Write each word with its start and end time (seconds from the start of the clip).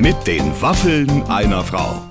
Mit 0.00 0.26
den 0.26 0.62
Waffeln 0.62 1.24
einer 1.24 1.62
Frau. 1.62 2.08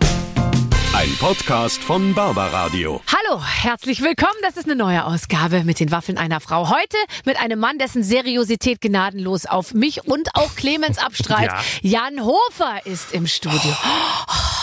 Ein 0.93 1.09
Podcast 1.19 1.81
von 1.81 2.13
Barbaradio. 2.13 3.01
Hallo, 3.07 3.41
herzlich 3.43 4.03
willkommen. 4.03 4.35
Das 4.43 4.57
ist 4.57 4.65
eine 4.65 4.75
neue 4.75 5.03
Ausgabe 5.05 5.63
mit 5.63 5.79
den 5.79 5.89
Waffeln 5.89 6.19
einer 6.19 6.39
Frau. 6.39 6.69
Heute 6.69 6.97
mit 7.25 7.41
einem 7.41 7.57
Mann, 7.59 7.79
dessen 7.79 8.03
Seriosität 8.03 8.79
gnadenlos 8.79 9.47
auf 9.47 9.73
mich 9.73 10.05
und 10.05 10.35
auch 10.35 10.55
Clemens 10.55 10.97
abstrahlt. 11.03 11.49
Ja. 11.81 12.03
Jan 12.11 12.23
Hofer 12.23 12.85
ist 12.85 13.11
im 13.11 13.25
Studio. 13.25 13.75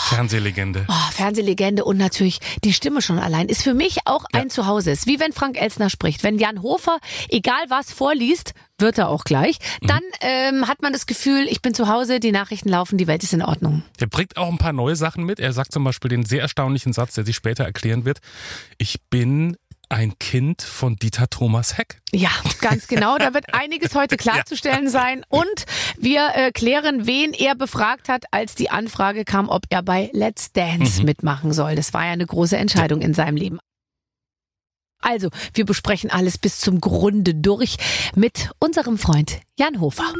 Fernsehlegende. 0.07 0.85
Oh, 0.87 1.11
Fernsehlegende 1.11 1.83
und 1.83 1.97
natürlich 1.97 2.39
die 2.63 2.71
Stimme 2.71 3.01
schon 3.01 3.19
allein 3.19 3.49
ist 3.49 3.61
für 3.61 3.73
mich 3.73 3.99
auch 4.05 4.23
ein 4.31 4.49
Zuhause. 4.49 4.91
Ist 4.91 5.05
wie 5.05 5.19
wenn 5.19 5.33
Frank 5.33 5.59
Elsner 5.61 5.89
spricht. 5.89 6.23
Wenn 6.23 6.39
Jan 6.39 6.61
Hofer, 6.61 6.99
egal 7.29 7.65
was 7.67 7.91
vorliest, 7.91 8.53
wird 8.77 8.97
er 8.97 9.09
auch 9.09 9.25
gleich, 9.25 9.57
dann 9.81 10.01
ähm, 10.21 10.67
hat 10.67 10.81
man 10.81 10.93
das 10.93 11.07
Gefühl, 11.07 11.47
ich 11.49 11.61
bin 11.61 11.73
zu 11.73 11.89
Hause, 11.89 12.19
die 12.19 12.31
Nachrichten 12.31 12.69
laufen, 12.69 12.97
die 12.97 13.07
Welt 13.07 13.23
ist 13.23 13.33
in 13.33 13.41
Ordnung. 13.41 13.83
Der 13.99 14.07
bringt 14.07 14.37
auch 14.37 14.49
ein 14.49 14.57
paar 14.57 14.73
neue 14.73 14.95
Sachen 14.95 15.25
mit. 15.25 15.39
Er 15.39 15.51
sagt 15.51 15.73
zum 15.73 15.83
Beispiel 15.83 16.09
den 16.09 16.25
sehr 16.25 16.41
erstaunlichen 16.41 16.93
Satz, 16.93 17.15
der 17.15 17.25
sich 17.25 17.35
später 17.35 17.65
erklären 17.65 18.05
wird. 18.05 18.19
Ich 18.77 19.01
bin 19.09 19.57
ein 19.89 20.17
Kind 20.19 20.61
von 20.61 20.95
Dieter 20.95 21.29
Thomas 21.29 21.77
Heck. 21.77 22.01
Ja, 22.11 22.31
ganz 22.61 22.87
genau. 22.87 23.17
Da 23.17 23.33
wird 23.33 23.45
einiges 23.53 23.95
heute 23.95 24.17
klarzustellen 24.17 24.89
sein. 24.89 25.23
Und 25.29 25.65
wir 25.97 26.31
äh, 26.35 26.51
klären, 26.51 27.07
wen 27.07 27.33
er 27.33 27.55
befragt 27.55 28.09
hat, 28.09 28.25
als 28.31 28.55
die 28.55 28.69
Anfrage 28.69 29.25
kam, 29.25 29.49
ob 29.49 29.63
er 29.69 29.83
bei 29.83 30.09
Let's 30.13 30.51
Dance 30.51 31.03
mitmachen 31.03 31.53
soll. 31.53 31.75
Das 31.75 31.93
war 31.93 32.05
ja 32.05 32.11
eine 32.11 32.25
große 32.25 32.57
Entscheidung 32.57 33.01
in 33.01 33.13
seinem 33.13 33.37
Leben. 33.37 33.59
Also, 34.99 35.29
wir 35.53 35.65
besprechen 35.65 36.09
alles 36.09 36.37
bis 36.37 36.59
zum 36.59 36.81
Grunde 36.81 37.35
durch 37.35 37.77
mit 38.15 38.49
unserem 38.59 38.97
Freund 38.97 39.39
Jan 39.57 39.79
Hofer. 39.79 40.11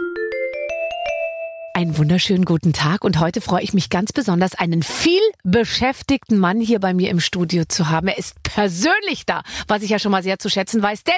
Einen 1.78 1.95
wunderschönen 2.00 2.44
guten 2.44 2.73
Tag 2.73 3.03
und 3.03 3.20
heute 3.20 3.39
freue 3.39 3.61
ich 3.61 3.72
mich 3.72 3.92
ganz 3.92 4.11
besonders, 4.11 4.56
einen 4.56 4.81
viel 4.81 5.22
beschäftigten 5.44 6.39
Mann 6.39 6.59
hier 6.59 6.80
bei 6.80 6.95
mir 6.95 7.11
im 7.11 7.19
Studio 7.19 7.66
zu 7.66 7.89
haben. 7.89 8.08
Er 8.08 8.17
ist 8.17 8.42
persönlich 8.42 9.28
da, 9.28 9.44
was 9.67 9.84
ich 9.84 9.92
ja 9.92 10.00
schon 10.00 10.11
mal 10.11 10.23
sehr 10.23 10.39
zu 10.39 10.50
schätzen 10.50 10.81
weiß, 10.81 11.03
denn 11.03 11.14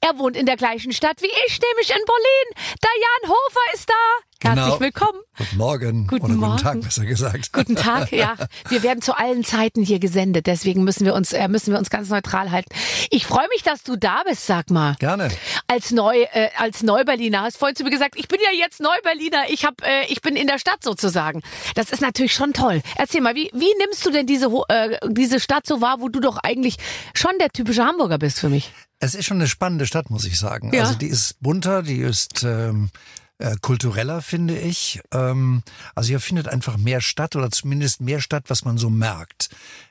er 0.00 0.16
wohnt 0.16 0.36
in 0.36 0.46
der 0.46 0.56
gleichen 0.56 0.92
Stadt 0.92 1.20
wie 1.20 1.32
ich, 1.48 1.58
nämlich 1.60 1.90
in 1.90 2.04
Berlin. 2.06 2.76
Der 2.80 2.90
Jan 2.94 3.28
Hofer 3.32 3.74
ist 3.74 3.90
da. 3.90 4.33
Herzlich 4.44 4.64
Genau. 4.66 4.80
willkommen. 4.80 5.18
Guten 5.38 5.56
Morgen. 5.56 6.06
Guten 6.06 6.24
Oder 6.26 6.34
Morgen. 6.34 6.52
guten 6.52 6.62
Tag, 6.62 6.80
besser 6.82 7.04
gesagt. 7.06 7.52
Guten 7.52 7.76
Tag, 7.76 8.12
ja. 8.12 8.34
Wir 8.68 8.82
werden 8.82 9.00
zu 9.02 9.16
allen 9.16 9.42
Zeiten 9.42 9.82
hier 9.82 9.98
gesendet, 9.98 10.46
deswegen 10.46 10.84
müssen 10.84 11.04
wir 11.06 11.14
uns, 11.14 11.32
äh, 11.32 11.48
müssen 11.48 11.72
wir 11.72 11.78
uns 11.78 11.88
ganz 11.90 12.08
neutral 12.10 12.50
halten. 12.50 12.68
Ich 13.10 13.26
freue 13.26 13.48
mich, 13.48 13.62
dass 13.62 13.82
du 13.82 13.96
da 13.96 14.22
bist, 14.28 14.46
sag 14.46 14.70
mal. 14.70 14.94
Gerne. 15.00 15.30
Als 15.66 15.90
Neu, 15.90 16.22
äh, 16.32 16.50
als 16.58 16.82
Neuberliner 16.82 17.42
hast 17.42 17.56
vorhin 17.56 17.74
zu 17.74 17.84
mir 17.84 17.90
gesagt, 17.90 18.14
ich 18.16 18.28
bin 18.28 18.38
ja 18.42 18.56
jetzt 18.56 18.80
Neuberliner, 18.80 19.44
ich 19.48 19.64
hab, 19.64 19.82
äh, 19.82 20.04
ich 20.08 20.20
bin 20.20 20.36
in 20.36 20.46
der 20.46 20.58
Stadt 20.58 20.84
sozusagen. 20.84 21.42
Das 21.74 21.90
ist 21.90 22.00
natürlich 22.02 22.34
schon 22.34 22.52
toll. 22.52 22.82
Erzähl 22.96 23.22
mal, 23.22 23.34
wie, 23.34 23.50
wie 23.54 23.72
nimmst 23.78 24.04
du 24.04 24.10
denn 24.10 24.26
diese, 24.26 24.46
äh, 24.68 24.98
diese 25.08 25.40
Stadt 25.40 25.66
so 25.66 25.80
wahr, 25.80 25.96
wo 26.00 26.08
du 26.10 26.20
doch 26.20 26.36
eigentlich 26.36 26.76
schon 27.14 27.32
der 27.40 27.48
typische 27.48 27.84
Hamburger 27.84 28.18
bist 28.18 28.38
für 28.38 28.50
mich? 28.50 28.70
Es 29.00 29.14
ist 29.14 29.24
schon 29.26 29.38
eine 29.38 29.48
spannende 29.48 29.86
Stadt, 29.86 30.10
muss 30.10 30.24
ich 30.26 30.38
sagen. 30.38 30.72
Ja. 30.72 30.82
Also 30.82 30.94
die 30.94 31.08
ist 31.08 31.40
bunter, 31.40 31.82
die 31.82 31.98
ist 32.00 32.42
ähm, 32.44 32.90
äh, 33.44 33.56
kultureller, 33.60 34.22
finde 34.22 34.58
ich. 34.58 35.00
Ähm, 35.12 35.62
also 35.94 36.08
hier 36.08 36.20
findet 36.20 36.48
einfach 36.48 36.78
mehr 36.78 37.00
statt 37.00 37.36
oder 37.36 37.50
zumindest 37.50 38.00
mehr 38.00 38.20
statt, 38.20 38.44
was 38.48 38.64
man 38.64 38.78
so 38.78 38.88
merkt. 38.88 39.50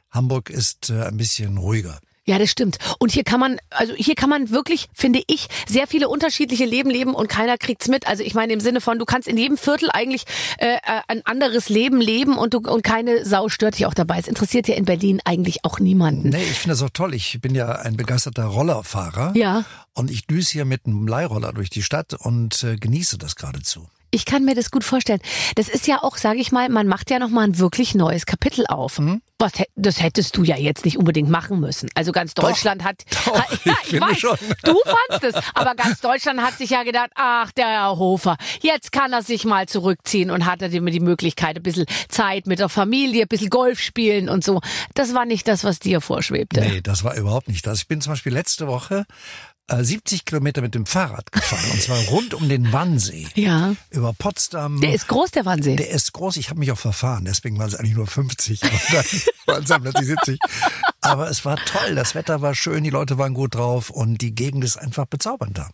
Hamburg 0.09 0.49
ist 0.49 0.89
äh, 0.89 1.03
ein 1.03 1.17
bisschen 1.17 1.57
ruhiger. 1.57 1.99
Ja, 2.25 2.39
das 2.39 2.49
stimmt. 2.49 2.77
Und 2.99 3.11
hier 3.11 3.25
kann 3.25 3.39
man, 3.39 3.57
also 3.69 3.93
hier 3.95 4.16
kann 4.16 4.29
man 4.29 4.49
wirklich, 4.49 4.88
finde 4.93 5.21
ich, 5.27 5.47
sehr 5.67 5.88
viele 5.88 6.07
unterschiedliche 6.07 6.63
Leben 6.63 6.89
leben 6.89 7.15
und 7.15 7.27
keiner 7.27 7.57
kriegt's 7.57 7.89
mit. 7.89 8.07
Also 8.07 8.23
ich 8.23 8.33
meine 8.33 8.53
im 8.53 8.61
Sinne 8.61 8.80
von, 8.80 8.97
du 8.97 9.03
kannst 9.03 9.27
in 9.27 9.38
jedem 9.38 9.57
Viertel 9.57 9.89
eigentlich 9.91 10.23
äh, 10.57 10.75
äh, 10.75 11.02
ein 11.09 11.25
anderes 11.25 11.67
Leben 11.67 11.99
leben 11.99 12.38
und 12.38 12.53
du 12.53 12.59
und 12.59 12.81
keine 12.81 13.25
Sau 13.25 13.49
stört 13.49 13.75
dich 13.75 13.85
auch 13.85 13.93
dabei. 13.93 14.20
Es 14.20 14.27
interessiert 14.27 14.70
ja 14.70 14.75
in 14.75 14.86
Berlin 14.86 15.20
eigentlich 15.25 15.65
auch 15.65 15.80
niemanden. 15.80 16.30
Nee, 16.30 16.43
ich 16.43 16.59
finde 16.59 16.75
das 16.75 16.83
auch 16.83 16.92
toll. 16.92 17.14
Ich 17.14 17.42
bin 17.42 17.55
ja 17.55 17.73
ein 17.73 17.98
begeisterter 17.98 18.45
Rollerfahrer. 18.45 19.33
Ja. 19.36 19.65
Und 19.93 20.09
ich 20.09 20.25
düse 20.25 20.53
hier 20.53 20.65
mit 20.65 20.86
einem 20.86 21.08
Leihroller 21.08 21.52
durch 21.52 21.69
die 21.69 21.83
Stadt 21.83 22.14
und 22.14 22.64
äh, 22.64 22.77
genieße 22.77 23.17
das 23.17 23.36
geradezu. 23.36 23.89
Ich 24.13 24.25
kann 24.25 24.45
mir 24.45 24.53
das 24.53 24.69
gut 24.69 24.83
vorstellen. 24.83 25.19
Das 25.55 25.69
ist 25.69 25.87
ja 25.87 26.03
auch, 26.03 26.17
sage 26.17 26.39
ich 26.39 26.51
mal, 26.51 26.69
man 26.69 26.87
macht 26.87 27.09
ja 27.09 27.17
noch 27.17 27.29
mal 27.29 27.45
ein 27.45 27.57
wirklich 27.57 27.95
neues 27.95 28.27
Kapitel 28.27 28.67
auf. 28.67 28.99
Mhm. 28.99 29.23
Was, 29.39 29.53
das 29.75 30.01
hättest 30.01 30.37
du 30.37 30.43
ja 30.43 30.55
jetzt 30.55 30.85
nicht 30.85 30.97
unbedingt 30.97 31.29
machen 31.29 31.59
müssen. 31.59 31.89
Also 31.95 32.11
ganz 32.11 32.35
Deutschland 32.35 32.83
hat, 32.83 33.03
doch, 33.25 33.37
hat 33.37 33.65
ja, 33.65 33.73
ich 33.81 33.89
finde 33.89 34.07
weiß, 34.07 34.19
schon. 34.19 34.37
du 34.63 34.77
fandst 34.85 35.25
es, 35.25 35.43
aber 35.55 35.73
ganz 35.73 35.99
Deutschland 35.99 36.41
hat 36.41 36.57
sich 36.57 36.69
ja 36.69 36.83
gedacht, 36.83 37.09
ach 37.15 37.51
der 37.53 37.67
Herr 37.67 37.97
Hofer, 37.97 38.37
jetzt 38.61 38.91
kann 38.91 39.11
er 39.11 39.23
sich 39.23 39.45
mal 39.45 39.67
zurückziehen 39.67 40.30
und 40.30 40.45
hat 40.45 40.61
er 40.61 40.69
die 40.69 40.80
die 40.80 40.99
Möglichkeit, 40.99 41.57
ein 41.57 41.63
bisschen 41.63 41.87
Zeit 42.07 42.45
mit 42.45 42.59
der 42.59 42.69
Familie, 42.69 43.23
ein 43.23 43.27
bisschen 43.27 43.49
Golf 43.49 43.80
spielen 43.80 44.30
und 44.30 44.43
so. 44.43 44.61
Das 44.93 45.15
war 45.15 45.25
nicht 45.25 45.47
das, 45.47 45.63
was 45.63 45.80
dir 45.80 46.01
vorschwebte. 46.01 46.61
Nee, 46.61 46.81
das 46.81 47.03
war 47.03 47.15
überhaupt 47.15 47.47
nicht 47.47 47.65
das. 47.65 47.80
Ich 47.80 47.87
bin 47.87 47.99
zum 47.99 48.13
Beispiel 48.13 48.31
letzte 48.31 48.67
Woche 48.67 49.05
70 49.69 50.25
Kilometer 50.25 50.61
mit 50.61 50.75
dem 50.75 50.85
Fahrrad 50.85 51.31
gefahren 51.31 51.63
und 51.71 51.81
zwar 51.81 51.97
rund 52.09 52.33
um 52.33 52.49
den 52.49 52.73
Wannsee. 52.73 53.27
Ja. 53.35 53.75
Über 53.89 54.13
Potsdam. 54.13 54.81
Der 54.81 54.93
ist 54.93 55.07
groß, 55.07 55.31
der 55.31 55.45
Wannsee. 55.45 55.75
Der 55.75 55.89
ist 55.89 56.13
groß, 56.13 56.37
ich 56.37 56.49
habe 56.49 56.59
mich 56.59 56.71
auch 56.71 56.77
verfahren, 56.77 57.25
deswegen 57.25 57.57
waren 57.57 57.69
es 57.69 57.75
eigentlich 57.75 57.95
nur 57.95 58.07
50, 58.07 58.63
aber 58.63 58.71
dann 58.91 59.05
waren 59.45 59.63
es 59.63 59.69
dann 59.69 59.81
plötzlich 59.81 60.07
70. 60.07 60.39
Aber 61.01 61.29
es 61.29 61.43
war 61.43 61.57
toll, 61.57 61.95
das 61.95 62.15
Wetter 62.15 62.41
war 62.41 62.55
schön, 62.55 62.83
die 62.83 62.89
Leute 62.89 63.17
waren 63.17 63.33
gut 63.33 63.55
drauf 63.55 63.89
und 63.89 64.19
die 64.19 64.33
Gegend 64.33 64.63
ist 64.63 64.77
einfach 64.77 65.05
bezaubernd 65.05 65.57
da. 65.57 65.69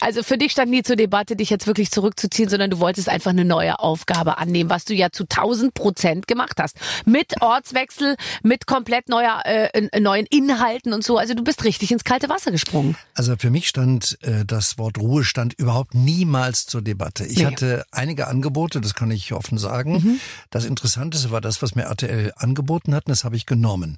Also 0.00 0.22
für 0.22 0.38
dich 0.38 0.52
stand 0.52 0.70
nie 0.70 0.82
zur 0.82 0.96
Debatte, 0.96 1.36
dich 1.36 1.50
jetzt 1.50 1.66
wirklich 1.66 1.90
zurückzuziehen, 1.90 2.48
sondern 2.48 2.70
du 2.70 2.78
wolltest 2.78 3.08
einfach 3.08 3.30
eine 3.30 3.44
neue 3.44 3.78
Aufgabe 3.78 4.38
annehmen, 4.38 4.70
was 4.70 4.86
du 4.86 4.94
ja 4.94 5.10
zu 5.10 5.24
1000 5.24 5.74
Prozent 5.74 6.26
gemacht 6.26 6.58
hast. 6.58 6.76
Mit 7.04 7.42
Ortswechsel, 7.42 8.16
mit 8.42 8.66
komplett 8.66 9.08
neuer, 9.10 9.42
äh, 9.44 10.00
neuen 10.00 10.26
Inhalten 10.26 10.92
und 10.94 11.04
so. 11.04 11.18
Also 11.18 11.34
du 11.34 11.44
bist 11.44 11.64
richtig 11.64 11.92
ins 11.92 12.04
kalte 12.04 12.28
Wasser 12.30 12.50
gesprungen. 12.50 12.96
Also 13.14 13.29
für 13.38 13.50
mich 13.50 13.68
stand 13.68 14.18
äh, 14.22 14.44
das 14.44 14.78
Wort 14.78 14.98
Ruhestand 14.98 15.54
überhaupt 15.54 15.94
niemals 15.94 16.66
zur 16.66 16.82
Debatte. 16.82 17.24
Ich 17.26 17.38
Nee. 17.38 17.46
hatte 17.46 17.84
einige 17.90 18.26
Angebote, 18.28 18.80
das 18.80 18.94
kann 18.94 19.10
ich 19.10 19.32
offen 19.32 19.58
sagen. 19.58 20.20
Das 20.50 20.64
Interessanteste 20.64 21.30
war 21.30 21.40
das, 21.40 21.62
was 21.62 21.74
mir 21.74 21.82
RTL 21.84 22.32
angeboten 22.36 22.94
hat, 22.94 23.06
und 23.06 23.10
das 23.10 23.24
habe 23.24 23.36
ich 23.36 23.46
genommen. 23.46 23.96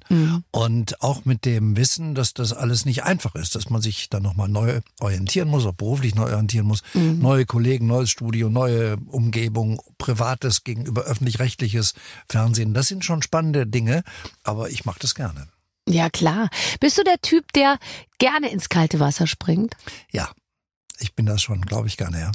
Und 0.51 1.01
auch 1.01 1.25
mit 1.25 1.45
dem 1.45 1.75
Wissen, 1.77 2.15
dass 2.15 2.33
das 2.33 2.53
alles 2.53 2.85
nicht 2.85 3.03
einfach 3.03 3.35
ist, 3.35 3.55
dass 3.55 3.69
man 3.69 3.81
sich 3.81 4.09
dann 4.09 4.23
nochmal 4.23 4.49
neu 4.49 4.81
orientieren 4.99 5.49
muss, 5.49 5.65
auch 5.65 5.73
beruflich 5.73 6.15
neu 6.15 6.31
orientieren 6.31 6.65
muss. 6.67 6.83
Neue 6.93 7.45
Kollegen, 7.45 7.87
neues 7.87 8.09
Studio, 8.09 8.49
neue 8.49 8.97
Umgebung, 9.07 9.81
privates 9.97 10.63
gegenüber 10.63 11.03
öffentlich-rechtliches 11.03 11.93
Fernsehen. 12.29 12.73
Das 12.73 12.87
sind 12.87 13.03
schon 13.05 13.21
spannende 13.21 13.65
Dinge, 13.67 14.03
aber 14.43 14.69
ich 14.69 14.85
mache 14.85 14.99
das 14.99 15.15
gerne. 15.15 15.47
Ja, 15.87 16.09
klar. 16.09 16.49
Bist 16.79 16.97
du 16.97 17.03
der 17.03 17.19
Typ, 17.21 17.51
der 17.53 17.77
gerne 18.17 18.49
ins 18.49 18.69
kalte 18.69 18.99
Wasser 18.99 19.27
springt? 19.27 19.75
Ja, 20.11 20.29
ich 20.99 21.13
bin 21.13 21.25
das 21.25 21.41
schon, 21.41 21.61
glaube 21.61 21.87
ich, 21.87 21.97
gerne, 21.97 22.19
ja. 22.19 22.31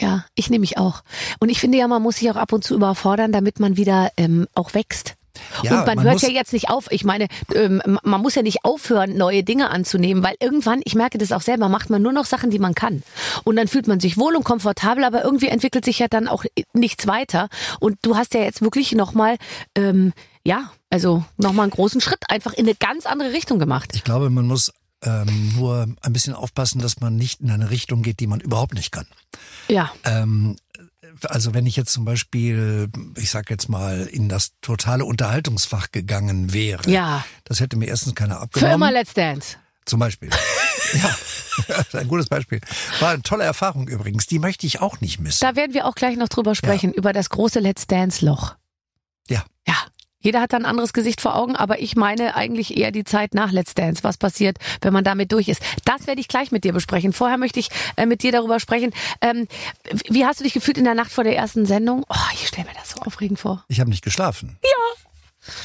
Ja, 0.00 0.24
ich 0.34 0.48
nehme 0.48 0.60
mich 0.60 0.78
auch. 0.78 1.02
Und 1.40 1.48
ich 1.48 1.58
finde 1.58 1.78
ja, 1.78 1.88
man 1.88 2.02
muss 2.02 2.16
sich 2.16 2.30
auch 2.30 2.36
ab 2.36 2.52
und 2.52 2.62
zu 2.62 2.74
überfordern, 2.74 3.32
damit 3.32 3.58
man 3.58 3.76
wieder 3.76 4.10
ähm, 4.16 4.46
auch 4.54 4.74
wächst. 4.74 5.14
Ja, 5.62 5.80
und 5.80 5.86
man, 5.86 5.96
man 5.96 6.04
hört 6.04 6.22
ja 6.22 6.28
jetzt 6.28 6.52
nicht 6.52 6.68
auf. 6.68 6.90
Ich 6.90 7.04
meine, 7.04 7.28
ähm, 7.54 7.82
man 8.02 8.20
muss 8.20 8.34
ja 8.34 8.42
nicht 8.42 8.64
aufhören, 8.64 9.16
neue 9.16 9.44
Dinge 9.44 9.70
anzunehmen, 9.70 10.22
weil 10.22 10.34
irgendwann, 10.40 10.80
ich 10.84 10.94
merke 10.94 11.18
das 11.18 11.32
auch 11.32 11.40
selber, 11.40 11.68
macht 11.68 11.90
man 11.90 12.02
nur 12.02 12.12
noch 12.12 12.26
Sachen, 12.26 12.50
die 12.50 12.58
man 12.58 12.74
kann. 12.74 13.02
Und 13.44 13.56
dann 13.56 13.68
fühlt 13.68 13.86
man 13.88 14.00
sich 14.00 14.16
wohl 14.16 14.36
und 14.36 14.44
komfortabel, 14.44 15.04
aber 15.04 15.24
irgendwie 15.24 15.48
entwickelt 15.48 15.84
sich 15.84 15.98
ja 15.98 16.08
dann 16.08 16.28
auch 16.28 16.44
nichts 16.72 17.06
weiter. 17.06 17.48
Und 17.80 17.98
du 18.02 18.16
hast 18.16 18.34
ja 18.34 18.40
jetzt 18.40 18.62
wirklich 18.62 18.92
nochmal, 18.92 19.36
ähm, 19.74 20.12
ja, 20.48 20.70
also 20.88 21.22
nochmal 21.36 21.64
einen 21.64 21.72
großen 21.72 22.00
Schritt 22.00 22.30
einfach 22.30 22.54
in 22.54 22.64
eine 22.66 22.74
ganz 22.74 23.04
andere 23.04 23.32
Richtung 23.32 23.58
gemacht. 23.58 23.90
Ich 23.94 24.02
glaube, 24.02 24.30
man 24.30 24.46
muss 24.46 24.72
ähm, 25.04 25.52
nur 25.54 25.86
ein 26.00 26.12
bisschen 26.14 26.32
aufpassen, 26.32 26.80
dass 26.80 27.00
man 27.00 27.16
nicht 27.16 27.40
in 27.42 27.50
eine 27.50 27.68
Richtung 27.70 28.02
geht, 28.02 28.18
die 28.20 28.26
man 28.26 28.40
überhaupt 28.40 28.72
nicht 28.72 28.90
kann. 28.90 29.06
Ja. 29.68 29.92
Ähm, 30.04 30.56
also 31.24 31.52
wenn 31.52 31.66
ich 31.66 31.76
jetzt 31.76 31.92
zum 31.92 32.06
Beispiel, 32.06 32.88
ich 33.16 33.30
sag 33.30 33.50
jetzt 33.50 33.68
mal, 33.68 34.06
in 34.10 34.30
das 34.30 34.52
totale 34.62 35.04
Unterhaltungsfach 35.04 35.92
gegangen 35.92 36.52
wäre, 36.54 36.88
Ja. 36.90 37.24
das 37.44 37.60
hätte 37.60 37.76
mir 37.76 37.86
erstens 37.86 38.14
keiner 38.14 38.36
Für 38.36 38.40
abgenommen. 38.42 38.74
immer 38.76 38.90
Let's 38.92 39.12
Dance. 39.12 39.56
Zum 39.84 40.00
Beispiel. 40.00 40.30
ja, 40.94 41.14
ein 41.92 42.08
gutes 42.08 42.26
Beispiel. 42.26 42.60
War 43.00 43.10
eine 43.10 43.22
tolle 43.22 43.44
Erfahrung 43.44 43.86
übrigens. 43.88 44.26
Die 44.26 44.38
möchte 44.38 44.66
ich 44.66 44.80
auch 44.80 45.00
nicht 45.02 45.20
missen. 45.20 45.40
Da 45.40 45.56
werden 45.56 45.74
wir 45.74 45.84
auch 45.86 45.94
gleich 45.94 46.16
noch 46.16 46.28
drüber 46.28 46.54
sprechen, 46.54 46.92
über 46.92 47.12
das 47.12 47.28
große 47.30 47.60
Let's 47.60 47.86
Dance-Loch. 47.86 48.54
Ja. 49.28 49.44
Ja. 49.66 49.74
Jeder 50.20 50.40
hat 50.40 50.52
ein 50.52 50.64
anderes 50.64 50.92
Gesicht 50.92 51.20
vor 51.20 51.36
Augen, 51.36 51.54
aber 51.54 51.80
ich 51.80 51.94
meine 51.94 52.34
eigentlich 52.34 52.76
eher 52.76 52.90
die 52.90 53.04
Zeit 53.04 53.34
nach 53.34 53.52
Let's 53.52 53.74
Dance. 53.74 54.02
Was 54.02 54.16
passiert, 54.16 54.58
wenn 54.80 54.92
man 54.92 55.04
damit 55.04 55.32
durch 55.32 55.48
ist? 55.48 55.62
Das 55.84 56.06
werde 56.06 56.20
ich 56.20 56.28
gleich 56.28 56.50
mit 56.50 56.64
dir 56.64 56.72
besprechen. 56.72 57.12
Vorher 57.12 57.38
möchte 57.38 57.60
ich 57.60 57.70
äh, 57.96 58.06
mit 58.06 58.22
dir 58.22 58.32
darüber 58.32 58.58
sprechen. 58.58 58.92
Ähm, 59.20 59.46
wie 60.08 60.26
hast 60.26 60.40
du 60.40 60.44
dich 60.44 60.54
gefühlt 60.54 60.78
in 60.78 60.84
der 60.84 60.94
Nacht 60.94 61.12
vor 61.12 61.24
der 61.24 61.36
ersten 61.36 61.66
Sendung? 61.66 62.04
Oh, 62.08 62.14
ich 62.34 62.48
stelle 62.48 62.66
mir 62.66 62.74
das 62.74 62.90
so 62.90 63.00
aufregend 63.02 63.38
vor. 63.38 63.64
Ich 63.68 63.80
habe 63.80 63.90
nicht 63.90 64.04
geschlafen. 64.04 64.58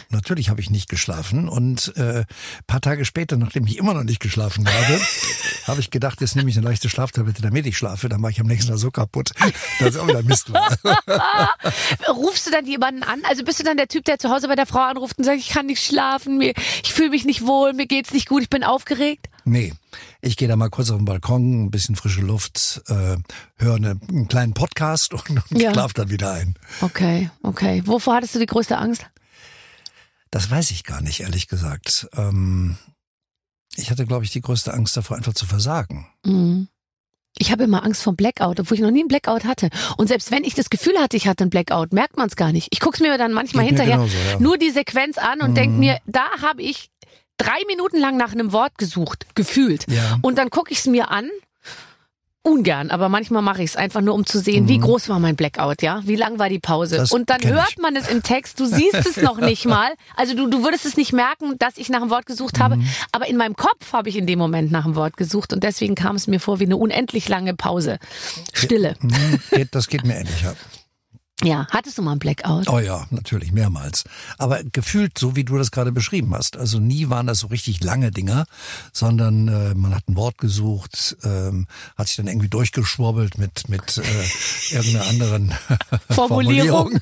Natürlich 0.10 0.50
habe 0.50 0.62
ich 0.62 0.70
nicht 0.70 0.90
geschlafen. 0.90 1.48
Und 1.50 1.96
äh, 1.98 2.26
paar 2.68 2.82
Tage 2.82 3.06
später, 3.06 3.38
nachdem 3.38 3.66
ich 3.68 3.78
immer 3.78 3.94
noch 3.94 4.04
nicht 4.04 4.20
geschlafen 4.20 4.68
habe, 4.68 5.02
habe 5.68 5.80
ich 5.80 5.90
gedacht, 5.92 6.22
jetzt 6.22 6.36
nehme 6.36 6.50
ich 6.50 6.58
eine 6.58 6.66
leichte 6.66 6.90
Schlaftablette, 6.90 7.42
damit 7.42 7.66
ich 7.66 7.78
schlafe. 7.78 8.10
Dann 8.10 8.22
war 8.22 8.30
ich 8.30 8.40
am 8.40 8.48
nächsten 8.48 8.70
Tag 8.72 8.80
so 8.80 8.92
kaputt, 8.92 9.32
dass 9.80 9.98
auch 9.98 10.08
wieder 10.08 10.24
Mist 10.24 10.52
war. 10.54 10.78
Rufst 12.10 12.48
du 12.48 12.52
dann 12.52 12.66
jemanden 12.66 13.04
an? 13.04 13.22
Also 13.30 13.44
bist 13.44 13.60
du 13.60 13.64
dann 13.64 13.78
der 13.78 13.88
Typ, 13.88 14.06
der 14.06 14.20
zu 14.20 14.30
Hause 14.30 14.48
bei 14.48 14.56
der 14.56 14.66
Frau 14.66 14.80
anruft 14.82 15.18
und 15.18 15.24
sagt, 15.24 15.40
ich 15.40 15.50
kann 15.50 15.66
nicht 15.66 15.84
schlafen, 15.84 16.38
mir, 16.38 16.54
ich 16.84 16.94
fühle 16.94 17.10
mich 17.10 17.26
nicht 17.26 17.46
wohl, 17.46 17.74
mir 17.74 17.88
geht's 17.88 18.14
nicht 18.14 18.28
gut, 18.28 18.42
ich 18.44 18.50
bin 18.50 18.64
aufgeregt? 18.64 19.28
Nee, 19.46 19.74
ich 20.22 20.38
gehe 20.38 20.48
da 20.48 20.56
mal 20.56 20.70
kurz 20.70 20.90
auf 20.90 20.98
den 20.98 21.06
Balkon, 21.06 21.66
ein 21.66 21.72
bisschen 21.72 21.96
frische 21.96 22.22
Luft, 22.22 22.82
äh, 22.88 23.18
höre 23.58 23.76
eine, 23.76 24.00
einen 24.10 24.28
kleinen 24.30 24.54
Podcast 24.54 25.14
und, 25.14 25.30
und 25.52 25.62
Ja. 25.62 25.74
schlaf 25.74 25.94
dann 25.94 26.10
wieder 26.10 26.32
ein. 26.32 26.56
Okay, 26.82 27.30
okay. 27.42 27.82
Wovor 27.86 28.16
hattest 28.16 28.36
du 28.36 28.40
die 28.40 28.46
größte 28.46 28.78
Angst? 28.78 29.06
Das 30.34 30.50
weiß 30.50 30.72
ich 30.72 30.84
gar 30.84 31.00
nicht, 31.02 31.20
ehrlich 31.20 31.48
gesagt. 31.48 32.08
Ähm, 32.18 32.76
ich 33.76 33.92
hatte, 33.92 34.08
glaube 34.08 34.26
ich, 34.26 34.32
die 34.32 34.42
größte 34.42 34.74
Angst 34.74 34.98
davor, 34.98 35.16
einfach 35.16 35.34
zu 35.36 35.46
versagen. 35.46 36.08
Mhm. 36.26 36.70
Ich 37.38 37.52
habe 37.52 37.64
immer 37.66 37.84
Angst 37.84 38.02
vor 38.02 38.14
Blackout, 38.16 38.60
obwohl 38.60 38.76
ich 38.78 38.82
noch 38.82 38.90
nie 38.90 39.02
einen 39.02 39.08
Blackout 39.10 39.46
hatte. 39.46 39.70
Und 39.98 40.08
selbst 40.08 40.32
wenn 40.32 40.44
ich 40.44 40.56
das 40.56 40.72
Gefühl 40.72 40.98
hatte, 41.00 41.18
ich 41.18 41.28
hatte 41.28 41.44
einen 41.44 41.52
Blackout, 41.52 41.94
merkt 41.94 42.18
man 42.18 42.28
es 42.30 42.36
gar 42.36 42.52
nicht. 42.52 42.70
Ich 42.72 42.80
gucke 42.80 42.96
es 42.96 43.00
mir 43.02 43.16
dann 43.20 43.32
manchmal 43.32 43.66
Geht 43.66 43.78
hinterher 43.78 43.98
genauso, 43.98 44.18
ja. 44.18 44.40
nur 44.40 44.58
die 44.58 44.72
Sequenz 44.72 45.20
an 45.20 45.42
und 45.42 45.52
Mhm. 45.52 45.56
denk 45.56 45.78
mir, 45.78 46.00
da 46.08 46.26
habe 46.42 46.64
ich 46.64 46.90
drei 47.38 47.60
Minuten 47.68 48.00
lang 48.00 48.18
nach 48.18 48.32
einem 48.32 48.54
Wort 48.54 48.80
gesucht, 48.80 49.28
gefühlt. 49.36 49.86
Ja. 49.92 50.18
Und 50.24 50.40
dann 50.40 50.50
gucke 50.50 50.72
ich 50.72 50.80
es 50.80 50.88
mir 50.88 51.12
an. 51.12 51.30
Ungern, 52.46 52.92
aber 52.92 53.08
manchmal 53.08 53.42
mache 53.42 53.64
ich 53.64 53.70
es 53.70 53.76
einfach 53.78 54.02
nur, 54.02 54.14
um 54.16 54.26
zu 54.26 54.38
sehen, 54.38 54.68
wie 54.68 54.78
groß 54.78 55.08
war 55.08 55.18
mein 55.20 55.38
Blackout, 55.38 55.82
ja? 55.82 56.02
Wie 56.04 56.18
lang 56.18 56.40
war 56.40 56.50
die 56.50 56.60
Pause? 56.60 56.96
Mhm. 56.96 57.00
Das 57.00 57.12
und 57.14 57.30
dann 57.30 57.42
hört 57.44 57.70
ich. 57.72 57.78
man 57.78 57.96
es 57.96 58.10
im 58.10 58.22
Text, 58.22 58.60
du 58.60 58.66
siehst 58.66 58.96
es 59.08 59.16
noch 59.18 59.40
nicht 59.40 59.66
mal. 59.66 59.92
Also 60.18 60.36
du, 60.36 60.48
du 60.50 60.64
würdest 60.64 60.86
es 60.86 60.98
nicht 60.98 61.14
merken, 61.14 61.58
dass 61.58 61.78
ich 61.78 61.88
nach 61.90 62.02
einem 62.02 62.10
Wort 62.10 62.26
gesucht 62.26 62.60
habe, 62.60 62.76
Mhm. 62.76 62.88
aber 63.14 63.28
in 63.28 63.38
meinem 63.38 63.56
Kopf 63.56 63.94
habe 63.94 64.10
ich 64.10 64.18
in 64.18 64.28
dem 64.28 64.40
Moment 64.40 64.72
nach 64.72 64.84
einem 64.86 64.96
Wort 64.96 65.16
gesucht 65.18 65.54
und 65.54 65.64
deswegen 65.64 65.96
kam 65.96 66.16
es 66.18 66.28
mir 66.28 66.40
vor 66.42 66.60
wie 66.60 66.66
eine 66.66 66.76
unendlich 66.78 67.30
lange 67.30 67.54
Pause. 67.54 67.98
Stille. 68.54 68.96
Hm, 69.00 69.40
geht, 69.52 69.74
das 69.74 69.88
geht 69.88 70.04
mir 70.06 70.16
ähnlich 70.18 70.46
ab. 70.46 70.58
Ja, 71.44 71.68
hattest 71.72 71.98
du 71.98 72.02
mal 72.02 72.12
einen 72.12 72.20
Blackout? 72.20 72.68
Oh 72.70 72.80
ja, 72.80 73.06
natürlich, 73.10 73.52
mehrmals. 73.52 74.04
Aber 74.38 74.64
gefühlt 74.64 75.18
so, 75.18 75.36
wie 75.36 75.44
du 75.44 75.58
das 75.58 75.72
gerade 75.72 75.92
beschrieben 75.92 76.34
hast. 76.34 76.58
Also 76.58 76.80
nie 76.80 77.10
waren 77.10 77.28
das 77.28 77.40
so 77.40 77.48
richtig 77.48 77.84
lange 77.84 78.12
Dinger, 78.12 78.46
sondern 78.92 79.48
äh, 79.48 79.76
man 79.76 79.94
hat 79.94 80.08
ein 80.08 80.16
Wort 80.16 80.38
gesucht, 80.38 81.18
ähm, 81.24 81.68
hat 81.98 82.08
sich 82.08 82.16
dann 82.18 82.28
irgendwie 82.28 82.50
durchgeschwobbelt 82.50 83.38
mit, 83.38 83.70
mit 83.70 83.98
äh, 83.98 84.02
irgendeiner 84.76 85.08
anderen 85.08 85.54
Formulierung. 86.10 86.92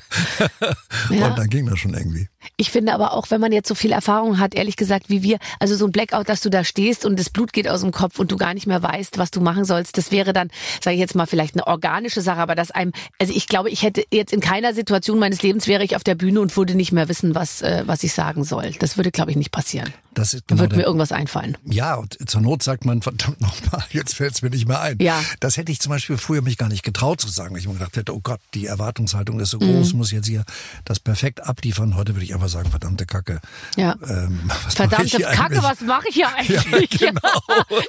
Ja. 1.10 1.28
Und 1.28 1.38
dann 1.38 1.48
ging 1.48 1.66
das 1.66 1.78
schon 1.78 1.94
irgendwie. 1.94 2.28
Ich 2.56 2.70
finde 2.70 2.92
aber 2.94 3.12
auch, 3.14 3.30
wenn 3.30 3.40
man 3.40 3.52
jetzt 3.52 3.68
so 3.68 3.74
viel 3.74 3.92
Erfahrung 3.92 4.38
hat, 4.38 4.54
ehrlich 4.54 4.76
gesagt, 4.76 5.08
wie 5.08 5.22
wir, 5.22 5.38
also 5.58 5.74
so 5.76 5.86
ein 5.86 5.92
Blackout, 5.92 6.28
dass 6.28 6.40
du 6.40 6.50
da 6.50 6.64
stehst 6.64 7.04
und 7.04 7.18
das 7.18 7.30
Blut 7.30 7.52
geht 7.52 7.68
aus 7.68 7.80
dem 7.80 7.92
Kopf 7.92 8.18
und 8.18 8.30
du 8.32 8.36
gar 8.36 8.54
nicht 8.54 8.66
mehr 8.66 8.82
weißt, 8.82 9.18
was 9.18 9.30
du 9.30 9.40
machen 9.40 9.64
sollst, 9.64 9.98
das 9.98 10.10
wäre 10.10 10.32
dann, 10.32 10.50
sage 10.82 10.94
ich 10.94 11.00
jetzt 11.00 11.14
mal, 11.14 11.26
vielleicht 11.26 11.54
eine 11.54 11.66
organische 11.66 12.20
Sache, 12.20 12.38
aber 12.40 12.54
dass 12.54 12.70
einem, 12.70 12.92
also 13.20 13.32
ich 13.34 13.46
glaube, 13.46 13.70
ich 13.70 13.82
hätte 13.82 14.04
jetzt 14.12 14.32
in 14.32 14.40
keiner 14.40 14.74
Situation 14.74 15.18
meines 15.18 15.42
Lebens 15.42 15.66
wäre 15.66 15.84
ich 15.84 15.96
auf 15.96 16.04
der 16.04 16.14
Bühne 16.14 16.40
und 16.40 16.56
würde 16.56 16.74
nicht 16.74 16.92
mehr 16.92 17.08
wissen, 17.08 17.34
was, 17.34 17.62
äh, 17.62 17.82
was 17.86 18.02
ich 18.02 18.12
sagen 18.12 18.44
soll. 18.44 18.72
Das 18.78 18.96
würde, 18.96 19.10
glaube 19.10 19.30
ich, 19.30 19.36
nicht 19.36 19.52
passieren. 19.52 19.92
Das 20.14 20.34
ist 20.34 20.42
Da 20.42 20.54
genau 20.54 20.60
würde 20.62 20.76
mir 20.76 20.82
irgendwas 20.82 21.12
einfallen. 21.12 21.56
Ja, 21.64 21.94
und 21.94 22.18
zur 22.28 22.40
Not 22.42 22.62
sagt 22.62 22.84
man, 22.84 23.00
verdammt 23.02 23.40
nochmal, 23.40 23.82
jetzt 23.90 24.14
fällt 24.16 24.34
es 24.34 24.42
mir 24.42 24.50
nicht 24.50 24.68
mehr 24.68 24.80
ein. 24.80 24.98
Ja. 25.00 25.18
Das 25.40 25.56
hätte 25.56 25.72
ich 25.72 25.80
zum 25.80 25.90
Beispiel 25.90 26.18
früher 26.18 26.42
mich 26.42 26.58
gar 26.58 26.68
nicht 26.68 26.82
getraut 26.82 27.20
zu 27.20 27.28
sagen, 27.28 27.54
weil 27.54 27.60
ich 27.60 27.66
mir 27.68 27.74
gedacht 27.74 27.96
hätte, 27.96 28.14
oh 28.14 28.20
Gott, 28.22 28.40
die 28.54 28.66
Erwartungshaltung 28.66 29.40
ist 29.40 29.50
so 29.50 29.58
Mhm. 29.58 29.76
groß, 29.78 29.94
muss 29.94 30.10
jetzt 30.10 30.26
hier 30.26 30.44
das 30.84 31.00
perfekt 31.00 31.44
abliefern. 31.46 31.96
Heute 31.96 32.14
würde 32.14 32.24
ich 32.24 32.31
einfach 32.34 32.48
sagen, 32.48 32.70
verdammte 32.70 33.06
Kacke. 33.06 33.40
Ja. 33.76 33.96
Ähm, 34.08 34.40
was 34.64 34.68
ich 34.68 34.76
Verdammte 34.76 35.20
Kacke, 35.22 35.62
was 35.62 35.80
mache 35.80 36.08
ich 36.08 36.14
hier 36.14 36.28
eigentlich? 36.36 36.90
genau. 36.98 37.18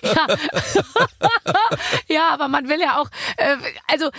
ja. 0.04 0.28
ja, 2.08 2.30
aber 2.32 2.48
man 2.48 2.68
will 2.70 2.80
ja 2.80 3.00
auch, 3.00 3.10
äh, 3.38 3.56
also 3.92 4.10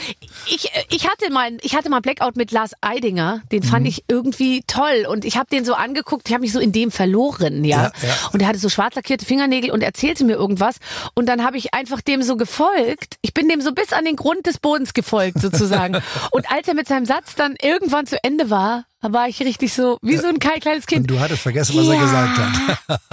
ich, 0.46 0.70
ich 0.90 1.08
hatte 1.08 1.30
mal, 1.32 1.56
ich 1.62 1.74
hatte 1.74 1.90
mal 1.90 2.00
Blackout 2.00 2.36
mit 2.36 2.50
Lars 2.52 2.72
Eidinger, 2.80 3.42
den 3.52 3.62
Mhm. 3.64 3.68
fand 3.68 3.86
ich 3.88 4.04
irgendwie 4.08 4.62
toll 4.66 5.06
und 5.08 5.24
ich 5.24 5.36
habe 5.36 5.48
den 5.50 5.64
so 5.64 5.74
angeguckt, 5.74 6.28
ich 6.28 6.34
habe 6.34 6.42
mich 6.42 6.52
so 6.52 6.60
in 6.60 6.72
dem 6.72 6.90
verloren, 6.90 7.64
ja. 7.64 7.84
Ja, 7.84 7.92
ja. 8.06 8.14
Und 8.32 8.40
er 8.42 8.48
hatte 8.48 8.58
so 8.58 8.68
schwarz 8.68 8.94
lackierte 8.94 9.24
Fingernägel 9.24 9.70
und 9.70 9.82
erzählte 9.82 10.24
mir 10.24 10.34
irgendwas 10.34 10.76
und 11.14 11.26
dann 11.26 11.44
habe 11.44 11.56
ich 11.56 11.72
einfach 11.74 12.00
dem 12.00 12.22
so 12.22 12.36
gefolgt. 12.36 13.16
Ich 13.22 13.32
bin 13.34 13.48
dem 13.48 13.60
so 13.60 13.72
bis 13.72 13.92
an 13.92 14.04
den 14.04 14.16
Grund 14.16 14.46
des 14.46 14.58
Bodens 14.58 14.92
gefolgt 14.92 15.40
sozusagen. 15.40 16.00
und 16.30 16.50
als 16.50 16.68
er 16.68 16.74
mit 16.74 16.88
seinem 16.88 17.06
Satz 17.06 17.34
dann 17.34 17.54
irgendwann 17.60 18.06
zu 18.06 18.22
Ende 18.22 18.50
war, 18.50 18.84
war 19.12 19.28
ich 19.28 19.40
richtig 19.40 19.72
so 19.72 19.98
wie 20.02 20.16
so 20.16 20.26
ein 20.28 20.38
kleines 20.38 20.86
Kind. 20.86 21.02
Und 21.02 21.10
du 21.16 21.20
hattest 21.20 21.42
vergessen, 21.42 21.76
was 21.76 21.86
er 21.88 21.94
Ja. 21.94 22.00
gesagt 22.02 22.38
hat. 22.38 23.00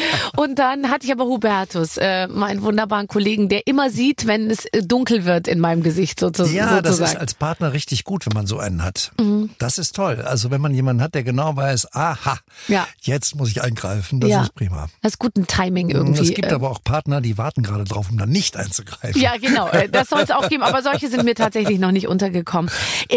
Und 0.36 0.58
dann 0.58 0.90
hatte 0.90 1.06
ich 1.06 1.12
aber 1.12 1.24
Hubertus, 1.24 1.96
äh, 1.96 2.26
meinen 2.28 2.62
wunderbaren 2.62 3.06
Kollegen, 3.08 3.48
der 3.48 3.66
immer 3.66 3.90
sieht, 3.90 4.26
wenn 4.26 4.50
es 4.50 4.64
äh, 4.66 4.82
dunkel 4.82 5.24
wird 5.24 5.48
in 5.48 5.60
meinem 5.60 5.82
Gesicht 5.82 6.20
sozu 6.20 6.44
Ja, 6.44 6.80
das 6.80 6.92
ist 6.92 6.98
sozusagen. 6.98 7.20
als 7.20 7.34
Partner 7.34 7.72
richtig 7.72 8.04
gut, 8.04 8.26
wenn 8.26 8.32
man 8.34 8.46
so 8.46 8.58
einen 8.58 8.82
hat. 8.82 9.12
Mhm. 9.20 9.50
Das 9.58 9.78
ist 9.78 9.94
toll. 9.96 10.22
Also 10.22 10.50
wenn 10.50 10.60
man 10.60 10.74
jemanden 10.74 11.02
hat, 11.02 11.14
der 11.14 11.22
genau 11.22 11.56
weiß, 11.56 11.94
aha, 11.94 12.38
Ja. 12.68 12.86
jetzt 13.02 13.34
muss 13.36 13.50
ich 13.50 13.62
eingreifen, 13.62 14.20
das 14.20 14.30
Ja. 14.30 14.42
ist 14.42 14.54
prima. 14.54 14.88
das 15.02 15.12
ist 15.12 15.18
guten 15.18 15.46
Timing 15.46 15.90
irgendwie. 15.90 16.22
Es 16.22 16.34
gibt 16.34 16.50
äh, 16.50 16.54
aber 16.54 16.70
auch 16.70 16.82
Partner, 16.82 17.20
die 17.20 17.38
warten 17.38 17.62
gerade 17.62 17.84
drauf, 17.84 18.08
um 18.10 18.18
dann 18.18 18.28
nicht 18.30 18.56
einzugreifen. 18.56 19.20
ja, 19.20 19.36
genau. 19.36 19.68
äh, 19.68 19.88
Das 19.88 20.08
soll 20.08 20.20
es 20.22 20.30
auch 20.30 20.48
geben, 20.48 20.62
aber 20.62 20.82
solche 20.82 21.08
sind 21.08 21.24
mir 21.24 21.34
tatsächlich 21.40 21.78
noch 21.78 21.92
nicht 21.92 22.08
untergekommen. 22.08 22.70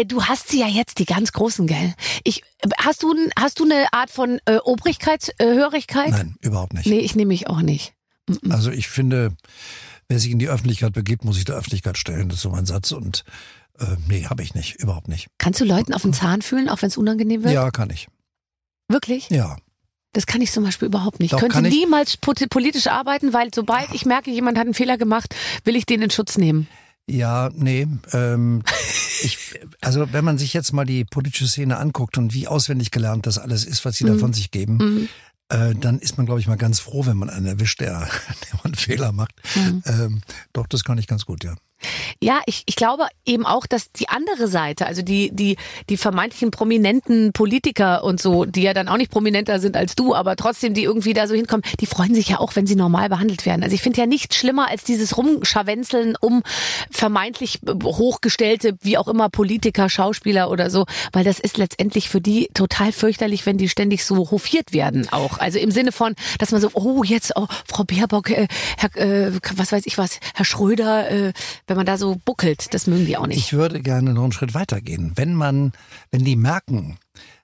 Du 0.06 0.24
hast 0.24 0.48
sie 0.48 0.60
ja 0.60 0.66
jetzt, 0.66 0.98
die 0.98 1.04
ganz 1.04 1.32
großen, 1.32 1.66
gell? 1.66 1.94
Ich, 2.22 2.42
hast 2.78 3.02
du, 3.02 3.14
hast 3.38 3.58
du 3.58 3.64
eine 3.64 3.92
Art 3.92 4.10
von 4.10 4.40
äh, 4.44 4.58
Obrigkeit, 4.58 5.34
äh? 5.38 5.54
Nein, 5.54 6.36
überhaupt 6.40 6.74
nicht. 6.74 6.86
Nee, 6.86 7.00
ich 7.00 7.14
nehme 7.14 7.28
mich 7.28 7.48
auch 7.48 7.62
nicht. 7.62 7.94
Also 8.48 8.70
ich 8.70 8.88
finde, 8.88 9.36
wer 10.08 10.18
sich 10.18 10.30
in 10.30 10.38
die 10.38 10.48
Öffentlichkeit 10.48 10.92
begibt, 10.92 11.24
muss 11.24 11.36
sich 11.36 11.44
der 11.44 11.56
Öffentlichkeit 11.56 11.98
stellen. 11.98 12.28
Das 12.28 12.36
ist 12.36 12.42
so 12.42 12.50
mein 12.50 12.66
Satz. 12.66 12.92
Und 12.92 13.24
äh, 13.78 13.96
nee, 14.08 14.26
habe 14.26 14.42
ich 14.42 14.54
nicht, 14.54 14.76
überhaupt 14.76 15.08
nicht. 15.08 15.28
Kannst 15.38 15.60
du 15.60 15.64
Leuten 15.64 15.92
auf 15.94 16.02
den 16.02 16.12
Zahn 16.12 16.42
fühlen, 16.42 16.68
auch 16.68 16.82
wenn 16.82 16.88
es 16.88 16.96
unangenehm 16.96 17.42
wird? 17.42 17.54
Ja, 17.54 17.70
kann 17.70 17.90
ich. 17.90 18.08
Wirklich? 18.88 19.30
Ja. 19.30 19.56
Das 20.12 20.26
kann 20.26 20.40
ich 20.40 20.52
zum 20.52 20.62
Beispiel 20.62 20.86
überhaupt 20.86 21.18
nicht. 21.18 21.32
Doch, 21.32 21.40
Könnte 21.40 21.60
niemals 21.62 22.16
politisch 22.16 22.86
arbeiten, 22.86 23.32
weil 23.32 23.52
sobald 23.52 23.92
ich 23.92 24.06
merke, 24.06 24.30
jemand 24.30 24.56
hat 24.58 24.64
einen 24.64 24.74
Fehler 24.74 24.96
gemacht, 24.96 25.34
will 25.64 25.74
ich 25.74 25.86
den 25.86 26.02
in 26.02 26.10
Schutz 26.10 26.38
nehmen. 26.38 26.68
Ja, 27.08 27.50
nee. 27.54 27.86
Ähm, 28.12 28.62
ich, 29.22 29.38
also 29.80 30.12
wenn 30.12 30.24
man 30.24 30.38
sich 30.38 30.54
jetzt 30.54 30.72
mal 30.72 30.84
die 30.84 31.04
politische 31.04 31.48
Szene 31.48 31.76
anguckt 31.78 32.18
und 32.18 32.32
wie 32.34 32.48
auswendig 32.48 32.90
gelernt 32.90 33.26
das 33.26 33.38
alles 33.38 33.64
ist, 33.64 33.84
was 33.84 33.96
sie 33.96 34.04
da 34.04 34.14
von 34.16 34.32
sich 34.32 34.50
geben, 34.50 34.76
Mhm. 34.78 35.08
äh, 35.50 35.74
dann 35.74 35.98
ist 35.98 36.16
man, 36.16 36.26
glaube 36.26 36.40
ich, 36.40 36.46
mal 36.46 36.56
ganz 36.56 36.80
froh, 36.80 37.04
wenn 37.06 37.16
man 37.16 37.28
einen 37.30 37.46
erwischt, 37.46 37.80
der, 37.80 38.08
der 38.52 38.64
einen 38.64 38.74
Fehler 38.74 39.12
macht. 39.12 39.34
Mhm. 39.54 39.82
Ähm, 39.86 40.20
doch, 40.52 40.66
das 40.66 40.84
kann 40.84 40.98
ich 40.98 41.06
ganz 41.06 41.26
gut, 41.26 41.44
ja. 41.44 41.54
Ja, 42.20 42.40
ich, 42.46 42.62
ich 42.66 42.76
glaube 42.76 43.06
eben 43.26 43.46
auch, 43.46 43.66
dass 43.66 43.92
die 43.92 44.08
andere 44.08 44.48
Seite, 44.48 44.86
also 44.86 45.02
die, 45.02 45.30
die, 45.32 45.56
die 45.88 45.96
vermeintlichen 45.96 46.50
prominenten 46.50 47.32
Politiker 47.32 48.04
und 48.04 48.20
so, 48.20 48.44
die 48.44 48.62
ja 48.62 48.74
dann 48.74 48.88
auch 48.88 48.96
nicht 48.96 49.10
prominenter 49.10 49.60
sind 49.60 49.76
als 49.76 49.94
du, 49.94 50.14
aber 50.14 50.36
trotzdem, 50.36 50.74
die 50.74 50.84
irgendwie 50.84 51.14
da 51.14 51.26
so 51.26 51.34
hinkommen, 51.34 51.64
die 51.80 51.86
freuen 51.86 52.14
sich 52.14 52.28
ja 52.28 52.40
auch, 52.40 52.56
wenn 52.56 52.66
sie 52.66 52.76
normal 52.76 53.08
behandelt 53.08 53.46
werden. 53.46 53.62
Also 53.62 53.74
ich 53.74 53.82
finde 53.82 54.00
ja 54.00 54.06
nichts 54.06 54.36
schlimmer 54.36 54.68
als 54.68 54.84
dieses 54.84 55.16
Rumscharwenzeln 55.16 56.16
um 56.20 56.42
vermeintlich 56.90 57.60
hochgestellte, 57.82 58.76
wie 58.80 58.98
auch 58.98 59.08
immer, 59.08 59.28
Politiker, 59.28 59.88
Schauspieler 59.88 60.50
oder 60.50 60.70
so, 60.70 60.86
weil 61.12 61.24
das 61.24 61.38
ist 61.38 61.56
letztendlich 61.56 62.08
für 62.08 62.20
die 62.20 62.48
total 62.54 62.92
fürchterlich, 62.92 63.46
wenn 63.46 63.58
die 63.58 63.68
ständig 63.68 64.04
so 64.04 64.30
hofiert 64.30 64.72
werden 64.72 65.08
auch. 65.10 65.38
Also 65.38 65.58
im 65.58 65.70
Sinne 65.70 65.92
von, 65.92 66.14
dass 66.38 66.52
man 66.52 66.60
so, 66.60 66.70
oh, 66.74 67.02
jetzt, 67.02 67.32
oh, 67.36 67.46
Frau 67.66 67.84
Baerbock, 67.84 68.30
äh, 68.30 68.48
Herr, 68.78 68.96
äh, 68.96 69.32
was 69.56 69.72
weiß 69.72 69.86
ich 69.86 69.98
was, 69.98 70.20
Herr 70.34 70.44
Schröder, 70.44 71.10
äh, 71.10 71.32
wenn 71.74 71.78
man 71.78 71.86
da 71.86 71.98
so 71.98 72.14
buckelt, 72.24 72.72
das 72.72 72.86
mögen 72.86 73.04
die 73.04 73.16
auch 73.16 73.26
nicht. 73.26 73.36
Ich 73.38 73.52
würde 73.52 73.82
gerne 73.82 74.14
noch 74.14 74.22
einen 74.22 74.30
Schritt 74.30 74.54
weitergehen. 74.54 75.10
Wenn 75.16 75.34
man, 75.34 75.72
wenn 76.12 76.24
die 76.24 76.36
merken, 76.36 76.98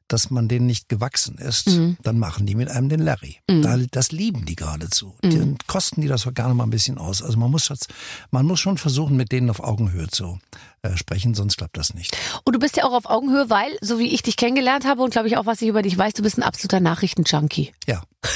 dass 0.07 0.31
man 0.31 0.47
denen 0.47 0.67
nicht 0.67 0.89
gewachsen 0.89 1.37
ist, 1.39 1.67
Mhm. 1.69 1.97
dann 2.05 2.17
machen 2.21 2.47
die 2.47 2.55
mit 2.55 2.69
einem 2.69 2.89
den 2.89 3.01
Larry. 3.01 3.39
Da, 3.49 3.77
das 3.91 4.13
lieben 4.13 4.45
die 4.47 4.55
geradezu. 4.55 5.15
Mhm. 5.25 5.31
Dann 5.31 5.57
kosten 5.67 6.01
die 6.01 6.07
das 6.07 6.29
auch 6.29 6.35
gerne 6.35 6.55
mal 6.55 6.63
ein 6.65 6.71
bisschen 6.71 6.97
aus. 6.97 7.23
Also 7.23 7.39
man 7.39 7.51
muss 7.51 7.73
man 8.31 8.47
muss 8.47 8.61
schon 8.61 8.79
versuchen, 8.79 9.17
mit 9.17 9.33
denen 9.33 9.51
auf 9.51 9.59
Augenhöhe 9.61 10.07
zu 10.07 10.39
äh, 10.83 10.97
sprechen, 10.97 11.35
sonst 11.35 11.59
klappt 11.59 11.77
das 11.77 11.95
nicht. 11.95 12.17
Und 12.45 12.55
du 12.55 12.59
bist 12.59 12.77
ja 12.77 12.85
auch 12.85 12.93
auf 12.93 13.05
Augenhöhe, 13.07 13.51
weil, 13.51 13.77
so 13.81 13.99
wie 13.99 14.15
ich 14.15 14.23
dich 14.23 14.37
kennengelernt 14.37 14.87
habe 14.87 15.03
und 15.03 15.11
glaube 15.11 15.29
ich 15.29 15.37
auch, 15.37 15.47
was 15.47 15.61
ich 15.61 15.69
über 15.69 15.83
dich 15.83 15.97
weiß, 15.97 16.15
du 16.15 16.23
bist 16.23 16.39
ein 16.39 16.43
absoluter 16.43 16.81
Nachrichtenjunkie. 16.81 17.73
Ja. 17.87 18.03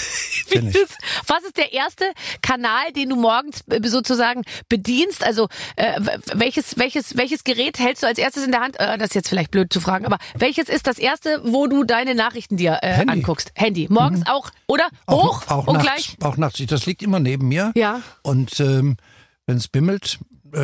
Was 1.27 1.43
ist 1.45 1.57
der 1.57 1.73
erste 1.73 2.05
Kanal, 2.41 2.93
den 2.93 3.09
du 3.09 3.17
morgens 3.17 3.65
äh, 3.69 3.87
sozusagen 3.87 4.43
bedienst? 4.69 5.25
Also 5.25 5.49
äh, 5.77 6.01
welches, 6.33 6.79
welches, 6.79 7.17
welches 7.17 7.45
Gerät 7.45 7.79
hältst 7.79 8.03
du 8.03 8.07
als 8.07 8.19
erstes 8.19 8.45
in 8.45 8.53
der 8.53 8.61
Hand? 8.61 8.79
Äh, 8.79 8.99
das 8.99 9.09
ist 9.09 9.15
jetzt 9.15 9.29
vielleicht 9.29 9.51
blöd 9.51 9.73
zu 9.73 9.81
fragen, 9.81 10.07
aber 10.07 10.19
welches 10.35 10.69
ist 10.69 10.87
das 10.87 10.99
erste, 10.99 11.41
wo 11.45 11.67
du 11.67 11.85
deine 11.85 12.15
Nachrichten 12.15 12.57
dir 12.57 12.79
äh, 12.83 12.93
Handy. 12.93 13.05
Mhm. 13.05 13.11
anguckst? 13.11 13.53
Handy. 13.55 13.89
Morgens 13.91 14.27
auch, 14.27 14.51
oder? 14.67 14.89
Hoch 15.11 15.43
auch, 15.47 15.51
auch 15.51 15.67
und 15.67 15.77
nachts, 15.83 16.17
gleich. 16.17 16.17
Auch 16.23 16.37
nachts. 16.37 16.63
Das 16.67 16.87
liegt 16.87 17.03
immer 17.03 17.21
neben 17.21 17.49
mir. 17.49 17.73
Ja. 17.75 18.01
Und 18.23 18.61
ähm, 18.61 18.97
wenn 19.47 19.57
es 19.57 19.69
bimmelt, 19.69 20.19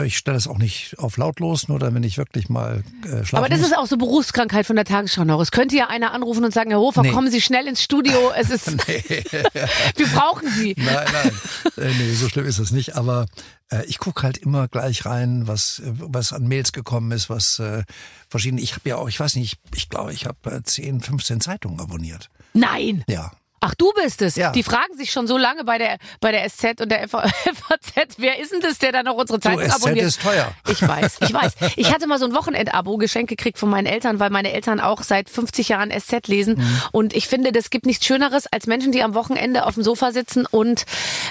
ich 0.04 0.16
stelle 0.16 0.36
es 0.36 0.46
auch 0.46 0.58
nicht 0.58 0.98
auf 0.98 1.16
lautlos, 1.16 1.68
nur 1.68 1.78
dann, 1.78 1.94
wenn 1.94 2.02
ich 2.04 2.16
wirklich 2.18 2.48
mal 2.48 2.82
äh, 3.04 3.24
schlafen 3.24 3.36
Aber 3.36 3.48
das 3.48 3.60
muss. 3.60 3.68
ist 3.70 3.76
auch 3.76 3.86
so 3.86 3.96
Berufskrankheit 3.96 4.66
von 4.66 4.76
der 4.76 4.84
Tagesschau 4.84 5.24
noch. 5.24 5.40
Es 5.40 5.50
könnte 5.50 5.76
ja 5.76 5.88
einer 5.88 6.12
anrufen 6.12 6.44
und 6.44 6.52
sagen, 6.54 6.70
Herr 6.70 6.78
Hofer, 6.80 7.02
Nee. 7.02 7.10
kommen 7.12 7.30
Sie 7.30 7.40
schnell 7.40 7.66
ins 7.66 7.82
Studio. 7.82 8.30
Es 8.36 8.50
ist, 8.50 8.66
wir 8.88 10.06
brauchen 10.14 10.48
Sie. 10.50 10.74
Nein, 10.78 11.06
nein. 11.12 11.32
äh, 11.76 11.92
nee, 11.98 12.12
so 12.14 12.28
schlimm 12.28 12.46
ist 12.46 12.58
es 12.58 12.70
nicht. 12.70 12.96
Aber 12.96 13.26
äh, 13.70 13.84
ich 13.86 13.98
gucke 13.98 14.22
halt 14.22 14.38
immer 14.38 14.68
gleich 14.68 15.04
rein, 15.06 15.46
was, 15.46 15.80
äh, 15.80 15.92
was 15.94 16.32
an 16.32 16.46
Mails 16.48 16.72
gekommen 16.72 17.12
ist, 17.12 17.28
was 17.30 17.58
äh, 17.58 17.84
verschiedene. 18.28 18.60
Ich 18.60 18.72
habe 18.74 18.88
ja 18.88 18.96
auch, 18.96 19.08
ich 19.08 19.18
weiß 19.18 19.36
nicht, 19.36 19.58
ich 19.74 19.88
glaube, 19.88 20.12
ich 20.12 20.26
habe 20.26 20.38
äh, 20.50 20.62
10, 20.62 21.00
15 21.00 21.40
Zeitungen 21.40 21.80
abonniert. 21.80 22.30
Nein. 22.52 23.04
Ja. 23.08 23.32
Ach, 23.62 23.74
du 23.74 23.92
bist 23.92 24.22
es. 24.22 24.36
Ja. 24.36 24.52
Die 24.52 24.62
fragen 24.62 24.96
sich 24.96 25.12
schon 25.12 25.26
so 25.26 25.36
lange 25.36 25.64
bei 25.64 25.76
der, 25.76 25.98
bei 26.20 26.32
der 26.32 26.48
SZ 26.48 26.80
und 26.80 26.90
der 26.90 27.06
FAZ, 27.08 27.28
wer 28.16 28.38
ist 28.40 28.52
denn 28.52 28.60
das, 28.62 28.78
der 28.78 28.92
da 28.92 29.02
noch 29.02 29.14
unsere 29.14 29.38
Zeitung 29.38 29.62
SZ 29.62 29.74
abonniert? 29.74 30.06
ist 30.06 30.22
teuer. 30.22 30.52
Ich 30.68 30.80
weiß, 30.86 31.18
ich 31.20 31.32
weiß. 31.32 31.52
Ich 31.76 31.92
hatte 31.92 32.06
mal 32.06 32.18
so 32.18 32.24
ein 32.24 32.34
Wochenendabo 32.34 32.96
geschenkt 32.96 33.28
gekriegt 33.28 33.58
von 33.58 33.68
meinen 33.68 33.86
Eltern, 33.86 34.18
weil 34.18 34.30
meine 34.30 34.52
Eltern 34.52 34.80
auch 34.80 35.02
seit 35.02 35.28
50 35.28 35.68
Jahren 35.68 35.90
SZ 35.90 36.26
lesen. 36.28 36.54
Mhm. 36.58 36.82
Und 36.92 37.14
ich 37.14 37.28
finde, 37.28 37.52
das 37.52 37.68
gibt 37.70 37.84
nichts 37.86 38.06
Schöneres 38.06 38.46
als 38.46 38.66
Menschen, 38.66 38.92
die 38.92 39.02
am 39.02 39.14
Wochenende 39.14 39.66
auf 39.66 39.74
dem 39.74 39.82
Sofa 39.82 40.12
sitzen 40.12 40.46
und 40.46 40.84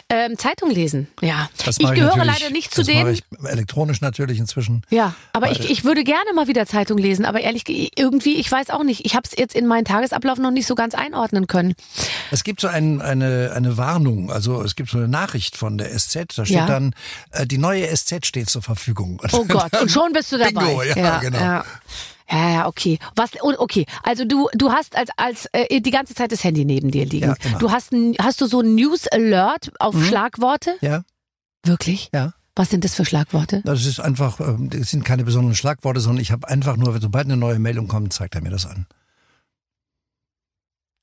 ähm, 0.10 0.38
Zeitung 0.38 0.70
lesen. 0.70 1.08
Ja. 1.22 1.50
Das 1.66 1.78
ich 1.80 1.88
gehöre 1.92 2.16
natürlich- 2.16 2.40
leider 2.42 2.52
nicht 2.52 2.74
zu 2.74 2.84
denen. 2.84 3.12
Ich 3.14 3.24
elektronisch 3.44 4.02
natürlich 4.02 4.38
inzwischen. 4.40 4.84
Ja, 4.92 5.16
aber 5.34 5.52
ich, 5.52 5.70
ich 5.70 5.84
würde 5.84 6.04
gerne 6.04 6.32
mal 6.36 6.48
wieder 6.48 6.66
Zeitung 6.68 6.98
lesen, 7.00 7.26
aber 7.26 7.42
ehrlich, 7.42 7.64
ge- 7.66 7.90
irgendwie, 7.96 8.36
ich 8.36 8.52
weiß 8.52 8.70
auch 8.70 8.84
nicht. 8.84 9.06
Ich 9.06 9.16
habe 9.16 9.28
es 9.30 9.38
jetzt 9.38 9.56
in 9.56 9.66
meinen 9.66 9.86
Tagesablauf 9.86 10.38
noch 10.38 10.52
nicht 10.52 10.68
so 10.68 10.76
ganz 10.76 10.94
einordnen 10.94 11.48
können. 11.48 11.76
Es 12.32 12.44
gibt 12.44 12.62
so 12.62 12.68
ein, 12.68 13.02
eine, 13.02 13.52
eine 13.56 13.78
Warnung, 13.78 14.32
also 14.32 14.62
es 14.64 14.76
gibt 14.76 14.90
so 14.90 14.98
eine 14.98 15.08
Nachricht 15.08 15.58
von 15.58 15.78
der 15.78 15.90
SZ, 15.98 16.36
da 16.38 16.46
steht 16.46 16.58
Ja. 16.58 16.66
dann, 16.66 16.94
äh, 17.32 17.46
die 17.46 17.58
neue 17.58 17.88
SZ 17.96 18.26
steht 18.26 18.50
zur 18.50 18.62
Verfügung. 18.62 19.22
Oh 19.32 19.46
Gott, 19.46 19.76
und 19.82 19.90
schon 19.92 20.12
bist 20.14 20.32
du 20.32 20.38
dabei. 20.38 20.52
Bingo, 20.52 20.84
ja, 20.84 21.20
genau. 21.20 21.40
Ja. 21.40 21.66
Ja, 22.32 22.50
ja, 22.52 22.68
okay. 22.68 23.00
Was? 23.16 23.32
Okay, 23.42 23.88
also 24.04 24.24
du 24.24 24.50
du 24.54 24.72
hast 24.72 24.96
als 24.96 25.10
als 25.18 25.48
äh, 25.52 25.82
die 25.82 25.90
ganze 25.90 26.14
Zeit 26.14 26.32
das 26.32 26.44
Handy 26.44 26.64
neben 26.64 26.92
dir 26.92 27.06
liegen. 27.08 27.30
Ja. 27.30 27.50
Mhm. 27.56 27.58
du 27.60 27.72
hast 27.72 27.92
ein, 27.92 28.16
hast 28.22 28.40
du 28.40 28.46
so 28.46 28.60
ein 28.62 28.76
News 28.76 29.08
Alert 29.08 29.72
auf 29.80 29.96
Schlagworte? 30.06 30.76
Ja, 30.82 31.02
Wirklich? 31.64 32.10
ja. 32.14 32.34
Was 32.56 32.70
sind 32.70 32.84
das 32.84 32.94
für 32.94 33.06
Schlagworte? 33.06 33.62
Das 33.66 33.86
ist 33.86 34.00
einfach, 34.00 34.40
ähm, 34.42 34.70
das 34.70 34.92
sind 34.92 35.06
keine 35.06 35.24
besonderen 35.24 35.56
Schlagworte, 35.56 36.02
sondern 36.02 36.22
ich 36.22 36.32
habe 36.32 36.48
einfach 36.48 36.76
nur, 36.78 37.00
sobald 37.02 37.26
eine 37.26 37.38
neue 37.38 37.58
Meldung 37.58 37.88
kommt, 37.88 38.12
zeigt 38.14 38.36
er 38.36 38.42
mir 38.42 38.50
das 38.52 38.66
an. 38.66 38.86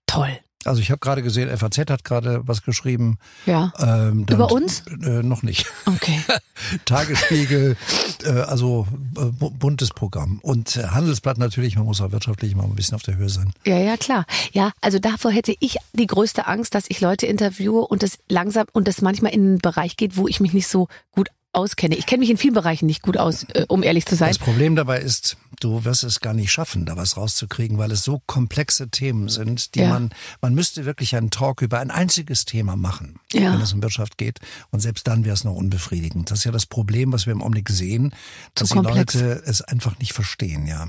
Toll. 0.06 0.38
Also 0.66 0.80
ich 0.80 0.90
habe 0.90 0.98
gerade 0.98 1.22
gesehen, 1.22 1.54
FAZ 1.56 1.78
hat 1.90 2.04
gerade 2.04 2.40
was 2.46 2.62
geschrieben. 2.62 3.18
Ja. 3.46 3.72
Ähm, 3.78 4.26
Über 4.28 4.50
uns? 4.52 4.82
Äh, 5.02 5.22
noch 5.22 5.42
nicht. 5.42 5.66
Okay. 5.86 6.20
Tagesspiegel, 6.84 7.76
äh, 8.24 8.28
also 8.30 8.86
äh, 9.16 9.24
bu- 9.26 9.50
buntes 9.50 9.90
Programm. 9.90 10.38
Und 10.42 10.76
äh, 10.76 10.84
Handelsblatt 10.88 11.38
natürlich, 11.38 11.76
man 11.76 11.84
muss 11.86 12.00
auch 12.00 12.12
wirtschaftlich 12.12 12.54
mal 12.54 12.64
ein 12.64 12.74
bisschen 12.74 12.94
auf 12.94 13.02
der 13.02 13.16
Höhe 13.16 13.28
sein. 13.28 13.52
Ja, 13.64 13.78
ja, 13.78 13.96
klar. 13.96 14.24
Ja, 14.52 14.72
also 14.80 14.98
davor 14.98 15.30
hätte 15.30 15.54
ich 15.60 15.76
die 15.92 16.06
größte 16.06 16.46
Angst, 16.46 16.74
dass 16.74 16.84
ich 16.88 17.00
Leute 17.00 17.26
interviewe 17.26 17.80
und 17.86 18.02
das 18.02 18.18
langsam 18.28 18.66
und 18.72 18.88
das 18.88 19.02
manchmal 19.02 19.32
in 19.32 19.40
einen 19.42 19.58
Bereich 19.58 19.96
geht, 19.96 20.16
wo 20.16 20.28
ich 20.28 20.40
mich 20.40 20.52
nicht 20.52 20.68
so 20.68 20.88
gut 21.12 21.28
auskenne. 21.56 21.96
Ich 21.96 22.06
kenne 22.06 22.20
mich 22.20 22.30
in 22.30 22.36
vielen 22.36 22.54
Bereichen 22.54 22.86
nicht 22.86 23.02
gut 23.02 23.16
aus, 23.16 23.44
äh, 23.54 23.64
um 23.68 23.82
ehrlich 23.82 24.06
zu 24.06 24.14
sein. 24.14 24.28
Das 24.28 24.38
Problem 24.38 24.76
dabei 24.76 25.00
ist, 25.00 25.36
du 25.60 25.84
wirst 25.84 26.04
es 26.04 26.20
gar 26.20 26.34
nicht 26.34 26.52
schaffen, 26.52 26.84
da 26.86 26.96
was 26.96 27.16
rauszukriegen, 27.16 27.78
weil 27.78 27.90
es 27.90 28.02
so 28.04 28.22
komplexe 28.26 28.88
Themen 28.88 29.28
sind, 29.28 29.74
die 29.74 29.80
Ja. 29.80 29.88
man, 29.88 30.10
man 30.40 30.54
müsste 30.54 30.84
wirklich 30.84 31.16
einen 31.16 31.30
Talk 31.30 31.62
über 31.62 31.78
ein 31.80 31.90
einziges 31.90 32.44
Thema 32.44 32.76
machen, 32.76 33.18
Ja. 33.32 33.52
wenn 33.52 33.60
es 33.60 33.72
um 33.72 33.82
Wirtschaft 33.82 34.18
geht. 34.18 34.38
Und 34.70 34.80
selbst 34.80 35.06
dann 35.08 35.24
wäre 35.24 35.34
es 35.34 35.44
noch 35.44 35.54
unbefriedigend. 35.54 36.30
Das 36.30 36.38
ist 36.40 36.44
ja 36.44 36.52
das 36.52 36.66
Problem, 36.66 37.12
was 37.12 37.26
wir 37.26 37.32
im 37.32 37.40
Augenblick 37.42 37.68
sehen, 37.70 38.14
dass 38.54 38.68
die. 38.70 38.78
Leute 38.78 39.42
es 39.46 39.62
einfach 39.62 39.98
nicht 39.98 40.12
verstehen, 40.12 40.66
ja. 40.66 40.88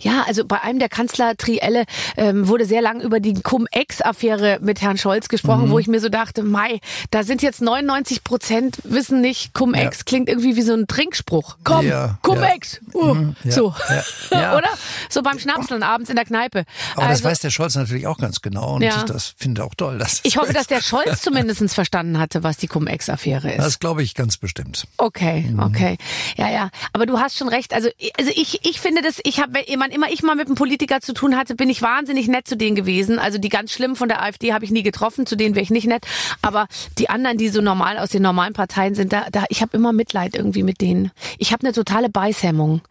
Ja, 0.00 0.24
also 0.26 0.44
bei 0.44 0.60
einem 0.60 0.78
der 0.78 0.88
Kanzler-Trielle 0.88 1.84
ähm, 2.16 2.48
wurde 2.48 2.64
sehr 2.66 2.82
lang 2.82 3.00
über 3.00 3.20
die 3.20 3.34
Cum-Ex-Affäre 3.34 4.58
mit 4.60 4.80
Herrn 4.80 4.98
Scholz 4.98 5.28
gesprochen, 5.28 5.66
Mhm. 5.66 5.70
wo 5.70 5.78
ich 5.78 5.86
mir 5.88 6.00
so 6.00 6.08
dachte, 6.08 6.42
Mai, 6.42 6.80
da 7.10 7.22
sind 7.22 7.42
jetzt 7.42 7.60
99 7.62 8.24
Prozent 8.24 8.78
wissen 8.84 9.20
nicht, 9.20 9.54
Cum-Ex 9.54 9.98
Ja. 9.98 10.02
klingt 10.04 10.28
irgendwie 10.28 10.56
wie 10.56 10.62
so 10.62 10.74
ein 10.74 10.86
Trinkspruch. 10.86 11.56
Komm, 11.64 11.86
Ja, 11.86 12.18
Cum-Ex. 12.22 12.80
Uh, 12.94 13.14
Mhm, 13.14 13.36
ja, 13.44 13.50
so. 13.52 13.74
ja, 13.88 14.04
ja. 14.40 14.56
Oder? 14.56 14.68
So 15.08 15.22
beim 15.22 15.38
Schnapseln 15.38 15.82
abends 15.82 16.10
in 16.10 16.16
der 16.16 16.24
Kneipe. 16.24 16.64
Aber 16.94 17.02
das 17.02 17.18
Also, 17.18 17.24
weiß 17.24 17.40
der 17.40 17.50
Scholz 17.50 17.74
natürlich 17.74 18.06
auch 18.06 18.18
ganz 18.18 18.40
genau 18.42 18.74
und 18.76 18.82
Ja. 18.82 19.02
das 19.04 19.34
finde 19.36 19.60
ich 19.60 19.66
auch 19.68 19.74
toll. 19.74 19.98
Dass 19.98 20.20
ich 20.22 20.36
hoffe, 20.36 20.52
dass 20.52 20.66
der 20.66 20.80
Scholz 20.82 21.22
zumindest 21.22 21.62
verstanden 21.74 22.18
hatte, 22.18 22.42
was 22.42 22.56
die 22.56 22.66
Cum-Ex-Affäre 22.66 23.52
ist. 23.52 23.58
Das 23.64 23.78
glaube 23.78 24.02
ich 24.02 24.14
ganz 24.14 24.36
bestimmt. 24.36 24.84
Okay, 24.96 25.42
Mhm. 25.50 25.58
okay. 25.60 25.96
Ja, 26.36 26.50
ja. 26.50 26.70
Aber 26.92 27.06
du 27.06 27.18
hast 27.18 27.36
schon 27.38 27.48
recht. 27.48 27.74
Also, 27.74 27.88
also 28.18 28.30
ich, 28.34 28.64
ich 28.64 28.80
finde 28.80 29.02
das, 29.02 29.20
ich 29.22 29.40
habe, 29.40 29.60
wenn 29.68 29.90
immer 29.90 30.10
ich 30.10 30.22
mal 30.22 30.34
mit 30.34 30.46
einem 30.46 30.54
Politiker 30.54 31.00
zu 31.00 31.12
tun 31.12 31.36
hatte, 31.36 31.54
bin 31.54 31.70
ich 31.70 31.82
wahnsinnig 31.82 32.28
nett 32.28 32.46
zu 32.46 32.56
denen 32.56 32.76
gewesen. 32.76 33.18
Also 33.18 33.38
die 33.38 33.48
ganz 33.48 33.72
schlimmen 33.72 33.96
von 33.96 34.08
der 34.08 34.22
AfD 34.22 34.52
habe 34.52 34.64
ich 34.64 34.70
nie 34.70 34.82
getroffen, 34.82 35.26
zu 35.26 35.36
denen 35.36 35.54
wäre 35.54 35.62
ich 35.62 35.70
nicht 35.70 35.86
nett. 35.86 36.06
Aber 36.42 36.66
die 36.98 37.10
anderen, 37.10 37.38
die 37.38 37.48
so 37.48 37.60
normal 37.60 37.98
aus 37.98 38.10
den 38.10 38.22
normalen 38.22 38.52
Parteien 38.52 38.94
sind, 38.94 39.12
da, 39.12 39.26
da 39.30 39.44
ich 39.48 39.62
habe 39.62 39.76
immer 39.76 39.92
Mitleid 39.92 40.34
irgendwie 40.34 40.62
mit 40.62 40.80
denen. 40.80 41.10
Ich 41.38 41.52
habe 41.52 41.64
eine 41.64 41.72
totale 41.72 42.08
Beißhemmung. 42.08 42.82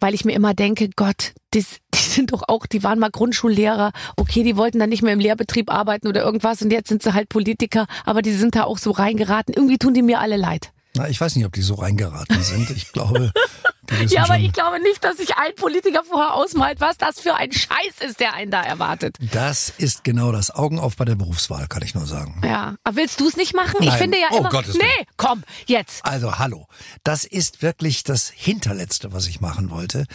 Weil 0.00 0.12
ich 0.12 0.26
mir 0.26 0.32
immer 0.32 0.52
denke, 0.52 0.90
Gott, 0.96 1.32
das, 1.52 1.78
die 1.94 1.98
sind 1.98 2.32
doch 2.32 2.42
auch, 2.48 2.66
die 2.66 2.82
waren 2.82 2.98
mal 2.98 3.10
Grundschullehrer, 3.10 3.92
okay, 4.16 4.42
die 4.42 4.56
wollten 4.56 4.78
dann 4.78 4.90
nicht 4.90 5.02
mehr 5.02 5.14
im 5.14 5.20
Lehrbetrieb 5.20 5.72
arbeiten 5.72 6.08
oder 6.08 6.22
irgendwas 6.22 6.60
und 6.60 6.70
jetzt 6.70 6.88
sind 6.88 7.02
sie 7.02 7.14
halt 7.14 7.30
Politiker, 7.30 7.86
aber 8.04 8.20
die 8.20 8.32
sind 8.32 8.54
da 8.54 8.64
auch 8.64 8.76
so 8.76 8.90
reingeraten. 8.90 9.54
Irgendwie 9.54 9.78
tun 9.78 9.94
die 9.94 10.02
mir 10.02 10.20
alle 10.20 10.36
leid. 10.36 10.72
Na, 10.96 11.08
ich 11.08 11.20
weiß 11.20 11.36
nicht, 11.36 11.46
ob 11.46 11.52
die 11.52 11.62
so 11.62 11.74
reingeraten 11.74 12.42
sind. 12.42 12.70
Ich 12.70 12.92
glaube, 12.92 13.32
Ja, 14.08 14.24
aber 14.24 14.34
schon, 14.34 14.44
ich 14.44 14.52
glaube 14.52 14.80
nicht, 14.82 15.02
dass 15.04 15.16
sich 15.18 15.36
ein 15.36 15.54
Politiker 15.56 16.02
vorher 16.04 16.34
ausmalt, 16.34 16.80
was 16.80 16.96
das 16.98 17.20
für 17.20 17.34
ein 17.34 17.52
Scheiß 17.52 18.00
ist, 18.06 18.20
der 18.20 18.34
einen 18.34 18.50
da 18.50 18.62
erwartet. 18.62 19.16
das 19.32 19.72
ist 19.78 20.04
genau 20.04 20.32
das 20.32 20.50
Augen 20.50 20.78
auf 20.78 20.96
bei 20.96 21.04
der 21.04 21.14
Berufswahl, 21.14 21.66
kann 21.68 21.82
ich 21.82 21.94
nur 21.94 22.06
sagen. 22.06 22.40
Ja. 22.44 22.76
Aber 22.84 22.96
willst 22.96 23.20
du 23.20 23.28
es 23.28 23.36
nicht 23.36 23.54
machen? 23.54 23.76
Ich 23.80 23.88
Nein. 23.88 23.98
finde 23.98 24.18
ja 24.18 24.28
Oh, 24.30 24.38
immer. 24.38 24.48
Gottes 24.50 24.74
Willen. 24.74 24.86
nee, 25.00 25.06
komm, 25.16 25.42
jetzt. 25.66 26.04
Also 26.04 26.38
hallo, 26.38 26.66
das 27.04 27.24
ist 27.24 27.62
wirklich 27.62 28.04
das 28.04 28.30
Hinterletzte, 28.34 29.12
was 29.12 29.26
ich 29.26 29.40
machen 29.40 29.70
wollte, 29.70 30.06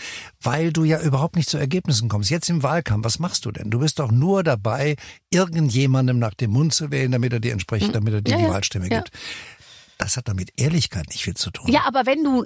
weil 0.42 0.72
du 0.74 0.84
ja 0.84 1.00
überhaupt 1.00 1.36
nicht 1.36 1.50
zu 1.50 1.58
Ergebnissen 1.58 2.10
kommst. 2.10 2.30
Jetzt 2.30 2.50
im 2.50 2.64
Wahlkampf, 2.64 3.06
was 3.06 3.20
machst 3.20 3.46
du 3.46 3.52
denn? 3.52 3.70
Du 3.70 3.80
bist 3.80 4.00
doch 4.00 4.12
nur 4.12 4.44
dabei, 4.44 4.96
irgendjemandem 5.30 6.20
nach 6.20 6.34
dem 6.34 6.52
Mund 6.52 6.74
zu 6.74 6.92
wählen, 6.92 7.12
damit 7.12 7.34
er 7.34 7.40
dir 7.40 7.54
entspricht, 7.54 7.94
damit 7.94 8.14
er 8.14 8.22
dir 8.22 8.32
Ja, 8.32 8.38
die 8.38 8.44
ja. 8.44 8.50
Wahlstimme 8.50 8.90
Ja. 8.90 8.98
gibt. 8.98 9.12
Das 10.02 10.16
hat 10.16 10.30
damit 10.30 10.52
Ehrlichkeit 10.56 11.10
nicht 11.10 11.24
viel 11.26 11.34
zu 11.36 11.52
tun. 11.52 11.70
Ja, 11.70 11.82
aber 11.86 12.06
wenn 12.06 12.24
du 12.24 12.44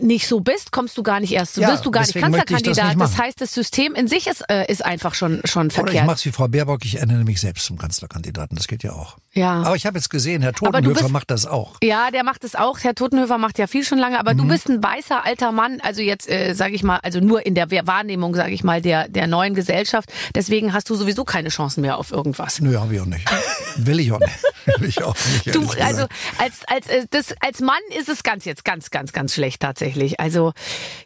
nicht 0.00 0.28
so 0.28 0.38
bist, 0.38 0.70
kommst 0.70 0.96
du 0.96 1.02
gar 1.02 1.18
nicht 1.18 1.32
erst, 1.32 1.56
Ja, 1.56 1.68
wirst 1.68 1.84
du 1.84 1.90
gar 1.90 2.02
nicht 2.02 2.10
ich 2.10 2.14
das 2.14 2.22
Kanzlerkandidat. 2.22 2.86
nicht 2.96 3.00
Das, 3.00 3.18
heißt, 3.18 3.40
das 3.40 3.52
System 3.52 3.94
in 3.96 4.06
sich 4.06 4.28
ist, 4.28 4.44
äh, 4.48 4.64
ist 4.70 4.84
einfach 4.84 5.14
schon, 5.14 5.40
schon 5.44 5.62
Oder 5.62 5.68
ich 5.68 5.74
verkehrt. 5.74 6.06
mach's 6.06 6.24
wie 6.24 6.30
Frau 6.30 6.46
Baerbock, 6.46 6.84
ich 6.84 7.00
ernenne 7.00 7.24
mich 7.24 7.40
selbst 7.40 7.66
zum 7.66 7.78
Kanzlerkandidaten. 7.78 8.56
Das 8.56 8.68
geht 8.68 8.84
ja 8.84 8.92
auch. 8.92 9.16
Ja. 9.32 9.62
Aber 9.62 9.74
ich 9.74 9.86
habe 9.86 9.98
jetzt 9.98 10.08
gesehen, 10.08 10.40
Herr 10.42 10.52
du 10.52 10.66
Totenhöfer 10.66 11.00
bist- 11.02 11.10
macht 11.12 11.30
das 11.32 11.46
auch. 11.46 11.74
Ja, 11.82 12.12
der 12.12 12.22
macht 12.22 12.44
es 12.44 12.54
auch. 12.54 12.78
Herr 12.78 12.94
Totenhöfer 12.94 13.38
macht 13.38 13.58
ja 13.58 13.66
viel 13.66 13.82
schon 13.84 13.98
lange, 13.98 14.18
aber 14.20 14.34
Mhm. 14.34 14.38
du 14.38 14.44
bist 14.48 14.68
ein 14.68 14.80
weißer 14.82 15.24
alter 15.24 15.50
Mann, 15.50 15.80
also 15.82 16.00
jetzt 16.00 16.28
äh, 16.30 16.54
sage 16.54 16.74
ich 16.76 16.84
mal, 16.84 16.98
also 17.02 17.18
nur 17.18 17.44
in 17.44 17.56
der 17.56 17.70
Wahrnehmung, 17.88 18.36
sage 18.36 18.52
ich 18.52 18.62
mal, 18.62 18.80
der 18.80 19.08
der 19.08 19.26
neuen 19.26 19.54
Gesellschaft. 19.54 20.12
Deswegen 20.36 20.72
hast 20.72 20.88
du 20.90 20.94
sowieso 20.94 21.24
keine 21.24 21.48
Chancen 21.48 21.80
mehr 21.80 21.98
auf 21.98 22.12
irgendwas. 22.12 22.60
Nö, 22.60 22.76
habe 22.78 22.94
ich 22.94 23.00
auch 23.00 23.06
nicht. 23.06 23.28
Will 23.76 23.98
ich 23.98 24.12
auch 24.12 24.20
nicht. 24.20 24.38
Will 24.80 24.88
ich 24.88 25.02
auch 25.02 25.16
nicht. 25.44 25.54
Du, 25.56 25.66
also 25.82 26.06
als 26.38 26.67
als 26.68 26.86
äh, 26.88 27.06
das 27.10 27.34
als 27.40 27.60
Mann 27.60 27.78
ist 27.98 28.08
es 28.08 28.22
ganz 28.22 28.44
jetzt 28.44 28.64
ganz 28.64 28.90
ganz 28.90 29.12
ganz 29.12 29.34
schlecht 29.34 29.60
tatsächlich. 29.60 30.20
Also 30.20 30.52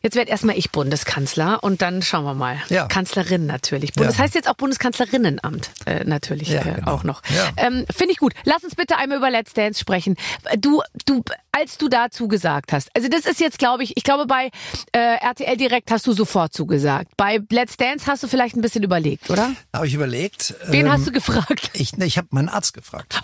jetzt 0.03 0.17
werd 0.17 0.29
erstmal 0.29 0.57
ich 0.59 0.71
Bundeskanzler 0.71 1.63
und 1.63 1.83
dann 1.83 2.03
schauen 2.03 2.25
wir 2.25 2.35
mal. 2.35 2.59
Ja. 2.69 2.87
Kanzlerin 2.87 3.47
natürlich. 3.47 3.93
Bundes 3.93 4.17
Ja. 4.17 4.25
heißt 4.25 4.35
jetzt 4.35 4.49
auch 4.49 4.55
Bundeskanzlerinnenamt 4.55 5.71
äh, 5.87 6.05
natürlich 6.05 6.49
Ja, 6.49 6.61
äh, 6.63 6.75
genau. 6.75 6.93
auch 6.93 7.05
noch. 7.05 7.23
Ja. 7.35 7.51
Ähm, 7.57 7.87
Finde 7.95 8.13
ich 8.13 8.19
gut. 8.19 8.35
Lass 8.45 8.65
uns 8.65 8.75
bitte 8.75 8.97
einmal 8.97 9.19
über 9.19 9.31
Let's 9.31 9.53
Dance 9.53 9.81
sprechen. 9.81 10.17
Du 10.59 10.83
du 11.07 11.23
als 11.53 11.79
du 11.79 11.89
da 11.89 12.11
zugesagt 12.11 12.73
hast. 12.73 12.89
Also 12.97 13.09
das 13.09 13.27
ist 13.27 13.41
jetzt 13.41 13.59
glaube 13.59 13.83
ich, 13.85 13.97
ich 13.97 14.05
glaube 14.05 14.27
bei 14.27 14.51
äh, 14.93 15.17
RTL 15.21 15.57
Direkt 15.57 15.91
hast 15.91 16.07
du 16.07 16.13
sofort 16.13 16.53
zugesagt. 16.53 17.17
Bei 17.17 17.41
Let's 17.51 17.77
Dance 17.77 18.07
hast 18.07 18.23
du 18.23 18.29
vielleicht 18.29 18.57
ein 18.57 18.63
bisschen 18.63 18.83
überlegt, 18.83 19.31
oder? 19.31 19.51
Da 19.71 19.79
habe 19.79 19.87
ich 19.87 19.95
überlegt. 19.95 20.55
Wen 20.67 20.87
ähm, 20.87 20.93
hast 20.93 21.07
du 21.07 21.13
gefragt? 21.13 21.71
Ich, 21.75 21.97
ne, 21.97 22.05
ich 22.07 22.19
habe 22.19 22.29
meinen 22.31 22.49
Arzt 22.49 22.75
gefragt. 22.75 23.21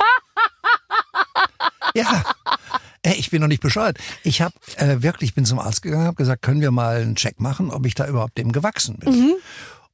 Ja. 1.98 2.24
Ey, 3.02 3.14
ich 3.14 3.30
bin 3.30 3.40
noch 3.40 3.48
nicht 3.48 3.62
bescheuert. 3.62 3.98
Ich 4.24 4.40
habe 4.42 4.54
äh, 4.76 5.02
wirklich, 5.02 5.34
bin 5.34 5.44
zum 5.44 5.58
Arzt 5.58 5.82
gegangen, 5.82 6.06
habe 6.06 6.16
gesagt, 6.16 6.42
können 6.42 6.60
wir 6.60 6.70
mal 6.70 6.96
einen 6.96 7.14
Check 7.16 7.40
machen, 7.40 7.70
ob 7.70 7.86
ich 7.86 7.94
da 7.94 8.06
überhaupt 8.06 8.36
dem 8.38 8.52
gewachsen 8.52 8.96
bin. 8.96 9.12
Mhm. 9.12 9.34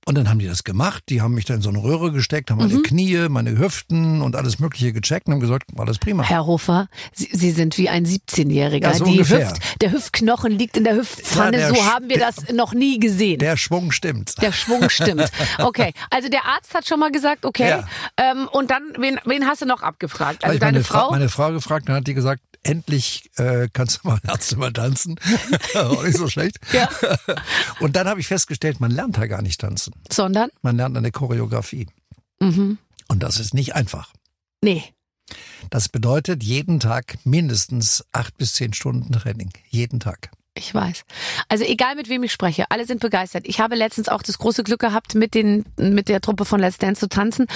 Und 0.06 0.16
dann 0.16 0.28
haben 0.28 0.38
die 0.38 0.46
das 0.46 0.64
gemacht. 0.64 1.04
Die 1.08 1.22
haben 1.22 1.32
mich 1.34 1.46
da 1.46 1.54
in 1.54 1.62
so 1.62 1.70
eine 1.70 1.82
Röhre 1.82 2.12
gesteckt, 2.12 2.50
haben 2.50 2.58
meine 2.58 2.74
Mhm. 2.74 2.82
Knie, 2.82 3.28
meine 3.30 3.58
Hüften 3.58 4.20
und 4.20 4.36
alles 4.36 4.58
Mögliche 4.58 4.92
gecheckt 4.92 5.26
und 5.26 5.32
haben 5.34 5.40
gesagt, 5.40 5.64
war 5.74 5.86
das 5.86 5.98
prima. 5.98 6.22
Herr 6.22 6.44
Hofer, 6.46 6.88
Sie, 7.14 7.30
Sie 7.32 7.50
sind 7.52 7.78
wie 7.78 7.88
ein 7.88 8.04
17-Jähriger. 8.04 8.82
Ja, 8.82 8.94
so. 8.94 9.06
Hüft, 9.06 9.58
der 9.80 9.92
Hüftknochen 9.92 10.52
liegt 10.52 10.76
in 10.76 10.84
der 10.84 10.96
Hüftpfanne. 10.96 11.58
Ja, 11.58 11.68
der 11.70 11.74
so 11.76 11.86
haben 11.86 12.08
wir 12.10 12.18
der- 12.18 12.32
das 12.32 12.52
noch 12.52 12.74
nie 12.74 12.98
gesehen. 13.00 13.38
Der, 13.38 13.52
Der 13.52 13.56
Schwung 13.56 13.92
stimmt. 13.92 14.34
Schwung 14.52 14.88
stimmt. 14.90 15.30
Okay, 15.58 15.92
also 16.10 16.28
der 16.28 16.44
Arzt 16.44 16.74
hat 16.74 16.86
schon 16.86 17.00
mal 17.00 17.10
gesagt, 17.10 17.46
okay. 17.46 17.68
Ja. 17.70 17.88
Ähm, 18.18 18.48
und 18.52 18.70
dann, 18.70 18.82
wen, 18.98 19.18
wen 19.24 19.46
hast 19.46 19.62
du 19.62 19.66
noch 19.66 19.82
abgefragt? 19.82 20.44
Also 20.44 20.54
ich 20.56 20.60
meine 20.60 20.72
deine 20.74 20.84
Fra- 20.84 21.00
Frau? 21.00 21.10
Meine 21.12 21.28
Frau 21.28 21.50
gefragt, 21.52 21.88
dann 21.88 21.96
hat 21.96 22.06
die 22.06 22.14
gesagt, 22.14 22.40
endlich 22.64 23.30
äh, 23.36 23.68
kannst 23.72 24.00
du 24.02 24.08
mal 24.08 24.18
Ärzte 24.26 24.56
mal 24.56 24.72
tanzen. 24.72 25.16
Auch 25.74 26.02
nicht 26.02 26.16
so 26.16 26.28
schlecht. 26.28 26.58
Ja. 26.72 26.88
Und 27.80 27.96
dann 27.96 28.08
habe 28.08 28.20
ich 28.20 28.26
festgestellt, 28.26 28.80
man 28.80 28.90
lernt 28.90 29.16
da 29.16 29.26
gar 29.26 29.42
nicht 29.42 29.60
tanzen. 29.60 29.94
Sondern? 30.10 30.50
Man 30.62 30.76
lernt 30.76 30.96
eine 30.96 31.12
Choreografie. 31.12 31.86
Mhm. 32.40 32.78
Und 33.08 33.22
das 33.22 33.38
ist 33.38 33.54
nicht 33.54 33.74
einfach. 33.74 34.12
Nee. 34.62 34.82
Das 35.70 35.88
bedeutet 35.88 36.42
jeden 36.42 36.80
Tag 36.80 37.18
mindestens 37.24 38.04
acht 38.12 38.36
bis 38.36 38.54
zehn 38.54 38.72
Stunden 38.72 39.12
Training. 39.12 39.50
Jeden 39.68 40.00
Tag. 40.00 40.30
Ich 40.56 40.72
weiß. 40.72 41.04
Also 41.48 41.64
egal 41.64 41.96
mit 41.96 42.08
wem 42.08 42.22
ich 42.22 42.30
spreche, 42.30 42.66
alle 42.70 42.86
sind 42.86 43.00
begeistert. 43.00 43.42
Ich 43.48 43.58
habe 43.58 43.74
letztens 43.74 44.08
auch 44.08 44.22
das 44.22 44.38
große 44.38 44.62
Glück 44.62 44.78
gehabt, 44.78 45.16
mit 45.16 45.34
den 45.34 45.64
mit 45.76 46.08
der 46.08 46.20
Truppe 46.20 46.44
von 46.44 46.60
Let's 46.60 46.78
Dance 46.78 47.00
zu 47.00 47.08
tanzen. 47.08 47.46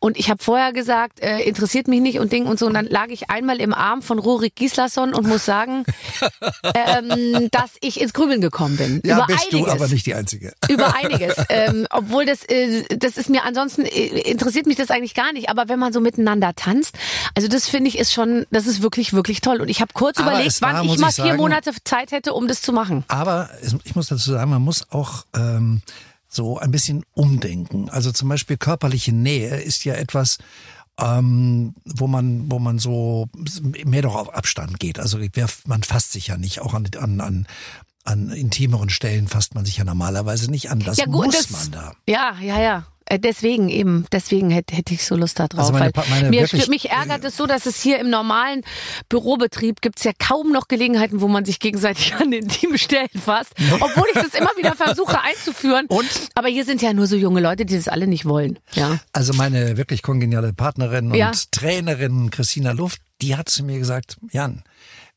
Und 0.00 0.18
ich 0.18 0.28
habe 0.28 0.42
vorher 0.42 0.72
gesagt, 0.72 1.20
äh, 1.20 1.38
interessiert 1.42 1.86
mich 1.86 2.00
nicht 2.00 2.18
und 2.18 2.32
Ding 2.32 2.46
und 2.46 2.58
so. 2.58 2.66
Und 2.66 2.74
dann 2.74 2.86
lag 2.86 3.10
ich 3.10 3.30
einmal 3.30 3.60
im 3.60 3.72
Arm 3.72 4.02
von 4.02 4.18
Rurik 4.18 4.56
Gislason 4.56 5.14
und 5.14 5.28
muss 5.28 5.44
sagen, 5.44 5.84
ähm, 6.74 7.48
dass 7.52 7.76
ich 7.80 8.00
ins 8.00 8.12
Grübeln 8.12 8.40
gekommen 8.40 8.76
bin. 8.76 9.02
Ja, 9.04 9.18
über 9.18 9.26
bist 9.26 9.52
einiges. 9.52 9.66
du 9.66 9.70
aber 9.70 9.86
nicht 9.86 10.06
die 10.06 10.14
Einzige. 10.14 10.52
Über 10.68 10.96
einiges. 10.96 11.36
ähm, 11.50 11.86
obwohl 11.90 12.26
das, 12.26 12.42
äh, 12.44 12.82
das 12.96 13.16
ist 13.18 13.30
mir 13.30 13.44
ansonsten 13.44 13.84
äh, 13.84 14.06
interessiert 14.22 14.66
mich 14.66 14.76
das 14.76 14.90
eigentlich 14.90 15.14
gar 15.14 15.32
nicht. 15.32 15.48
Aber 15.48 15.68
wenn 15.68 15.78
man 15.78 15.92
so 15.92 16.00
miteinander 16.00 16.54
tanzt, 16.56 16.96
also 17.36 17.46
das 17.46 17.68
finde 17.68 17.86
ich 17.88 17.98
ist 17.98 18.12
schon, 18.12 18.46
das 18.50 18.66
ist 18.66 18.82
wirklich, 18.82 19.12
wirklich 19.12 19.42
toll. 19.42 19.60
Und 19.60 19.68
ich 19.68 19.80
habe 19.80 19.92
kurz 19.94 20.18
Aber 20.18 20.32
überlegt, 20.32 20.60
war, 20.60 20.74
wann 20.74 20.84
ich 20.88 20.98
mal 20.98 21.10
ich 21.10 21.14
vier 21.14 21.24
sagen- 21.26 21.36
Monate 21.36 21.70
Zeit 21.84 22.10
hätte, 22.10 22.32
um 22.32 22.47
das 22.48 22.60
zu 22.62 22.72
machen. 22.72 23.04
Aber 23.08 23.48
ich 23.84 23.94
muss 23.94 24.08
dazu 24.08 24.32
sagen, 24.32 24.50
man 24.50 24.62
muss 24.62 24.90
auch 24.90 25.24
ähm, 25.34 25.82
so 26.28 26.58
ein 26.58 26.70
bisschen 26.70 27.04
umdenken. 27.14 27.88
Also 27.90 28.10
zum 28.12 28.28
Beispiel 28.28 28.56
körperliche 28.56 29.12
Nähe 29.12 29.56
ist 29.60 29.84
ja 29.84 29.94
etwas, 29.94 30.38
ähm, 31.00 31.74
wo 31.84 32.06
man, 32.06 32.50
wo 32.50 32.58
man 32.58 32.78
so 32.78 33.28
mehr 33.84 34.02
doch 34.02 34.16
auf 34.16 34.34
Abstand 34.34 34.80
geht. 34.80 34.98
Also 34.98 35.18
man 35.66 35.82
fasst 35.82 36.12
sich 36.12 36.26
ja 36.26 36.36
nicht, 36.36 36.60
auch 36.60 36.74
an, 36.74 36.88
an, 36.98 37.20
an, 37.20 37.46
an 38.04 38.30
intimeren 38.30 38.90
Stellen 38.90 39.28
fasst 39.28 39.54
man 39.54 39.64
sich 39.64 39.76
ja 39.76 39.84
normalerweise 39.84 40.50
nicht 40.50 40.70
an. 40.70 40.80
Das 40.80 40.96
Ja, 40.98 41.04
gut, 41.06 41.26
muss 41.26 41.36
das- 41.36 41.50
man 41.50 41.70
da. 41.70 41.92
Ja, 42.08 42.34
ja, 42.40 42.60
ja. 42.60 42.86
Äh, 43.10 43.18
Deswegen 43.18 43.68
eben, 43.68 44.06
deswegen 44.12 44.50
hätte, 44.50 44.74
hätte 44.76 44.94
ich 44.94 45.04
so 45.04 45.16
Lust 45.16 45.38
da 45.38 45.48
drauf. 45.48 45.60
Also 45.60 45.72
meine 45.72 45.92
meine 46.08 46.30
mir, 46.30 46.46
mich 46.68 46.90
ärgert 46.90 47.24
es 47.24 47.36
so, 47.36 47.46
dass 47.46 47.66
es 47.66 47.80
hier 47.80 47.98
im 47.98 48.10
normalen 48.10 48.62
Bürobetrieb 49.08 49.80
gibt's 49.80 50.04
ja 50.04 50.12
kaum 50.18 50.52
noch 50.52 50.68
Gelegenheiten, 50.68 51.20
wo 51.20 51.28
man 51.28 51.44
sich 51.44 51.58
gegenseitig 51.60 52.14
an 52.18 52.30
den 52.30 52.44
intimen 52.44 52.78
Stellen 52.78 53.08
fasst. 53.24 53.52
Obwohl 53.80 54.04
ich 54.14 54.20
das 54.22 54.34
immer 54.34 54.50
wieder 54.56 54.74
versuche 54.74 55.20
einzuführen. 55.20 55.86
Und? 55.88 56.08
Aber 56.34 56.48
hier 56.48 56.64
sind 56.64 56.82
ja 56.82 56.92
nur 56.92 57.06
so 57.06 57.16
junge 57.16 57.40
Leute, 57.40 57.64
die 57.64 57.76
das 57.76 57.88
alle 57.88 58.06
nicht 58.06 58.24
wollen. 58.26 58.58
Ja. 58.72 58.98
Also 59.12 59.32
meine 59.32 59.76
wirklich 59.76 60.02
kongeniale 60.02 60.52
Partnerin 60.52 61.10
und 61.10 61.16
Ja. 61.16 61.32
Trainerin 61.50 62.30
Christina 62.30 62.72
Luft, 62.72 63.00
die 63.22 63.36
hat 63.36 63.48
zu 63.48 63.64
mir 63.64 63.78
gesagt, 63.78 64.16
Jan, 64.30 64.62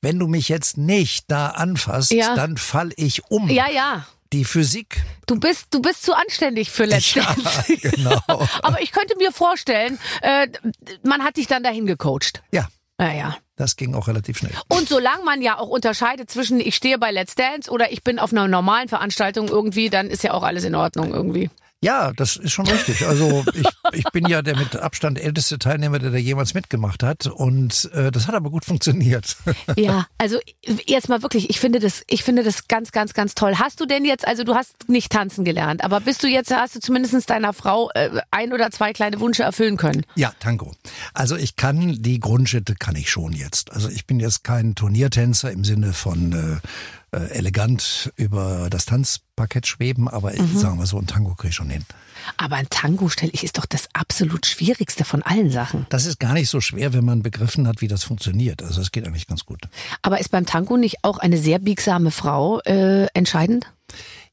wenn 0.02 0.18
du 0.18 0.28
mich 0.28 0.50
jetzt 0.50 0.78
nicht 0.78 1.26
da 1.30 1.48
anfasst, 1.48 2.12
Ja. 2.12 2.36
dann 2.36 2.58
fall 2.58 2.92
ich 2.96 3.30
um. 3.30 3.50
Ja, 3.50 3.70
ja. 3.70 4.06
Die 4.34 4.46
Physik 4.46 5.02
Du 5.28 5.40
bist, 5.40 5.68
du 5.72 5.82
bist 5.82 6.04
zu 6.04 6.14
anständig 6.14 6.72
für 6.72 6.86
Let's 6.86 7.14
Ja, 7.14 7.24
Dance. 7.36 7.78
genau. 7.78 8.18
Aber 8.62 8.82
ich 8.82 8.92
könnte 8.92 9.16
mir 9.18 9.32
vorstellen, 9.32 10.00
äh, 10.22 10.48
man 11.04 11.24
hat 11.24 11.38
dich 11.38 11.48
dann 11.48 11.64
dahin 11.64 11.86
gecoacht. 11.86 12.42
Ja, 12.52 12.68
Naja. 12.98 13.38
das 13.56 13.76
ging 13.76 13.94
auch 13.96 14.08
relativ 14.08 14.38
schnell. 14.38 14.52
Und 14.70 14.88
solange 14.90 15.24
man 15.24 15.42
ja 15.42 15.58
auch 15.58 15.68
unterscheidet 15.70 16.30
zwischen 16.30 16.60
ich 16.60 16.76
stehe 16.76 16.98
bei 16.98 17.12
Let's 17.12 17.36
Dance 17.36 17.70
oder 17.70 17.92
ich 17.92 18.04
bin 18.04 18.20
auf 18.20 18.32
einer 18.32 18.48
normalen 18.48 18.88
Veranstaltung 18.90 19.48
irgendwie, 19.50 19.90
dann 19.90 20.08
ist 20.10 20.24
ja 20.24 20.34
auch 20.34 20.44
alles 20.44 20.64
in 20.64 20.76
Ordnung 20.76 21.14
irgendwie. 21.14 21.50
Ja, 21.84 22.14
das 22.14 22.36
ist 22.36 22.52
schon 22.52 22.68
richtig. 22.68 23.08
Also 23.08 23.44
ich, 23.56 23.68
ich 23.94 24.04
bin 24.12 24.28
ja 24.28 24.44
der 24.44 24.56
mit 24.56 24.76
Abstand 24.76 25.20
älteste 25.20 25.58
Teilnehmer, 25.58 25.98
der 25.98 26.12
da 26.12 26.18
jemals 26.18 26.54
mitgemacht 26.54 27.02
hat. 27.02 27.26
Und 27.26 27.90
äh, 27.94 28.12
das 28.12 28.28
hat 28.28 28.36
aber 28.36 28.52
gut 28.52 28.66
funktioniert. 28.66 29.36
Ja, 29.76 30.06
also 30.18 30.38
jetzt 30.86 31.10
mal 31.10 31.24
wirklich, 31.24 31.50
ich 31.50 31.60
finde 31.60 31.80
das, 31.80 32.04
ich 32.08 32.24
finde 32.24 32.44
das 32.44 32.68
ganz, 32.68 32.92
ganz, 32.92 33.14
ganz 33.14 33.36
toll. 33.36 33.56
Hast 33.56 33.80
du 33.80 33.86
denn 33.86 34.06
jetzt, 34.06 34.28
also 34.28 34.44
du 34.44 34.54
hast 34.54 34.90
nicht 34.90 35.12
tanzen 35.12 35.44
gelernt, 35.44 35.84
aber 35.84 36.02
bist 36.02 36.22
du 36.24 36.28
jetzt, 36.28 36.52
hast 36.52 36.76
du 36.76 36.80
zumindest 36.80 37.30
deiner 37.30 37.54
Frau 37.54 37.90
äh, 37.96 38.22
ein 38.30 38.54
oder 38.54 38.70
zwei 38.70 38.94
kleine 38.94 39.20
Wünsche 39.20 39.44
erfüllen 39.44 39.78
können? 39.78 40.06
Ja, 40.16 40.34
Tango. 40.40 40.74
Also 41.14 41.36
ich 41.36 41.56
kann 41.56 41.98
die 42.00 42.20
Grundschritte 42.20 42.76
kann 42.76 42.96
ich 42.96 43.10
schon 43.10 43.34
jetzt. 43.34 43.72
Also 43.72 43.90
ich 43.90 44.06
bin 44.06 44.20
jetzt 44.20 44.44
kein 44.44 44.76
Turniertänzer 44.76 45.52
im 45.52 45.64
Sinne 45.64 45.94
von 45.94 46.34
äh, 46.34 46.68
äh, 47.12 47.30
elegant 47.32 48.12
über 48.16 48.70
das 48.70 48.86
Tanzparkett 48.86 49.68
schweben, 49.68 50.08
aber 50.08 50.34
ich, 50.34 50.42
sagen 50.58 50.80
wir 50.80 50.86
so, 50.86 50.98
ein 50.98 51.08
Tango 51.08 51.36
kriege 51.36 51.50
ich 51.50 51.56
schon 51.56 51.70
hin. 51.70 51.86
Aber 52.38 52.56
ein 52.56 52.70
Tango, 52.70 53.10
stelle 53.10 53.32
ich, 53.34 53.44
ist 53.44 53.58
doch 53.58 53.66
das 53.66 53.90
absolut 53.94 54.46
schwierigste 54.46 55.04
von 55.04 55.24
allen 55.24 55.52
Sachen. 55.52 55.86
Das 55.90 56.06
ist 56.06 56.20
gar 56.20 56.34
nicht 56.34 56.50
so 56.50 56.62
schwer, 56.62 56.94
wenn 56.94 57.04
man 57.04 57.24
begriffen 57.24 57.68
hat, 57.68 57.82
wie 57.82 57.88
das 57.88 58.04
funktioniert. 58.04 58.64
Also 58.64 58.82
es 58.82 58.92
geht 58.92 59.06
eigentlich 59.06 59.28
ganz 59.28 59.46
gut. 59.46 59.62
Aber 60.02 60.20
ist 60.20 60.30
beim 60.30 60.46
Tango 60.46 60.78
nicht 60.78 61.04
auch 61.04 61.18
eine 61.18 61.38
sehr 61.38 61.60
biegsame 61.60 62.12
Frau 62.12 62.60
äh, 62.62 63.08
entscheidend? 63.14 63.72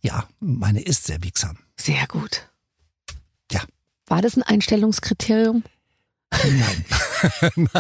Ja, 0.00 0.29
meine 0.38 0.81
ist 0.81 1.07
sehr 1.07 1.18
biegsam. 1.18 1.59
Sehr 1.76 2.07
gut. 2.07 2.48
Ja. 3.50 3.62
War 4.07 4.22
das 4.22 4.37
ein 4.37 4.42
Einstellungskriterium? 4.42 5.64
Nein. 6.31 6.85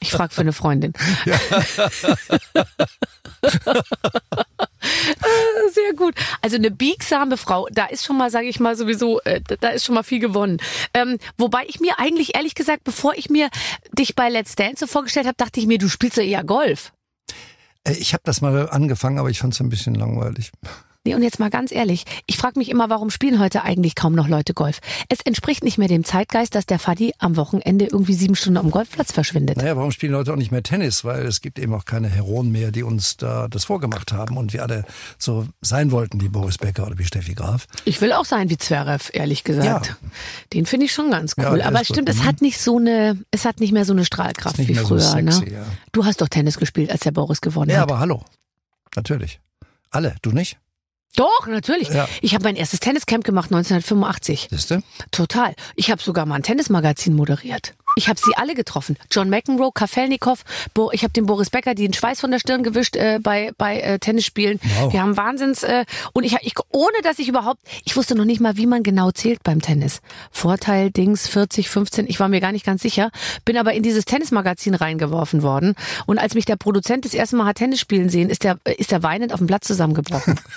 Ich 0.00 0.12
frage 0.12 0.32
für 0.32 0.40
eine 0.40 0.54
Freundin. 0.54 0.94
Sehr 5.72 5.92
gut. 5.94 6.14
Also 6.40 6.56
eine 6.56 6.70
biegsame 6.70 7.36
Frau, 7.36 7.68
da 7.70 7.86
ist 7.86 8.04
schon 8.04 8.16
mal, 8.16 8.30
sage 8.30 8.46
ich 8.48 8.60
mal, 8.60 8.76
sowieso, 8.76 9.20
äh, 9.22 9.40
da 9.60 9.68
ist 9.70 9.84
schon 9.84 9.94
mal 9.94 10.02
viel 10.02 10.20
gewonnen. 10.20 10.58
Ähm, 10.94 11.18
wobei 11.36 11.64
ich 11.66 11.80
mir 11.80 11.98
eigentlich, 11.98 12.34
ehrlich 12.34 12.54
gesagt, 12.54 12.84
bevor 12.84 13.14
ich 13.14 13.30
mir 13.30 13.50
dich 13.92 14.14
bei 14.16 14.28
Let's 14.28 14.56
Dance 14.56 14.80
so 14.80 14.86
vorgestellt 14.86 15.26
habe, 15.26 15.36
dachte 15.36 15.60
ich 15.60 15.66
mir, 15.66 15.78
du 15.78 15.88
spielst 15.88 16.16
ja 16.16 16.22
eher 16.22 16.44
Golf. 16.44 16.92
Äh, 17.84 17.92
Ich 17.92 18.12
habe 18.14 18.22
das 18.24 18.40
mal 18.40 18.68
angefangen, 18.70 19.18
aber 19.18 19.28
ich 19.30 19.38
fand 19.38 19.52
es 19.54 19.60
ein 19.60 19.68
bisschen 19.68 19.94
langweilig. 19.94 20.50
Nee, 21.06 21.14
und 21.14 21.22
jetzt 21.22 21.38
mal 21.38 21.48
ganz 21.48 21.72
ehrlich, 21.72 22.04
ich 22.26 22.36
frage 22.36 22.58
mich 22.58 22.68
immer, 22.68 22.90
warum 22.90 23.08
spielen 23.08 23.40
heute 23.40 23.62
eigentlich 23.62 23.94
kaum 23.94 24.14
noch 24.14 24.28
Leute 24.28 24.52
Golf? 24.52 24.80
Es 25.08 25.20
entspricht 25.24 25.64
nicht 25.64 25.78
mehr 25.78 25.88
dem 25.88 26.04
Zeitgeist, 26.04 26.54
dass 26.54 26.66
der 26.66 26.78
Faddy 26.78 27.14
am 27.18 27.36
Wochenende 27.36 27.86
irgendwie 27.86 28.12
sieben 28.12 28.34
Stunden 28.36 28.58
am 28.58 28.70
Golfplatz 28.70 29.10
verschwindet. 29.10 29.56
Naja, 29.56 29.76
warum 29.76 29.92
spielen 29.92 30.12
Leute 30.12 30.30
auch 30.30 30.36
nicht 30.36 30.50
mehr 30.52 30.62
Tennis? 30.62 31.02
Weil 31.02 31.24
es 31.24 31.40
gibt 31.40 31.58
eben 31.58 31.72
auch 31.72 31.86
keine 31.86 32.08
Heroen 32.10 32.52
mehr, 32.52 32.70
die 32.70 32.82
uns 32.82 33.16
da 33.16 33.48
das 33.48 33.64
vorgemacht 33.64 34.12
haben 34.12 34.36
und 34.36 34.52
wir 34.52 34.62
alle 34.62 34.84
so 35.16 35.46
sein 35.62 35.90
wollten, 35.90 36.20
wie 36.20 36.28
Boris 36.28 36.58
Becker 36.58 36.86
oder 36.86 36.98
wie 36.98 37.04
Steffi 37.06 37.32
Graf. 37.32 37.66
Ich 37.86 38.02
will 38.02 38.12
auch 38.12 38.26
sein 38.26 38.50
wie 38.50 38.58
Zverev, 38.58 39.08
ehrlich 39.14 39.42
gesagt. 39.42 39.86
Ja. 39.86 39.96
Den 40.52 40.66
finde 40.66 40.84
ich 40.84 40.92
schon 40.92 41.10
ganz 41.10 41.32
Ja, 41.38 41.50
cool. 41.50 41.58
der 41.60 41.68
Aber 41.68 41.82
stimmt, 41.82 42.08
gut, 42.08 42.10
es 42.10 42.16
mhm. 42.22 42.26
hat 42.26 42.42
nicht 42.42 42.60
so 42.60 42.76
eine, 42.76 43.18
es 43.30 43.46
hat 43.46 43.58
nicht 43.60 43.72
mehr 43.72 43.86
so 43.86 43.94
eine 43.94 44.04
Strahlkraft 44.04 44.58
wie 44.58 44.70
mehr 44.74 44.82
so 44.82 44.88
früher. 44.88 45.00
sexy, 45.00 45.44
ne? 45.46 45.52
ja. 45.52 45.64
Du 45.92 46.04
hast 46.04 46.20
doch 46.20 46.28
Tennis 46.28 46.58
gespielt, 46.58 46.90
als 46.90 47.00
der 47.00 47.12
Boris 47.12 47.40
gewonnen 47.40 47.70
Ja, 47.70 47.76
hat. 47.78 47.82
aber 47.84 48.00
hallo. 48.00 48.22
Natürlich. 48.96 49.40
Alle, 49.90 50.14
du 50.20 50.32
nicht? 50.32 50.58
Doch, 51.16 51.46
natürlich. 51.46 51.88
Ja. 51.88 52.08
Ich 52.22 52.34
habe 52.34 52.44
mein 52.44 52.56
erstes 52.56 52.80
Tenniscamp 52.80 53.24
gemacht 53.24 53.50
1985. 53.50 54.48
Siehste? 54.50 54.82
Total. 55.10 55.54
Ich 55.74 55.90
habe 55.90 56.00
sogar 56.02 56.26
mal 56.26 56.36
ein 56.36 56.42
Tennismagazin 56.42 57.14
moderiert. 57.14 57.74
Ich 58.00 58.08
habe 58.08 58.18
sie 58.18 58.32
alle 58.36 58.54
getroffen. 58.54 58.96
John 59.10 59.28
McEnroe, 59.28 59.72
Kafelnikov, 59.74 60.42
Bo 60.72 60.90
ich 60.90 61.02
habe 61.02 61.12
den 61.12 61.26
Boris 61.26 61.50
Becker 61.50 61.74
den 61.74 61.92
Schweiß 61.92 62.18
von 62.18 62.30
der 62.30 62.38
Stirn 62.38 62.62
gewischt 62.62 62.96
äh, 62.96 63.18
bei 63.22 63.52
bei 63.58 63.78
äh, 63.78 63.98
Tennisspielen. 63.98 64.58
Wow. 64.78 64.90
Wir 64.90 65.02
haben 65.02 65.18
Wahnsinns 65.18 65.62
äh, 65.62 65.84
und 66.14 66.24
ich, 66.24 66.34
ich 66.40 66.54
ohne 66.70 66.96
dass 67.02 67.18
ich 67.18 67.28
überhaupt 67.28 67.60
ich 67.84 67.94
wusste 67.96 68.14
noch 68.14 68.24
nicht 68.24 68.40
mal, 68.40 68.56
wie 68.56 68.66
man 68.66 68.82
genau 68.82 69.10
zählt 69.10 69.42
beim 69.42 69.60
Tennis. 69.60 70.00
Vorteil 70.30 70.90
Dings 70.90 71.28
40, 71.28 71.68
15, 71.68 72.06
ich 72.08 72.18
war 72.20 72.28
mir 72.28 72.40
gar 72.40 72.52
nicht 72.52 72.64
ganz 72.64 72.80
sicher, 72.80 73.10
bin 73.44 73.58
aber 73.58 73.74
in 73.74 73.82
dieses 73.82 74.06
Tennismagazin 74.06 74.74
reingeworfen 74.74 75.42
worden 75.42 75.74
und 76.06 76.18
als 76.18 76.32
mich 76.32 76.46
der 76.46 76.56
Produzent 76.56 77.04
das 77.04 77.12
erste 77.12 77.36
Mal 77.36 77.44
hat 77.44 77.56
Tennis 77.56 77.80
spielen 77.80 78.08
sehen, 78.08 78.30
ist 78.30 78.44
der 78.44 78.56
ist 78.78 78.92
der 78.92 79.02
weinend 79.02 79.34
auf 79.34 79.40
dem 79.40 79.46
Platz 79.46 79.66
zusammengebrochen. 79.66 80.40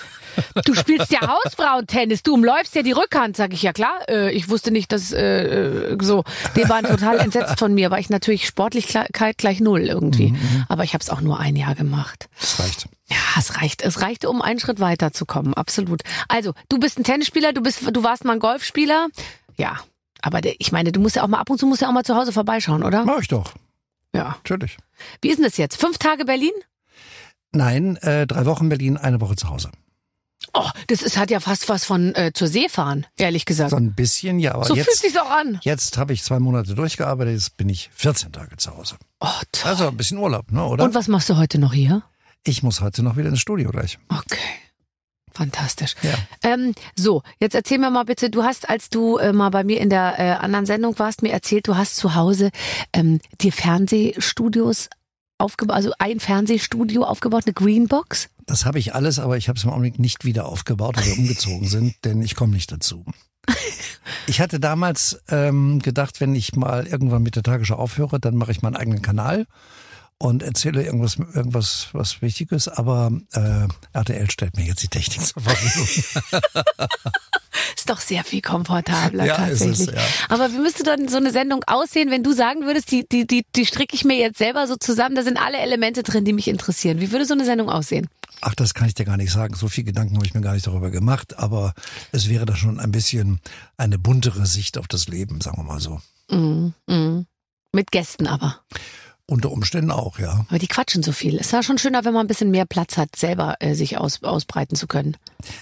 Du 0.64 0.74
spielst 0.74 1.10
ja 1.10 1.20
Hausfrauentennis, 1.26 2.22
du 2.22 2.34
umläufst 2.34 2.74
ja 2.74 2.82
die 2.82 2.92
Rückhand, 2.92 3.36
sag 3.36 3.52
ich 3.52 3.62
ja 3.62 3.72
klar. 3.72 4.00
Äh, 4.08 4.32
ich 4.32 4.48
wusste 4.48 4.70
nicht, 4.70 4.92
dass 4.92 5.12
äh, 5.12 5.92
äh, 5.92 5.98
so. 6.00 6.24
Die 6.56 6.68
waren 6.68 6.84
total 6.84 7.20
entsetzt 7.34 7.58
von 7.58 7.74
mir, 7.74 7.90
weil 7.90 8.00
ich 8.00 8.10
natürlich 8.10 8.46
Sportlichkeit 8.46 9.38
gleich 9.38 9.60
null 9.60 9.82
irgendwie. 9.82 10.34
Aber 10.68 10.84
ich 10.84 10.94
habe 10.94 11.02
es 11.02 11.10
auch 11.10 11.20
nur 11.20 11.38
ein 11.38 11.56
Jahr 11.56 11.74
gemacht. 11.74 12.28
Das 12.40 12.58
reicht. 12.58 12.88
Ja, 13.08 13.16
es 13.38 13.60
reicht. 13.60 13.82
Es 13.82 14.00
reichte, 14.00 14.30
um 14.30 14.42
einen 14.42 14.60
Schritt 14.60 14.80
weiterzukommen, 14.80 15.54
absolut. 15.54 16.02
Also, 16.28 16.54
du 16.68 16.78
bist 16.78 16.98
ein 16.98 17.04
Tennisspieler, 17.04 17.52
du 17.52 17.60
bist, 17.60 17.82
du 17.92 18.02
warst 18.02 18.24
mal 18.24 18.34
ein 18.34 18.38
Golfspieler. 18.38 19.08
Ja. 19.56 19.78
Aber 20.22 20.40
ich 20.42 20.72
meine, 20.72 20.90
du 20.90 21.00
musst 21.00 21.16
ja 21.16 21.22
auch 21.22 21.28
mal 21.28 21.38
ab 21.38 21.50
und 21.50 21.58
zu 21.58 21.66
musst 21.66 21.82
ja 21.82 21.88
auch 21.88 21.92
mal 21.92 22.04
zu 22.04 22.16
Hause 22.16 22.32
vorbeischauen, 22.32 22.82
oder? 22.82 23.04
Mach 23.04 23.20
ich 23.20 23.28
doch. 23.28 23.52
Ja. 24.14 24.36
Natürlich. 24.36 24.78
Wie 25.20 25.28
ist 25.28 25.36
denn 25.36 25.44
das 25.44 25.58
jetzt? 25.58 25.78
Fünf 25.78 25.98
Tage 25.98 26.24
Berlin? 26.24 26.52
Nein, 27.52 27.96
äh, 27.98 28.26
drei 28.26 28.46
Wochen 28.46 28.68
Berlin, 28.68 28.96
eine 28.96 29.20
Woche 29.20 29.36
zu 29.36 29.50
Hause. 29.50 29.70
Oh, 30.52 30.68
das 30.88 31.02
ist, 31.02 31.16
hat 31.16 31.30
ja 31.30 31.40
fast 31.40 31.68
was 31.68 31.84
von 31.84 32.14
äh, 32.14 32.32
zur 32.32 32.48
See 32.48 32.68
fahren, 32.68 33.06
ehrlich 33.16 33.44
gesagt. 33.44 33.70
So 33.70 33.76
ein 33.76 33.94
bisschen, 33.94 34.38
ja, 34.38 34.54
aber 34.54 34.64
so 34.64 34.74
fühlt 34.74 34.86
jetzt, 34.86 35.00
sich's 35.00 35.16
auch 35.16 35.30
an. 35.30 35.58
jetzt 35.62 35.96
habe 35.98 36.12
ich 36.12 36.22
zwei 36.22 36.38
Monate 36.38 36.74
durchgearbeitet, 36.74 37.34
jetzt 37.34 37.56
bin 37.56 37.68
ich 37.68 37.90
14 37.94 38.32
Tage 38.32 38.56
zu 38.56 38.76
Hause. 38.76 38.96
Oh, 39.20 39.28
toll. 39.52 39.70
Also 39.70 39.88
ein 39.88 39.96
bisschen 39.96 40.18
Urlaub, 40.18 40.52
ne, 40.52 40.64
oder? 40.64 40.84
Und 40.84 40.94
was 40.94 41.08
machst 41.08 41.28
du 41.30 41.36
heute 41.36 41.58
noch 41.58 41.72
hier? 41.72 42.02
Ich 42.44 42.62
muss 42.62 42.80
heute 42.82 43.02
noch 43.02 43.16
wieder 43.16 43.30
ins 43.30 43.40
Studio 43.40 43.70
gleich. 43.70 43.98
Okay. 44.08 44.38
Fantastisch. 45.32 45.96
Ja. 46.02 46.14
Ähm, 46.44 46.74
so, 46.94 47.22
jetzt 47.40 47.56
erzähl 47.56 47.78
mir 47.78 47.90
mal 47.90 48.04
bitte, 48.04 48.30
du 48.30 48.44
hast, 48.44 48.68
als 48.68 48.88
du 48.88 49.16
äh, 49.16 49.32
mal 49.32 49.50
bei 49.50 49.64
mir 49.64 49.80
in 49.80 49.90
der 49.90 50.14
äh, 50.18 50.30
anderen 50.32 50.64
Sendung 50.64 50.96
warst, 51.00 51.22
mir 51.22 51.32
erzählt, 51.32 51.66
du 51.66 51.76
hast 51.76 51.96
zu 51.96 52.14
Hause 52.14 52.50
ähm, 52.92 53.18
dir 53.40 53.52
Fernsehstudios 53.52 54.88
aufgebaut, 55.38 55.76
also 55.76 55.92
ein 55.98 56.20
Fernsehstudio 56.20 57.04
aufgebaut, 57.04 57.44
eine 57.46 57.54
Greenbox? 57.54 58.28
Das 58.46 58.64
habe 58.66 58.78
ich 58.78 58.94
alles, 58.94 59.18
aber 59.18 59.36
ich 59.36 59.48
habe 59.48 59.58
es 59.58 59.64
im 59.64 59.70
Augenblick 59.70 59.98
nicht 59.98 60.24
wieder 60.24 60.46
aufgebaut, 60.46 60.96
weil 60.96 61.06
wir 61.06 61.18
umgezogen 61.18 61.68
sind, 61.68 61.94
denn 62.04 62.22
ich 62.22 62.34
komme 62.34 62.54
nicht 62.54 62.70
dazu. 62.72 63.04
Ich 64.26 64.40
hatte 64.40 64.58
damals 64.58 65.22
ähm, 65.28 65.80
gedacht, 65.80 66.20
wenn 66.20 66.34
ich 66.34 66.56
mal 66.56 66.86
irgendwann 66.86 67.22
mit 67.22 67.36
der 67.36 67.42
Tagesschau 67.42 67.76
aufhöre, 67.76 68.18
dann 68.18 68.36
mache 68.36 68.52
ich 68.52 68.62
meinen 68.62 68.76
eigenen 68.76 69.02
Kanal 69.02 69.46
und 70.24 70.42
erzähle 70.42 70.82
irgendwas, 70.82 71.16
irgendwas 71.16 71.88
was 71.92 72.22
Wichtiges, 72.22 72.68
aber 72.68 73.12
äh, 73.32 73.68
RTL 73.92 74.30
stellt 74.30 74.56
mir 74.56 74.64
jetzt 74.64 74.82
die 74.82 74.88
Technik 74.88 75.20
zur 75.26 75.42
Verfügung. 75.42 75.86
Ist 77.76 77.90
doch 77.90 78.00
sehr 78.00 78.24
viel 78.24 78.40
komfortabler 78.40 79.26
Ja, 79.26 79.46
ist 79.46 79.60
tatsächlich. 79.60 79.88
es, 79.88 79.94
ja. 79.94 80.00
Aber 80.28 80.50
wie 80.52 80.58
müsste 80.58 80.82
dann 80.82 81.08
so 81.08 81.18
eine 81.18 81.30
Sendung 81.30 81.62
aussehen, 81.66 82.10
wenn 82.10 82.22
du 82.24 82.32
sagen 82.32 82.62
würdest, 82.64 82.90
die, 82.90 83.06
die, 83.06 83.26
die, 83.26 83.44
die 83.54 83.66
stricke 83.66 83.94
ich 83.94 84.04
mir 84.04 84.16
jetzt 84.16 84.38
selber 84.38 84.66
so 84.66 84.76
zusammen, 84.76 85.14
da 85.14 85.22
sind 85.22 85.38
alle 85.38 85.58
Elemente 85.58 86.02
drin, 86.02 86.24
die 86.24 86.32
mich 86.32 86.48
interessieren. 86.48 87.00
Wie 87.00 87.12
würde 87.12 87.26
so 87.26 87.34
eine 87.34 87.44
Sendung 87.44 87.70
aussehen? 87.70 88.08
Ach, 88.40 88.54
das 88.54 88.74
kann 88.74 88.88
ich 88.88 88.94
dir 88.94 89.04
gar 89.04 89.16
nicht 89.16 89.30
sagen. 89.30 89.54
So 89.54 89.68
viel 89.68 89.84
Gedanken 89.84 90.16
habe 90.16 90.26
ich 90.26 90.34
mir 90.34 90.40
gar 90.40 90.54
nicht 90.54 90.66
darüber 90.66 90.90
gemacht, 90.90 91.38
aber 91.38 91.74
es 92.10 92.28
wäre 92.28 92.46
da 92.46 92.56
schon 92.56 92.80
ein 92.80 92.90
bisschen 92.90 93.40
eine 93.76 93.98
buntere 93.98 94.46
Sicht 94.46 94.78
auf 94.78 94.88
das 94.88 95.06
Leben, 95.06 95.40
sagen 95.40 95.58
wir 95.58 95.64
mal 95.64 95.80
so. 95.80 96.00
Mhm. 96.30 96.72
Mhm. 96.88 97.26
Mit 97.72 97.92
Gästen 97.92 98.26
aber. 98.26 98.60
Unter 99.26 99.52
Umständen 99.52 99.90
auch, 99.90 100.18
ja. 100.18 100.44
Aber 100.48 100.58
die 100.58 100.66
quatschen 100.66 101.02
so 101.02 101.12
viel. 101.12 101.36
Es 101.36 101.46
ist 101.46 101.52
ja 101.52 101.62
schon 101.62 101.78
schöner, 101.78 102.04
wenn 102.04 102.12
man 102.12 102.26
ein 102.26 102.28
bisschen 102.28 102.50
mehr 102.50 102.66
Platz 102.66 102.98
hat, 102.98 103.16
selber 103.16 103.56
äh, 103.60 103.74
sich 103.74 103.96
aus, 103.96 104.22
ausbreiten 104.22 104.76
zu 104.76 104.86
können. 104.86 105.16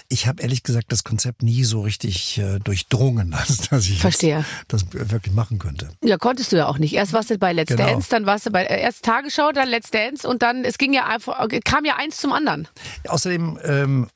Ich 0.09 0.27
habe 0.27 0.41
ehrlich 0.41 0.63
gesagt 0.63 0.91
das 0.91 1.05
Konzept 1.05 1.43
nie 1.43 1.63
so 1.63 1.79
richtig 1.81 2.37
äh, 2.39 2.59
durchdrungen, 2.59 3.33
als 3.33 3.69
dass 3.69 3.87
ich 3.87 3.99
Verstehe. 3.99 4.43
Das 4.67 4.91
wirklich 4.91 5.33
machen 5.33 5.59
könnte. 5.59 5.89
Ja, 6.03 6.17
konntest 6.17 6.51
du 6.51 6.57
ja 6.57 6.67
auch 6.67 6.77
nicht. 6.77 6.93
Erst 6.93 7.13
warst 7.13 7.29
du 7.29 7.37
bei 7.37 7.53
Let's 7.53 7.69
Genau. 7.69 7.85
Dance, 7.85 8.09
dann 8.09 8.25
warst 8.25 8.45
du 8.45 8.51
bei 8.51 8.65
äh, 8.65 8.81
erst 8.81 9.05
Tagesschau, 9.05 9.53
dann 9.53 9.69
Let's 9.69 9.91
Dance 9.91 10.27
und 10.27 10.41
dann 10.41 10.65
es 10.65 10.77
ging 10.77 10.93
ja 10.93 11.05
einfach 11.07 11.47
kam 11.63 11.85
ja 11.85 11.95
eins 11.95 12.17
zum 12.17 12.33
anderen. 12.33 12.67
Außerdem, 13.07 13.59
ähm, 13.63 14.07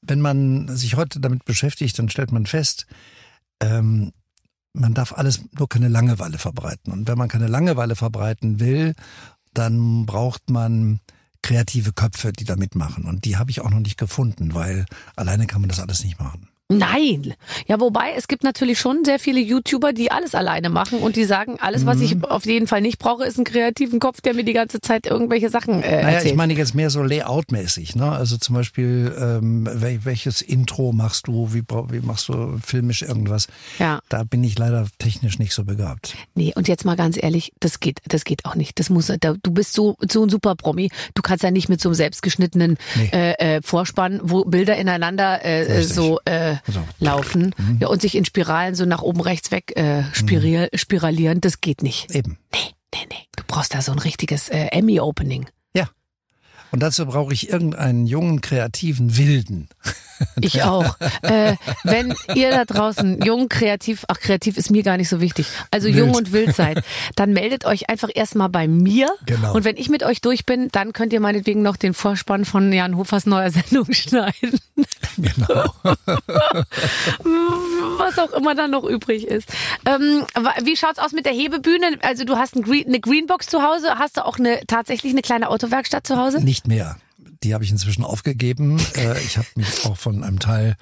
wenn 0.00 0.20
man 0.20 0.68
sich 0.76 0.94
heute 0.96 1.18
damit 1.18 1.44
beschäftigt, 1.44 1.98
dann 1.98 2.08
stellt 2.08 2.30
man 2.30 2.46
fest, 2.46 2.86
ähm, 3.60 4.12
man 4.74 4.94
darf 4.94 5.12
alles 5.12 5.40
nur 5.58 5.68
keine 5.68 5.88
Langeweile 5.88 6.38
verbreiten. 6.38 6.92
Und 6.92 7.08
wenn 7.08 7.18
man 7.18 7.28
keine 7.28 7.46
Langeweile 7.46 7.96
verbreiten 7.96 8.60
will, 8.60 8.94
dann 9.54 10.06
braucht 10.06 10.50
man 10.50 11.00
kreative 11.42 11.92
Köpfe, 11.92 12.32
die 12.32 12.44
da 12.44 12.56
mitmachen. 12.56 13.04
Und 13.04 13.24
die 13.24 13.36
habe 13.36 13.50
ich 13.50 13.60
auch 13.60 13.70
noch 13.70 13.80
nicht 13.80 13.98
gefunden, 13.98 14.54
weil 14.54 14.86
alleine 15.16 15.46
kann 15.46 15.60
man 15.60 15.68
das 15.68 15.80
alles 15.80 16.04
nicht 16.04 16.18
machen. 16.18 16.48
Nein. 16.78 17.34
Ja, 17.66 17.80
wobei 17.80 18.12
es 18.16 18.28
gibt 18.28 18.44
natürlich 18.44 18.78
schon 18.78 19.04
sehr 19.04 19.18
viele 19.18 19.40
YouTuber, 19.40 19.92
die 19.92 20.10
alles 20.10 20.34
alleine 20.34 20.68
machen 20.70 20.98
und 20.98 21.16
die 21.16 21.24
sagen, 21.24 21.58
alles, 21.60 21.86
was 21.86 21.98
Mhm. 21.98 22.02
ich 22.04 22.24
auf 22.24 22.46
jeden 22.46 22.66
Fall 22.66 22.80
nicht 22.80 22.98
brauche, 22.98 23.24
ist 23.24 23.36
einen 23.36 23.44
kreativen 23.44 24.00
Kopf, 24.00 24.20
der 24.20 24.34
mir 24.34 24.44
die 24.44 24.52
ganze 24.52 24.80
Zeit 24.80 25.06
irgendwelche 25.06 25.48
Sachen 25.50 25.82
äh, 25.82 26.02
Naja, 26.02 26.08
erzählt. 26.16 26.32
ich 26.32 26.36
meine 26.36 26.54
jetzt 26.54 26.74
mehr 26.74 26.90
so 26.90 27.02
Layout-mäßig. 27.02 27.96
Ne? 27.96 28.10
Also 28.10 28.36
zum 28.36 28.54
Beispiel, 28.54 29.14
ähm, 29.18 29.68
wel 29.72 30.04
welches 30.04 30.40
Intro 30.42 30.92
machst 30.92 31.26
du, 31.26 31.52
wie, 31.52 31.62
wie 31.90 32.00
machst 32.00 32.28
du 32.28 32.58
filmisch 32.64 33.02
irgendwas? 33.02 33.46
ja. 33.78 34.00
Da 34.08 34.24
bin 34.24 34.42
ich 34.44 34.58
leider 34.58 34.86
technisch 34.98 35.38
nicht 35.38 35.52
so 35.54 35.64
begabt. 35.64 36.14
Nee, 36.34 36.52
und 36.54 36.68
jetzt 36.68 36.84
mal 36.84 36.96
ganz 36.96 37.16
ehrlich, 37.22 37.52
das 37.60 37.80
geht, 37.80 37.98
das 38.08 38.24
geht 38.24 38.44
auch 38.44 38.54
nicht. 38.54 38.78
Das 38.78 38.90
muss, 38.90 39.12
da, 39.20 39.34
du 39.42 39.50
bist 39.50 39.72
so, 39.74 39.96
so 40.10 40.22
ein 40.24 40.28
super 40.28 40.54
Promi. 40.54 40.90
Du 41.14 41.22
kannst 41.22 41.42
ja 41.44 41.50
nicht 41.50 41.68
mit 41.68 41.80
so 41.80 41.88
einem 41.88 41.94
selbstgeschnittenen 41.94 42.76
Nee. 42.96 43.10
äh, 43.12 43.56
äh, 43.56 43.62
Vorspann, 43.62 44.20
wo 44.22 44.44
Bilder 44.44 44.76
ineinander 44.76 45.44
äh, 45.44 45.82
so 45.82 46.20
äh, 46.24 46.56
Also, 46.66 46.80
laufen 47.00 47.54
ja, 47.80 47.88
und 47.88 48.00
sich 48.00 48.14
in 48.14 48.24
Spiralen 48.24 48.74
so 48.74 48.84
nach 48.84 49.02
oben 49.02 49.20
rechts 49.20 49.50
weg 49.50 49.76
äh, 49.76 50.04
spiril, 50.12 50.68
spiralieren. 50.74 51.40
Das 51.40 51.60
geht 51.60 51.82
nicht. 51.82 52.14
Eben. 52.14 52.38
Nee, 52.52 52.58
nee, 52.94 53.06
nee. 53.10 53.26
Du 53.36 53.42
brauchst 53.46 53.74
da 53.74 53.82
so 53.82 53.92
ein 53.92 53.98
richtiges 53.98 54.48
äh, 54.48 54.66
Emmy-Opening. 54.66 55.46
Ja. 55.74 55.88
Und 56.70 56.80
dazu 56.80 57.04
brauche 57.06 57.32
ich 57.32 57.50
irgendeinen 57.50 58.06
jungen, 58.06 58.40
kreativen 58.40 59.16
Wilden. 59.16 59.68
Ich 60.40 60.62
auch. 60.62 60.96
äh, 61.22 61.56
wenn 61.84 62.14
ihr 62.34 62.50
da 62.50 62.64
draußen 62.64 63.22
jung, 63.22 63.48
kreativ, 63.48 64.04
ach, 64.08 64.18
kreativ 64.18 64.56
ist 64.56 64.70
mir 64.70 64.82
gar 64.82 64.96
nicht 64.96 65.08
so 65.08 65.20
wichtig, 65.20 65.46
also 65.70 65.86
Wild. 65.88 65.96
jung 65.96 66.14
und 66.14 66.32
wild 66.32 66.54
seid, 66.54 66.82
dann 67.16 67.32
meldet 67.32 67.64
euch 67.64 67.88
einfach 67.88 68.10
erstmal 68.12 68.48
bei 68.48 68.66
mir. 68.68 69.08
Genau. 69.26 69.54
Und 69.54 69.64
wenn 69.64 69.76
ich 69.76 69.88
mit 69.88 70.02
euch 70.02 70.20
durch 70.20 70.44
bin, 70.46 70.68
dann 70.72 70.92
könnt 70.92 71.12
ihr 71.12 71.20
meinetwegen 71.20 71.62
noch 71.62 71.76
den 71.76 71.94
Vorspann 71.94 72.44
von 72.44 72.72
Jan 72.72 72.96
Hofers 72.96 73.26
neuer 73.26 73.50
Sendung 73.50 73.86
schneiden. 73.92 74.58
Genau. 75.18 75.72
Was 77.98 78.18
auch 78.18 78.32
immer 78.32 78.54
da 78.54 78.68
noch 78.68 78.84
übrig 78.84 79.26
ist. 79.26 79.48
Ähm, 79.86 80.24
wie 80.64 80.76
schaut's 80.76 80.98
aus 80.98 81.12
mit 81.12 81.26
der 81.26 81.32
Hebebühne? 81.32 81.98
Also 82.02 82.24
du 82.24 82.36
hast 82.36 82.56
ein 82.56 82.62
Green, 82.62 82.86
eine 82.86 83.00
Greenbox 83.00 83.46
zu 83.46 83.62
Hause, 83.62 83.98
hast 83.98 84.16
du 84.16 84.24
auch 84.24 84.38
eine 84.38 84.60
tatsächlich 84.66 85.12
eine 85.12 85.22
kleine 85.22 85.48
Autowerkstatt 85.50 86.06
zu 86.06 86.16
Hause? 86.16 86.42
Nicht 86.42 86.66
mehr. 86.66 86.96
Die 87.44 87.54
habe 87.54 87.64
ich 87.64 87.70
inzwischen 87.70 88.04
aufgegeben. 88.04 88.78
Äh, 88.96 89.18
ich 89.20 89.36
habe 89.38 89.48
mich 89.56 89.84
auch 89.84 89.96
von 89.96 90.22
einem 90.24 90.38
Teil 90.38 90.76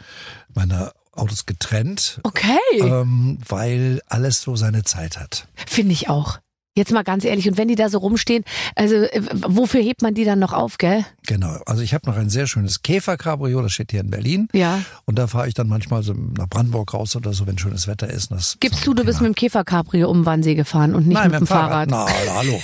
meiner 0.54 0.92
Autos 1.12 1.46
getrennt, 1.46 2.20
Okay. 2.22 2.56
ähm, 2.78 3.38
weil 3.48 4.00
alles 4.06 4.42
so 4.42 4.56
seine 4.56 4.84
Zeit 4.84 5.18
hat. 5.18 5.48
Finde 5.66 5.92
ich 5.92 6.08
auch. 6.08 6.38
Jetzt 6.76 6.92
mal 6.92 7.02
ganz 7.02 7.24
ehrlich, 7.24 7.48
und 7.48 7.58
wenn 7.58 7.66
die 7.66 7.74
da 7.74 7.88
so 7.88 7.98
rumstehen, 7.98 8.44
also 8.76 8.94
äh, 8.94 9.22
wofür 9.48 9.82
hebt 9.82 10.02
man 10.02 10.14
die 10.14 10.24
dann 10.24 10.38
noch 10.38 10.52
auf, 10.52 10.78
gell? 10.78 11.04
Genau. 11.26 11.58
Also 11.66 11.82
ich 11.82 11.94
habe 11.94 12.08
noch 12.08 12.16
ein 12.16 12.30
sehr 12.30 12.46
schönes 12.46 12.82
Käfer-Cabrio, 12.82 13.60
das 13.60 13.72
steht 13.72 13.90
hier 13.90 14.00
in 14.00 14.10
Berlin. 14.10 14.48
Ja. 14.52 14.80
Und 15.04 15.18
da 15.18 15.26
fahre 15.26 15.48
ich 15.48 15.54
dann 15.54 15.66
manchmal 15.68 16.04
so 16.04 16.12
nach 16.14 16.48
Brandenburg 16.48 16.94
raus 16.94 17.16
oder 17.16 17.32
so, 17.32 17.46
wenn 17.48 17.58
schönes 17.58 17.88
Wetter 17.88 18.08
ist. 18.08 18.30
Das 18.30 18.56
Gibst 18.60 18.86
du, 18.86 18.94
du 18.94 19.04
bist 19.04 19.20
mit 19.20 19.26
dem 19.28 19.34
Käfer-Cabrio 19.34 20.08
um 20.08 20.24
Wannsee 20.26 20.54
gefahren 20.54 20.94
und 20.94 21.08
nicht 21.08 21.16
Nein, 21.16 21.32
mit 21.32 21.40
dem 21.40 21.46
Fahrrad. 21.48 21.90
Na, 21.90 22.06
hallo. 22.36 22.62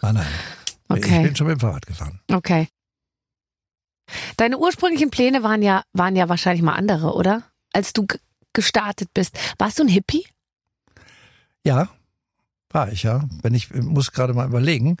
Nein, 0.00 0.14
nein. 0.14 0.26
Okay. 0.88 1.16
Ich 1.18 1.22
bin 1.24 1.36
schon 1.36 1.48
mit 1.48 1.58
dem 1.58 1.60
Fahrrad 1.60 1.86
gefahren. 1.86 2.20
Okay. 2.32 2.68
Deine 4.36 4.58
ursprünglichen 4.58 5.10
Pläne 5.10 5.42
waren 5.42 5.62
ja, 5.62 5.82
waren 5.92 6.16
ja 6.16 6.28
wahrscheinlich 6.28 6.62
mal 6.62 6.74
andere, 6.74 7.14
oder? 7.14 7.42
Als 7.72 7.92
du 7.92 8.06
gestartet 8.52 9.08
bist. 9.14 9.38
Warst 9.58 9.78
du 9.78 9.84
ein 9.84 9.88
Hippie? 9.88 10.26
Ja, 11.64 11.88
war 12.70 12.90
ich 12.92 13.02
ja. 13.02 13.22
Wenn 13.42 13.54
ich 13.54 13.70
ich 13.70 13.82
muss 13.82 14.12
gerade 14.12 14.34
mal 14.34 14.46
überlegen, 14.46 14.96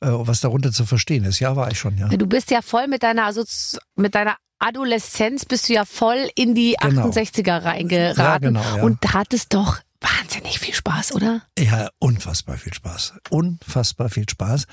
äh, 0.00 0.08
was 0.10 0.40
darunter 0.40 0.72
zu 0.72 0.84
verstehen 0.86 1.24
ist. 1.24 1.40
Ja, 1.40 1.56
war 1.56 1.70
ich 1.70 1.78
schon, 1.78 1.96
ja. 1.98 2.08
Du 2.08 2.26
bist 2.26 2.50
ja 2.50 2.62
voll 2.62 2.88
mit 2.88 3.02
deiner, 3.02 3.24
also 3.26 3.44
mit 3.96 4.14
deiner 4.14 4.36
Adoleszenz 4.58 5.44
bist 5.44 5.68
du 5.68 5.72
ja 5.74 5.84
voll 5.84 6.28
in 6.36 6.54
die 6.54 6.76
Genau. 6.80 7.08
68er 7.08 7.64
reingeraten 7.64 8.22
Ja, 8.24 8.38
genau, 8.38 8.76
ja. 8.76 8.82
und 8.82 8.98
hattest 9.12 9.54
doch 9.54 9.78
wahnsinnig 10.02 10.58
viel 10.58 10.74
Spaß, 10.74 11.12
oder? 11.12 11.42
Ja, 11.58 11.88
unfassbar 11.98 12.56
viel 12.58 12.74
Spaß. 12.74 13.14
Unfassbar 13.30 14.08
viel 14.10 14.28
Spaß. 14.28 14.66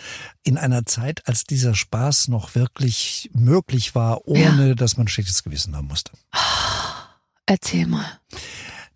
In 0.44 0.58
einer 0.58 0.86
Zeit, 0.86 1.28
als 1.28 1.44
dieser 1.44 1.76
Spaß 1.76 2.28
noch 2.30 2.56
wirklich 2.56 3.30
möglich 3.34 3.96
war, 3.96 4.28
ohne 4.28 4.76
dass 4.76 4.98
man 4.98 5.08
schlechtes 5.08 5.44
Gewissen 5.44 5.76
haben 5.76 5.88
musste. 5.88 6.12
Erzähl 7.46 7.88
mal. 7.88 8.06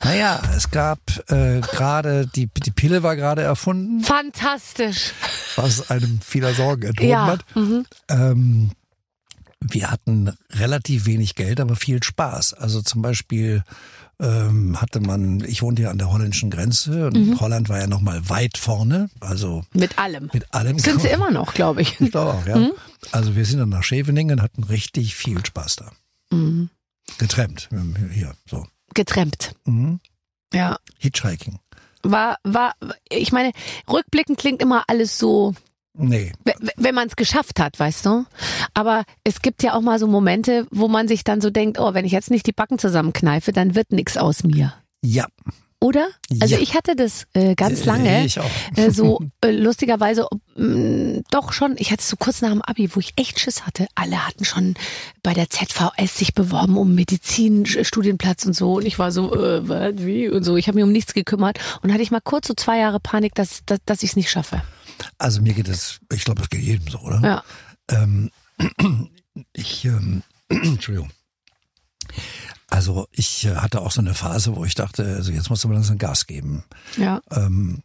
Naja, 0.03 0.41
es 0.55 0.69
gab 0.69 0.99
äh, 1.31 1.61
gerade, 1.61 2.27
die, 2.27 2.47
die 2.47 2.71
Pille 2.71 3.03
war 3.03 3.15
gerade 3.15 3.41
erfunden, 3.41 4.03
Fantastisch. 4.03 5.13
was 5.55 5.89
einem 5.89 6.19
vieler 6.19 6.53
Sorgen 6.53 6.83
enthoben 6.83 7.09
Ja. 7.09 7.25
hat. 7.27 7.45
Mhm. 7.55 7.85
Ähm, 8.09 8.71
wir 9.61 9.89
hatten 9.89 10.35
relativ 10.51 11.05
wenig 11.05 11.35
Geld, 11.35 11.61
aber 11.61 11.77
viel 11.77 12.03
Spaß. 12.03 12.53
Also 12.53 12.81
zum 12.81 13.01
Beispiel 13.01 13.63
ähm, 14.23 14.79
hatte 14.81 14.99
man, 15.01 15.43
ich 15.43 15.61
wohnte 15.61 15.81
ja 15.83 15.91
an 15.91 15.97
der 15.97 16.09
holländischen 16.11 16.49
Grenze 16.49 17.07
und 17.07 17.13
Mhm. 17.17 17.39
Holland 17.39 17.67
war 17.69 17.77
ja 17.79 17.87
noch 17.87 18.01
mal 18.01 18.29
weit 18.29 18.57
vorne, 18.57 19.09
also 19.19 19.63
Mit 19.73 19.99
allem. 19.99 20.29
mit 20.33 20.51
allem. 20.53 20.79
Sind 20.79 21.01
sie 21.01 21.09
immer 21.09 21.29
noch, 21.29 21.53
glaube 21.53 21.81
ich. 21.81 21.99
Ich 21.99 22.11
glaube 22.11 22.33
auch, 22.33 22.45
ja. 22.47 22.69
Also 23.11 23.35
wir 23.35 23.45
sind 23.45 23.59
dann 23.59 23.69
nach 23.69 23.83
Scheveningen, 23.83 24.41
hatten 24.41 24.63
richtig 24.63 25.15
viel 25.15 25.45
Spaß 25.45 25.75
da. 25.75 25.91
Mhm. 26.31 26.69
Getrennt, 27.17 27.69
hier, 28.13 28.33
so. 28.49 28.65
Getrennt. 28.93 29.55
Mhm. 29.65 29.99
Ja. 30.53 30.77
Hitchhiking. 30.97 31.59
War, 32.03 32.37
war, 32.43 32.75
ich 33.09 33.31
meine, 33.31 33.51
rückblickend 33.91 34.37
klingt 34.39 34.61
immer 34.61 34.83
alles 34.87 35.17
so, 35.17 35.53
Nee, 35.95 36.31
wenn 36.77 36.95
man 36.95 37.07
es 37.07 37.15
geschafft 37.15 37.59
hat, 37.59 37.79
weißt 37.79 38.05
du? 38.07 38.25
Aber 38.73 39.03
es 39.23 39.41
gibt 39.43 39.61
ja 39.61 39.73
auch 39.75 39.81
mal 39.81 39.99
so 39.99 40.07
Momente, 40.07 40.65
wo 40.71 40.87
man 40.87 41.07
sich 41.07 41.23
dann 41.23 41.39
so 41.39 41.49
denkt, 41.51 41.79
oh, 41.79 41.93
wenn 41.93 42.03
ich 42.05 42.11
jetzt 42.11 42.31
nicht 42.31 42.47
die 42.47 42.51
Backen 42.51 42.79
zusammenkneife, 42.79 43.51
dann 43.51 43.75
wird 43.75 43.91
nix 43.91 44.17
aus 44.17 44.43
mir. 44.43 44.73
ja. 45.01 45.27
Oder? 45.79 46.07
Also 46.39 46.55
Ja. 46.55 46.61
ich 46.61 46.75
hatte 46.75 46.95
das 46.95 47.27
äh, 47.33 47.55
ganz 47.55 47.81
Äh, 47.81 47.85
lange. 47.87 48.25
Ich 48.25 48.39
auch. 48.39 48.49
Äh, 48.77 48.89
so 48.89 49.19
äh, 49.43 49.51
lustigerweise 49.51 50.25
mh, 50.55 51.23
doch 51.29 51.51
schon, 51.51 51.75
ich 51.77 51.91
hatte 51.91 51.99
es 51.99 52.07
so 52.07 52.15
kurz 52.15 52.41
nach 52.41 52.51
dem 52.51 52.61
Abi, 52.61 52.95
wo 52.95 53.01
ich 53.01 53.11
echt 53.17 53.37
Schiss 53.41 53.65
hatte. 53.65 53.87
Alle 53.93 54.25
hatten 54.25 54.45
schon 54.45 54.75
bei 55.23 55.33
der 55.33 55.49
ZVS 55.49 56.17
sich 56.17 56.33
beworben 56.33 56.77
um 56.77 56.95
Medizinstudienplatz 56.95 58.45
und 58.45 58.53
so 58.55 58.75
und 58.75 58.85
ich 58.85 58.97
war 58.97 59.11
so, 59.11 59.35
äh, 59.35 59.67
was, 59.67 59.93
wie 59.97 60.29
und 60.29 60.43
so. 60.45 60.55
Ich 60.55 60.67
habe 60.69 60.75
mich 60.75 60.85
um 60.85 60.91
nichts 60.93 61.13
gekümmert 61.13 61.59
und 61.81 61.91
hatte 61.91 62.01
ich 62.01 62.11
mal 62.11 62.21
kurz 62.21 62.47
so 62.47 62.53
zwei 62.53 62.79
Jahre 62.79 63.01
Panik, 63.01 63.35
dass, 63.35 63.63
dass, 63.65 63.79
dass 63.85 64.03
ich 64.03 64.11
es 64.11 64.15
nicht 64.15 64.29
schaffe. 64.31 64.61
Also 65.17 65.41
mir 65.41 65.53
geht 65.53 65.67
es, 65.67 65.99
ich 66.11 66.23
glaube, 66.23 66.41
das 66.41 66.49
geht 66.49 66.61
jedem 66.61 66.87
so, 66.87 66.99
oder? 66.99 67.21
Ja. 67.21 67.43
Ähm, 67.89 68.31
ich, 69.53 69.85
ähm, 69.85 70.23
Entschuldigung. 70.49 71.11
Also 72.69 73.07
ich 73.11 73.45
äh, 73.45 73.55
hatte 73.55 73.81
auch 73.81 73.91
so 73.91 74.01
eine 74.01 74.15
Phase, 74.15 74.55
wo 74.55 74.65
ich 74.65 74.75
dachte, 74.75 75.03
also 75.03 75.31
jetzt 75.31 75.49
musst 75.49 75.63
du 75.63 75.67
mal 75.67 75.75
langsam 75.75 75.97
Gas 75.97 76.25
geben. 76.25 76.63
Ja. 76.97 77.21
Ähm, 77.31 77.83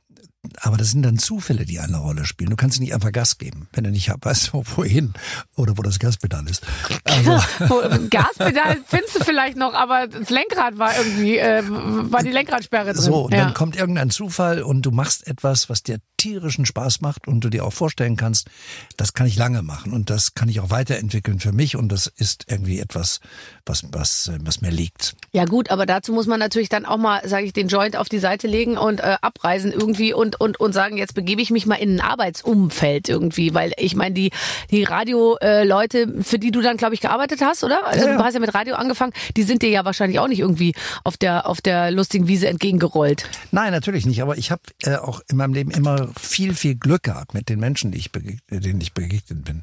aber 0.61 0.77
das 0.77 0.92
sind 0.92 1.03
dann 1.03 1.18
Zufälle, 1.18 1.64
die 1.64 1.81
eine 1.81 1.98
Rolle 1.98 2.24
spielen. 2.24 2.51
Du 2.51 2.57
kannst 2.57 2.81
nicht 2.81 2.94
einfach 2.94 3.11
Gas 3.12 3.38
geben, 3.38 3.68
wenn 3.72 3.85
du 3.85 3.90
nicht 3.90 4.09
weißt, 4.09 4.53
wohin 4.53 5.12
oder 5.57 5.77
wo 5.77 5.83
das 5.83 5.98
Gaspedal 5.98 6.46
ist. 6.48 6.64
Also. 7.05 7.33
Gaspedal 8.11 8.79
findest 8.87 9.16
du 9.16 9.24
vielleicht 9.24 9.57
noch, 9.57 9.74
aber 9.74 10.07
das 10.07 10.31
Lenkrad 10.31 10.79
war 10.79 10.96
irgendwie, 10.96 11.38
äh, 11.38 11.62
war 11.66 12.22
die 12.22 12.31
Lenkradsperre 12.31 12.92
drin. 12.92 13.03
So, 13.03 13.27
und 13.27 13.33
ja. 13.33 13.44
dann 13.44 13.55
kommt 13.55 13.77
irgendein 13.77 14.11
Zufall 14.11 14.62
und 14.62 14.83
du 14.83 14.90
machst 14.90 15.27
etwas, 15.27 15.68
was 15.68 15.83
dir 15.83 15.98
tierischen 16.18 16.66
Spaß 16.66 17.01
macht 17.01 17.27
und 17.27 17.40
du 17.40 17.48
dir 17.48 17.64
auch 17.64 17.72
vorstellen 17.72 18.16
kannst, 18.16 18.48
das 18.96 19.14
kann 19.14 19.27
ich 19.27 19.37
lange 19.37 19.62
machen 19.62 19.92
und 19.92 20.11
das 20.11 20.35
kann 20.35 20.48
ich 20.48 20.61
auch 20.61 20.70
weiterentwickeln 20.70 21.38
für 21.38 21.53
mich 21.53 21.77
und 21.77 21.90
das 21.90 22.07
ist 22.07 22.44
irgendwie 22.48 22.81
etwas, 22.81 23.20
was, 23.64 23.85
was, 23.92 24.31
was 24.40 24.61
mir 24.61 24.70
liegt. 24.70 25.14
Ja 25.33 25.46
gut, 25.46 25.70
aber 25.70 25.87
dazu 25.87 26.12
muss 26.12 26.27
man 26.27 26.40
natürlich 26.40 26.68
dann 26.68 26.85
auch 26.85 26.98
mal, 26.98 27.27
sage 27.27 27.46
ich, 27.46 27.53
den 27.53 27.68
Joint 27.68 27.96
auf 27.96 28.09
die 28.09 28.18
Seite 28.18 28.46
legen 28.46 28.77
und 28.77 29.01
äh, 29.01 29.16
abreisen 29.22 29.72
irgendwie 29.72 30.12
und, 30.12 30.38
und, 30.38 30.61
und 30.61 30.72
sagen, 30.72 30.96
jetzt 30.96 31.14
begebe 31.14 31.42
ich 31.42 31.51
mich 31.51 31.66
mal 31.66 31.77
in 31.77 31.96
ein 31.96 32.01
Arbeitsumfeld 32.01 33.09
irgendwie, 33.09 33.55
weil 33.55 33.72
ich 33.77 33.96
meine, 33.96 34.14
die, 34.14 34.31
die 34.70 34.85
Radio-Leute, 34.85 35.98
äh, 36.03 36.22
für 36.22 36.38
die 36.38 36.51
du 36.51 36.61
dann, 36.61 36.77
glaube 36.77 36.94
ich, 36.94 37.01
gearbeitet 37.01 37.40
hast, 37.40 37.64
oder? 37.64 37.87
Also 37.87 38.05
Ja, 38.05 38.12
ja. 38.12 38.18
du 38.18 38.24
hast 38.24 38.35
ja 38.35 38.40
mit 38.40 38.55
Radio 38.55 38.74
angefangen, 38.74 39.12
die 39.37 39.42
sind 39.42 39.62
dir 39.62 39.70
ja 39.70 39.85
wahrscheinlich 39.85 40.18
auch 40.18 40.29
nicht 40.29 40.40
irgendwie 40.40 40.74
auf 41.05 41.16
der, 41.16 41.46
auf 41.46 41.61
der 41.61 41.90
lustigen 41.90 42.29
Wiese 42.29 42.48
entgegengerollt. 42.48 43.29
Nein, 43.51 43.72
natürlich 43.72 44.07
nicht. 44.07 44.22
Aber 44.22 44.38
ich 44.38 44.51
habe 44.51 44.62
äh, 44.83 44.96
auch 44.96 45.20
in 45.29 45.37
meinem 45.37 45.55
Leben 45.55 45.70
immer 45.70 46.09
viel, 46.18 46.55
viel 46.55 46.74
Glück 46.74 47.05
gehabt 47.05 47.35
mit 47.35 47.48
den 47.48 47.61
Menschen, 47.61 47.92
die 47.92 47.98
ich 47.98 48.11
denen 48.51 48.81
ich 48.81 48.94
begegnet 48.94 49.44
bin. 49.44 49.62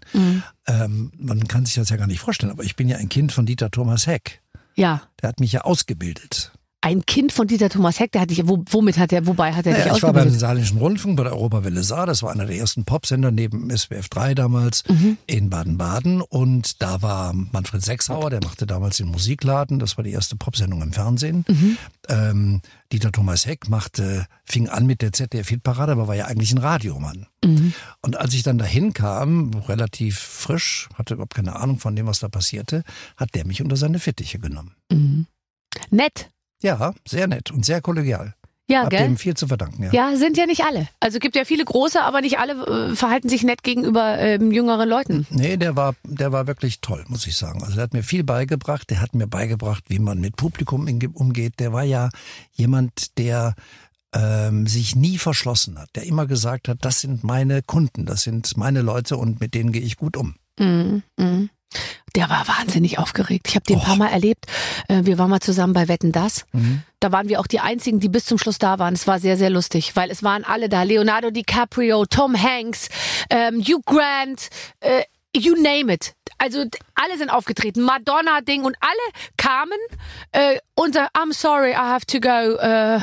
Ähm, 0.67 1.11
man 1.17 1.47
kann 1.47 1.65
sich 1.65 1.75
das 1.75 1.89
ja 1.89 1.97
gar 1.97 2.07
nicht 2.07 2.19
vorstellen, 2.19 2.51
aber 2.51 2.63
ich 2.63 2.75
bin 2.75 2.87
ja 2.89 2.97
ein 2.97 3.09
Kind 3.09 3.31
von 3.31 3.45
Dieter 3.45 3.71
Thomas 3.71 4.07
Heck. 4.07 4.41
Ja. 4.75 5.03
Der 5.21 5.29
hat 5.29 5.39
mich 5.39 5.51
ja 5.51 5.61
ausgebildet. 5.61 6.51
Ein 6.85 7.03
Kind 7.07 7.31
von 7.33 7.47
Dieter 7.47 7.69
Thomas 7.69 7.99
Heck, 7.99 8.11
der 8.11 8.21
hat 8.21 8.29
dich, 8.29 8.47
wo, 8.47 8.63
womit 8.69 8.99
hat 8.99 9.11
er, 9.11 9.25
wobei 9.25 9.53
hat 9.53 9.65
er 9.65 9.73
dich 9.73 9.85
Naja, 9.85 9.95
ich 9.97 10.03
war 10.03 10.13
beim? 10.13 10.29
Saarländischen 10.29 10.77
Rundfunk 10.77 11.17
bei 11.17 11.23
der 11.23 11.33
Europawelle 11.33 11.81
Saar. 11.81 12.05
Das 12.05 12.21
war 12.21 12.31
einer 12.31 12.45
der 12.45 12.57
ersten 12.57 12.85
Popsender 12.85 13.31
neben 13.31 13.75
SWF 13.75 14.07
3 14.09 14.35
damals 14.35 14.83
Mhm. 14.87 15.17
in 15.25 15.49
Baden-Baden. 15.49 16.21
Und 16.21 16.83
da 16.83 17.01
war 17.01 17.33
Manfred 17.33 17.83
Sechshauer, 17.83 18.29
der 18.29 18.43
machte 18.43 18.67
damals 18.67 18.97
den 18.97 19.07
Musikladen. 19.07 19.79
Das 19.79 19.97
war 19.97 20.03
die 20.03 20.11
erste 20.11 20.35
Popsendung 20.35 20.83
im 20.83 20.93
Fernsehen. 20.93 21.43
Mhm. 21.47 21.77
Ähm, 22.07 22.61
Dieter 22.91 23.11
Thomas 23.11 23.47
Heck 23.47 23.67
machte, 23.67 24.27
fing 24.43 24.69
an 24.69 24.85
mit 24.85 25.01
der 25.01 25.11
ZDF-Hitparade, 25.11 25.93
aber 25.93 26.07
war 26.07 26.15
ja 26.15 26.25
eigentlich 26.25 26.51
ein 26.51 26.59
Radiomann. 26.59 27.25
Mhm. 27.43 27.73
Und 28.03 28.15
als 28.15 28.35
ich 28.35 28.43
dann 28.43 28.59
dahin 28.59 28.93
kam, 28.93 29.49
relativ 29.67 30.19
frisch, 30.19 30.87
hatte 30.93 31.15
überhaupt 31.15 31.33
keine 31.33 31.55
Ahnung 31.55 31.79
von 31.79 31.95
dem, 31.95 32.05
was 32.05 32.19
da 32.19 32.27
passierte, 32.29 32.83
hat 33.17 33.33
der 33.33 33.47
mich 33.47 33.63
unter 33.63 33.75
seine 33.75 33.97
Fittiche 33.97 34.37
genommen. 34.37 34.75
Nett. 35.89 36.29
Ja, 36.61 36.93
sehr 37.07 37.27
nett 37.27 37.51
und 37.51 37.65
sehr 37.65 37.81
kollegial. 37.81 38.33
Ja, 38.67 38.83
Hab 38.83 38.89
gell? 38.89 39.03
dem 39.03 39.17
viel 39.17 39.35
zu 39.35 39.45
verdanken, 39.45 39.83
ja. 39.83 39.91
Ja, 39.91 40.17
sind 40.17 40.37
ja 40.37 40.47
nicht 40.47 40.63
alle. 40.63 40.87
Also 40.99 41.19
gibt 41.19 41.35
ja 41.35 41.45
viele 41.45 41.63
große, 41.63 42.01
aber 42.01 42.21
nicht 42.21 42.39
alle 42.39 42.53
äh, 42.89 42.95
verhalten 42.95 43.29
sich 43.29 43.43
nett 43.43 43.61
gegenüber 43.61 44.17
ähm, 44.17 44.51
jüngeren 44.51 44.89
Leuten. 44.89 45.27
Nee, 45.29 45.57
der 45.57 45.75
war, 45.75 45.93
der 46.03 46.31
war 46.31 46.47
wirklich 46.47 46.81
toll, 46.81 47.05
muss 47.07 47.27
ich 47.27 47.37
sagen. 47.37 47.61
Also 47.61 47.75
der 47.75 47.83
hat 47.83 47.93
mir 47.93 48.01
viel 48.01 48.23
beigebracht. 48.23 48.89
Der 48.89 49.01
hat 49.01 49.13
mir 49.13 49.27
beigebracht, 49.27 49.83
wie 49.87 49.99
man 49.99 50.19
mit 50.19 50.35
Publikum 50.35 50.87
umgeht. 51.13 51.59
Der 51.59 51.73
war 51.73 51.83
ja 51.83 52.09
jemand, 52.53 53.19
der 53.19 53.53
ähm, 54.15 54.65
sich 54.65 54.95
nie 54.95 55.19
verschlossen 55.19 55.77
hat, 55.77 55.89
der 55.95 56.03
immer 56.03 56.25
gesagt 56.25 56.67
hat, 56.67 56.79
das 56.81 57.01
sind 57.01 57.23
meine 57.23 57.61
Kunden, 57.61 58.05
das 58.05 58.23
sind 58.23 58.57
meine 58.57 58.81
Leute 58.81 59.17
und 59.17 59.41
mit 59.41 59.53
denen 59.53 59.73
gehe 59.73 59.81
ich 59.81 59.97
gut 59.97 60.17
um. 60.17 60.35
Mhm. 60.59 61.03
Mhm. 61.17 61.49
Der 62.15 62.29
war 62.29 62.47
wahnsinnig 62.47 62.97
aufgeregt. 62.99 63.47
Ich 63.49 63.55
habe 63.55 63.65
den 63.65 63.79
ein 63.79 63.85
paar 63.85 63.97
Mal 63.97 64.07
erlebt. 64.07 64.45
Äh, 64.87 65.01
Wir 65.03 65.17
waren 65.17 65.29
mal 65.29 65.41
zusammen 65.41 65.73
bei 65.73 65.89
Wetten 65.89 66.13
Das. 66.13 66.45
Da 67.01 67.11
waren 67.11 67.27
wir 67.27 67.41
auch 67.41 67.47
die 67.47 67.59
einzigen, 67.59 67.99
die 67.99 68.07
bis 68.07 68.25
zum 68.25 68.37
Schluss 68.37 68.57
da 68.57 68.79
waren. 68.79 68.93
Es 68.93 69.05
war 69.05 69.19
sehr, 69.19 69.35
sehr 69.35 69.49
lustig, 69.49 69.95
weil 69.97 70.09
es 70.09 70.23
waren 70.23 70.45
alle 70.45 70.69
da. 70.69 70.83
Leonardo 70.83 71.29
DiCaprio, 71.31 72.05
Tom 72.05 72.41
Hanks, 72.41 72.87
ähm, 73.29 73.59
Hugh 73.61 73.81
Grant, 73.85 74.47
äh, 74.79 75.03
you 75.35 75.55
name 75.55 75.91
it. 75.93 76.13
Also 76.37 76.63
alle 76.95 77.17
sind 77.17 77.29
aufgetreten. 77.29 77.81
Madonna 77.81 78.39
Ding 78.41 78.63
und 78.63 78.77
alle 78.79 79.13
kamen 79.35 79.77
äh, 80.31 80.57
und 80.75 80.93
sagen, 80.93 81.09
I'm 81.17 81.33
sorry, 81.33 81.71
I 81.71 81.75
have 81.75 82.05
to 82.05 82.19
go. 82.21 82.29
Äh, 82.29 82.97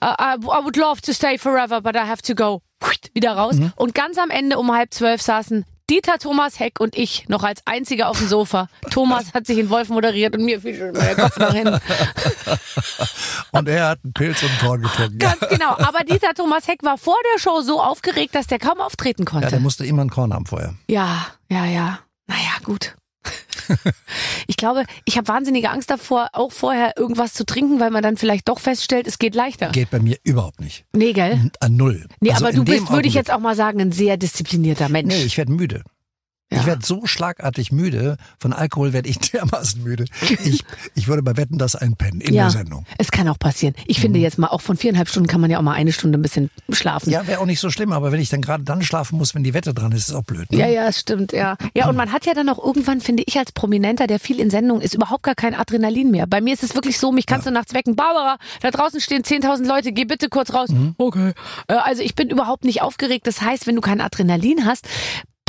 I, 0.00 0.36
I 0.36 0.64
would 0.64 0.76
love 0.76 1.00
to 1.02 1.12
stay 1.12 1.36
forever, 1.36 1.80
but 1.80 1.96
I 1.96 2.06
have 2.06 2.22
to 2.22 2.34
go. 2.36 2.62
Wieder 3.12 3.32
raus. 3.36 3.56
Und 3.76 3.94
ganz 3.94 4.18
am 4.18 4.30
Ende 4.30 4.58
um 4.58 4.72
halb 4.72 4.94
zwölf 4.94 5.20
saßen 5.22 5.64
Dieter 5.90 6.18
Thomas 6.18 6.58
Heck 6.58 6.80
und 6.80 6.96
ich 6.96 7.28
noch 7.28 7.42
als 7.42 7.62
einziger 7.66 8.08
auf 8.08 8.18
dem 8.18 8.28
Sofa. 8.28 8.68
Thomas 8.90 9.34
hat 9.34 9.46
sich 9.46 9.58
in 9.58 9.70
Wolf 9.70 9.88
moderiert 9.88 10.36
und 10.36 10.44
mir 10.44 10.60
fiel 10.60 10.76
schon 10.76 10.94
der 10.94 11.14
Kopf 11.16 11.36
nach 11.38 11.52
hinten. 11.52 11.80
Und 13.52 13.68
er 13.68 13.88
hat 13.90 13.98
einen 14.02 14.14
Pilz 14.14 14.42
und 14.42 14.58
Korn 14.60 14.80
getrunken. 14.80 15.18
Ganz 15.18 15.40
genau. 15.40 15.76
Aber 15.76 16.04
Dieter 16.04 16.32
Thomas 16.34 16.66
Heck 16.66 16.82
war 16.82 16.96
vor 16.96 17.16
der 17.34 17.38
Show 17.38 17.60
so 17.60 17.82
aufgeregt, 17.82 18.34
dass 18.34 18.46
der 18.46 18.58
kaum 18.58 18.80
auftreten 18.80 19.24
ja, 19.24 19.40
der 19.40 19.40
konnte. 19.42 19.60
musste 19.60 19.84
immer 19.84 20.02
ein 20.02 20.10
Korn 20.10 20.32
haben 20.32 20.46
vorher. 20.46 20.74
Ja, 20.88 21.26
ja, 21.50 21.66
ja. 21.66 21.98
Naja, 22.26 22.52
gut. 22.64 22.94
Ich 24.46 24.56
glaube, 24.56 24.84
ich 25.04 25.16
habe 25.16 25.28
wahnsinnige 25.28 25.70
Angst 25.70 25.90
davor, 25.90 26.28
auch 26.32 26.52
vorher 26.52 26.94
irgendwas 26.96 27.32
zu 27.32 27.44
trinken, 27.44 27.80
weil 27.80 27.90
man 27.90 28.02
dann 28.02 28.16
vielleicht 28.16 28.48
doch 28.48 28.58
feststellt, 28.58 29.06
es 29.06 29.18
geht 29.18 29.34
leichter. 29.34 29.70
Geht 29.70 29.90
bei 29.90 30.00
mir 30.00 30.18
überhaupt 30.24 30.60
nicht. 30.60 30.84
Nee, 30.92 31.12
gell? 31.12 31.50
An 31.60 31.76
null. 31.76 32.06
Nee, 32.20 32.30
Also 32.32 32.44
aber 32.46 32.54
du 32.54 32.64
bist, 32.64 32.90
würde 32.90 33.08
ich 33.08 33.14
jetzt 33.14 33.30
auch 33.30 33.38
mal 33.40 33.56
sagen, 33.56 33.80
ein 33.80 33.92
sehr 33.92 34.16
disziplinierter 34.16 34.88
Mensch. 34.88 35.14
Nee, 35.14 35.22
ich 35.24 35.38
werde 35.38 35.52
müde. 35.52 35.82
Ja. 36.52 36.60
Ich 36.60 36.66
werde 36.66 36.84
so 36.84 37.06
schlagartig 37.06 37.72
müde. 37.72 38.16
Von 38.38 38.52
Alkohol 38.52 38.92
werde 38.92 39.08
ich 39.08 39.18
dermaßen 39.32 39.82
müde. 39.82 40.04
Ich, 40.44 40.64
ich 40.94 41.08
würde 41.08 41.22
bei 41.22 41.36
Wetten 41.36 41.58
das 41.58 41.74
einpennen 41.76 42.20
in 42.20 42.34
ja, 42.34 42.44
der 42.44 42.50
Sendung. 42.50 42.84
es 42.98 43.10
kann 43.10 43.26
auch 43.28 43.38
passieren. 43.38 43.74
Ich 43.86 44.00
finde 44.00 44.18
Mhm. 44.18 44.22
jetzt 44.24 44.38
mal, 44.38 44.48
auch 44.48 44.60
von 44.60 44.76
viereinhalb 44.76 45.08
Stunden 45.08 45.28
kann 45.28 45.40
man 45.40 45.50
ja 45.50 45.58
auch 45.58 45.62
mal 45.62 45.72
eine 45.74 45.92
Stunde 45.92 46.18
ein 46.18 46.22
bisschen 46.22 46.50
schlafen. 46.70 47.10
Ja, 47.10 47.26
wäre 47.26 47.40
auch 47.40 47.46
nicht 47.46 47.60
so 47.60 47.70
schlimm, 47.70 47.92
aber 47.92 48.12
wenn 48.12 48.20
ich 48.20 48.28
dann 48.28 48.42
gerade 48.42 48.62
dann 48.64 48.82
schlafen 48.82 49.16
muss, 49.18 49.34
wenn 49.34 49.42
die 49.42 49.54
Wette 49.54 49.72
dran 49.74 49.92
ist, 49.92 50.02
ist 50.02 50.08
es 50.10 50.14
auch 50.14 50.22
blöd. 50.24 50.50
Ne? 50.52 50.58
Ja, 50.58 50.66
ja, 50.68 50.86
es 50.88 51.00
stimmt, 51.00 51.32
ja. 51.32 51.56
Ja, 51.74 51.88
und 51.88 51.96
man 51.96 52.12
hat 52.12 52.26
ja 52.26 52.34
dann 52.34 52.48
auch 52.48 52.62
irgendwann, 52.62 53.00
finde 53.00 53.22
ich, 53.26 53.38
als 53.38 53.52
Prominenter, 53.52 54.06
der 54.06 54.20
viel 54.20 54.38
in 54.40 54.50
Sendungen 54.50 54.82
ist, 54.82 54.94
überhaupt 54.94 55.22
gar 55.22 55.34
kein 55.34 55.54
Adrenalin 55.54 56.10
mehr. 56.10 56.26
Bei 56.26 56.40
mir 56.40 56.52
ist 56.54 56.62
es 56.62 56.74
wirklich 56.74 56.98
so, 56.98 57.12
mich 57.12 57.26
kannst 57.26 57.46
du 57.46 57.50
nachts 57.50 57.72
wecken. 57.74 57.96
Barbara, 57.96 58.36
da 58.60 58.70
draußen 58.70 59.00
stehen 59.00 59.22
10.000 59.22 59.66
Leute, 59.66 59.92
geh 59.92 60.04
bitte 60.04 60.28
kurz 60.28 60.52
raus. 60.52 60.68
Mhm. 60.70 60.94
Okay. 60.98 61.32
Äh, 61.68 61.74
Also 61.74 62.02
ich 62.02 62.14
bin 62.14 62.28
überhaupt 62.30 62.64
nicht 62.64 62.82
aufgeregt. 62.82 63.26
Das 63.26 63.40
heißt, 63.40 63.66
wenn 63.66 63.74
du 63.76 63.80
kein 63.80 64.00
Adrenalin 64.00 64.66
hast, 64.66 64.86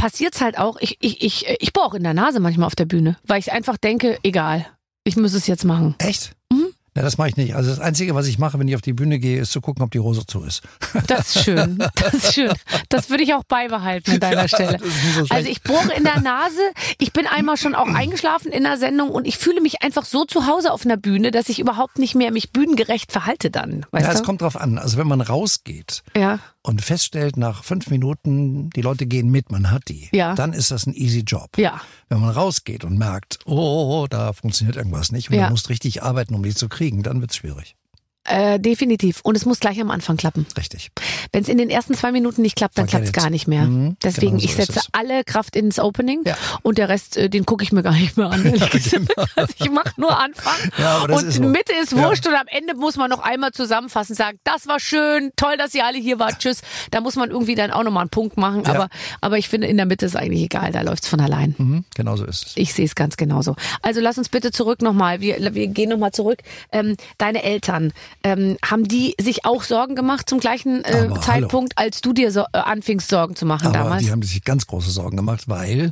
passiert's 0.03 0.41
halt 0.41 0.57
auch. 0.57 0.75
Ich, 0.81 0.97
ich, 0.99 1.21
ich, 1.21 1.45
ich 1.61 1.71
bohre 1.71 1.95
in 1.95 2.03
der 2.03 2.13
Nase 2.13 2.41
manchmal 2.41 2.67
auf 2.67 2.75
der 2.75 2.83
Bühne, 2.83 3.15
weil 3.25 3.39
ich 3.39 3.53
einfach 3.53 3.77
denke, 3.77 4.19
egal, 4.21 4.65
ich 5.05 5.15
muss 5.15 5.33
es 5.33 5.47
jetzt 5.47 5.63
machen. 5.63 5.95
Echt? 5.97 6.33
Mhm. 6.51 6.73
Ja, 6.93 7.03
das 7.03 7.17
mache 7.17 7.29
ich 7.29 7.37
nicht. 7.37 7.55
Also 7.55 7.69
das 7.69 7.79
Einzige, 7.79 8.13
was 8.13 8.27
ich 8.27 8.37
mache, 8.37 8.59
wenn 8.59 8.67
ich 8.67 8.75
auf 8.75 8.81
die 8.81 8.91
Bühne 8.91 9.17
gehe, 9.17 9.39
ist 9.39 9.53
zu 9.53 9.61
gucken, 9.61 9.81
ob 9.81 9.91
die 9.91 10.01
Hose 10.01 10.25
zu 10.27 10.43
ist. 10.43 10.61
Das 11.07 11.33
ist 11.35 11.45
schön. 11.45 11.77
Das 11.95 12.13
ist 12.13 12.33
schön. 12.33 12.51
Das 12.89 13.09
würde 13.09 13.23
ich 13.23 13.33
auch 13.33 13.45
beibehalten 13.45 14.11
an 14.11 14.19
deiner 14.19 14.49
Stelle. 14.49 14.75
ist 14.75 15.03
nicht 15.03 15.15
so. 15.15 15.25
Also 15.29 15.49
ich 15.49 15.63
bohre 15.63 15.93
in 15.95 16.03
der 16.03 16.19
Nase. 16.19 16.59
Ich 16.99 17.13
bin 17.13 17.25
einmal 17.25 17.55
schon 17.55 17.73
auch 17.73 17.87
eingeschlafen 17.87 18.51
in 18.51 18.63
der 18.63 18.77
Sendung 18.77 19.09
und 19.09 19.25
ich 19.25 19.37
fühle 19.37 19.61
mich 19.61 19.81
einfach 19.83 20.03
so 20.03 20.25
zu 20.25 20.47
Hause 20.47 20.73
auf 20.73 20.85
einer 20.85 20.97
Bühne, 20.97 21.31
dass 21.31 21.47
ich 21.47 21.59
überhaupt 21.59 21.97
nicht 21.97 22.13
mehr 22.13 22.31
mich 22.31 22.51
bühnengerecht 22.51 23.13
verhalte 23.13 23.49
dann. 23.49 23.85
Weißt 23.91 24.05
Ja, 24.05 24.11
es 24.11 24.23
kommt 24.23 24.41
drauf 24.41 24.57
an. 24.57 24.77
Also 24.77 24.97
wenn 24.97 25.07
man 25.07 25.21
rausgeht 25.21 26.03
ja. 26.15 26.39
Und 26.63 26.81
feststellt, 26.81 27.35
nach 27.37 27.63
fünf 27.63 27.89
Minuten, 27.89 28.69
die 28.69 28.81
Leute 28.81 29.05
gehen 29.05 29.29
mit, 29.29 29.51
man 29.51 29.69
hat 29.69 29.89
die, 29.89 30.07
Ja. 30.13 30.33
dann 30.33 30.53
ist 30.53 30.71
das 30.71 30.87
ein 30.87 30.93
easy 30.93 31.19
Job. 31.21 31.57
Ja. 31.57 31.81
Wenn 32.09 32.19
man 32.21 32.29
rausgeht 32.29 32.83
und 32.85 32.97
merkt, 32.97 33.39
oh, 33.45 34.07
da 34.09 34.31
funktioniert 34.33 34.77
irgendwas 34.77 35.11
nicht 35.11 35.29
und 35.29 35.35
Ja. 35.35 35.45
du 35.45 35.51
musst 35.51 35.69
richtig 35.69 36.01
arbeiten, 36.03 36.33
um 36.35 36.43
die 36.43 36.55
zu 36.55 36.69
kriegen, 36.69 37.03
dann 37.03 37.19
wird's 37.21 37.35
schwierig. 37.35 37.75
Äh, 38.25 38.57
definitiv. 38.59 39.19
Und 39.23 39.35
es 39.35 39.45
muss 39.45 39.59
gleich 39.59 39.81
am 39.81 39.91
Anfang 39.91 40.15
klappen. 40.15 40.45
Richtig. 40.57 40.91
Wenn 41.33 41.43
es 41.43 41.49
in 41.49 41.57
den 41.57 41.69
ersten 41.69 41.93
zwei 41.93 42.11
Minuten 42.13 42.41
nicht 42.41 42.55
klappt, 42.55 42.77
dann 42.77 42.87
klappt 42.87 43.05
es 43.05 43.11
gar 43.11 43.29
nicht 43.29 43.47
mehr. 43.47 43.63
Mhm, 43.65 43.97
Deswegen, 44.01 44.37
genau 44.37 44.39
so 44.39 44.45
ich 44.45 44.55
setze 44.55 44.79
es. 44.79 44.87
alle 44.93 45.23
Kraft 45.25 45.55
ins 45.57 45.77
Opening 45.79 46.21
Ja. 46.25 46.37
und 46.61 46.77
der 46.77 46.87
Rest, 46.87 47.17
äh, 47.17 47.29
den 47.29 47.45
gucke 47.45 47.63
ich 47.65 47.73
mir 47.73 47.83
gar 47.83 47.93
nicht 47.93 48.15
mehr 48.15 48.29
an. 48.31 48.45
ehrlich 48.45 48.69
gesagt. 48.69 49.11
Also 49.35 49.53
ich 49.59 49.69
mache 49.71 49.91
nur 49.97 50.17
Anfang 50.17 50.53
Ja, 50.77 51.01
und 51.03 51.11
ist. 51.27 51.39
Mitte 51.39 51.73
ist 51.81 51.91
Ja. 51.91 52.07
wurscht 52.07 52.25
und 52.27 52.33
am 52.35 52.47
Ende 52.47 52.75
muss 52.75 52.95
man 52.97 53.09
noch 53.09 53.19
einmal 53.19 53.51
zusammenfassen, 53.51 54.15
sagen, 54.15 54.39
das 54.43 54.67
war 54.67 54.79
schön, 54.79 55.31
toll, 55.35 55.57
dass 55.57 55.73
ihr 55.73 55.85
alle 55.85 55.97
hier 55.97 56.19
wart, 56.19 56.39
tschüss. 56.39 56.61
Da 56.91 57.01
muss 57.01 57.15
man 57.15 57.29
irgendwie 57.31 57.55
dann 57.55 57.71
auch 57.71 57.83
nochmal 57.83 58.01
einen 58.01 58.09
Punkt 58.09 58.37
machen, 58.37 58.63
Ja. 58.65 58.69
aber, 58.73 58.89
aber 59.21 59.37
ich 59.37 59.49
finde, 59.49 59.67
in 59.67 59.75
der 59.77 59.85
Mitte 59.85 60.05
ist 60.05 60.15
eigentlich 60.15 60.43
egal, 60.43 60.71
da 60.71 60.81
läuft's 60.81 61.07
von 61.07 61.19
allein. 61.19 61.55
Mhm, 61.57 61.83
genau 61.95 62.15
so 62.15 62.25
ist 62.25 62.47
es. 62.47 62.51
Ich 62.55 62.73
sehe 62.73 62.85
es 62.85 62.95
ganz 62.95 63.17
genauso. 63.17 63.55
Also 63.81 63.99
lass 64.01 64.17
uns 64.17 64.29
bitte 64.29 64.51
zurück 64.51 64.81
nochmal. 64.81 65.19
Wir, 65.19 65.53
wir 65.53 65.67
gehen 65.67 65.89
nochmal 65.89 66.11
zurück. 66.11 66.39
Ähm, 66.71 66.95
deine 67.17 67.43
Eltern, 67.43 67.91
ähm, 68.23 68.57
haben 68.63 68.85
die 68.85 69.15
sich 69.19 69.45
auch 69.45 69.63
Sorgen 69.63 69.95
gemacht 69.95 70.29
zum 70.29 70.39
gleichen 70.39 70.83
äh, 70.83 71.07
Aber 71.09 71.21
Zeitpunkt, 71.21 71.77
als 71.77 72.01
du 72.01 72.13
dir 72.13 72.31
so, 72.31 72.41
äh, 72.53 72.57
anfingst, 72.57 73.09
Sorgen 73.09 73.35
zu 73.35 73.45
machen 73.45 73.67
Aber 73.67 73.77
damals? 73.77 74.03
die 74.03 74.11
haben 74.11 74.21
sich 74.21 74.43
ganz 74.43 74.65
große 74.67 74.91
Sorgen 74.91 75.17
gemacht, 75.17 75.47
weil 75.47 75.91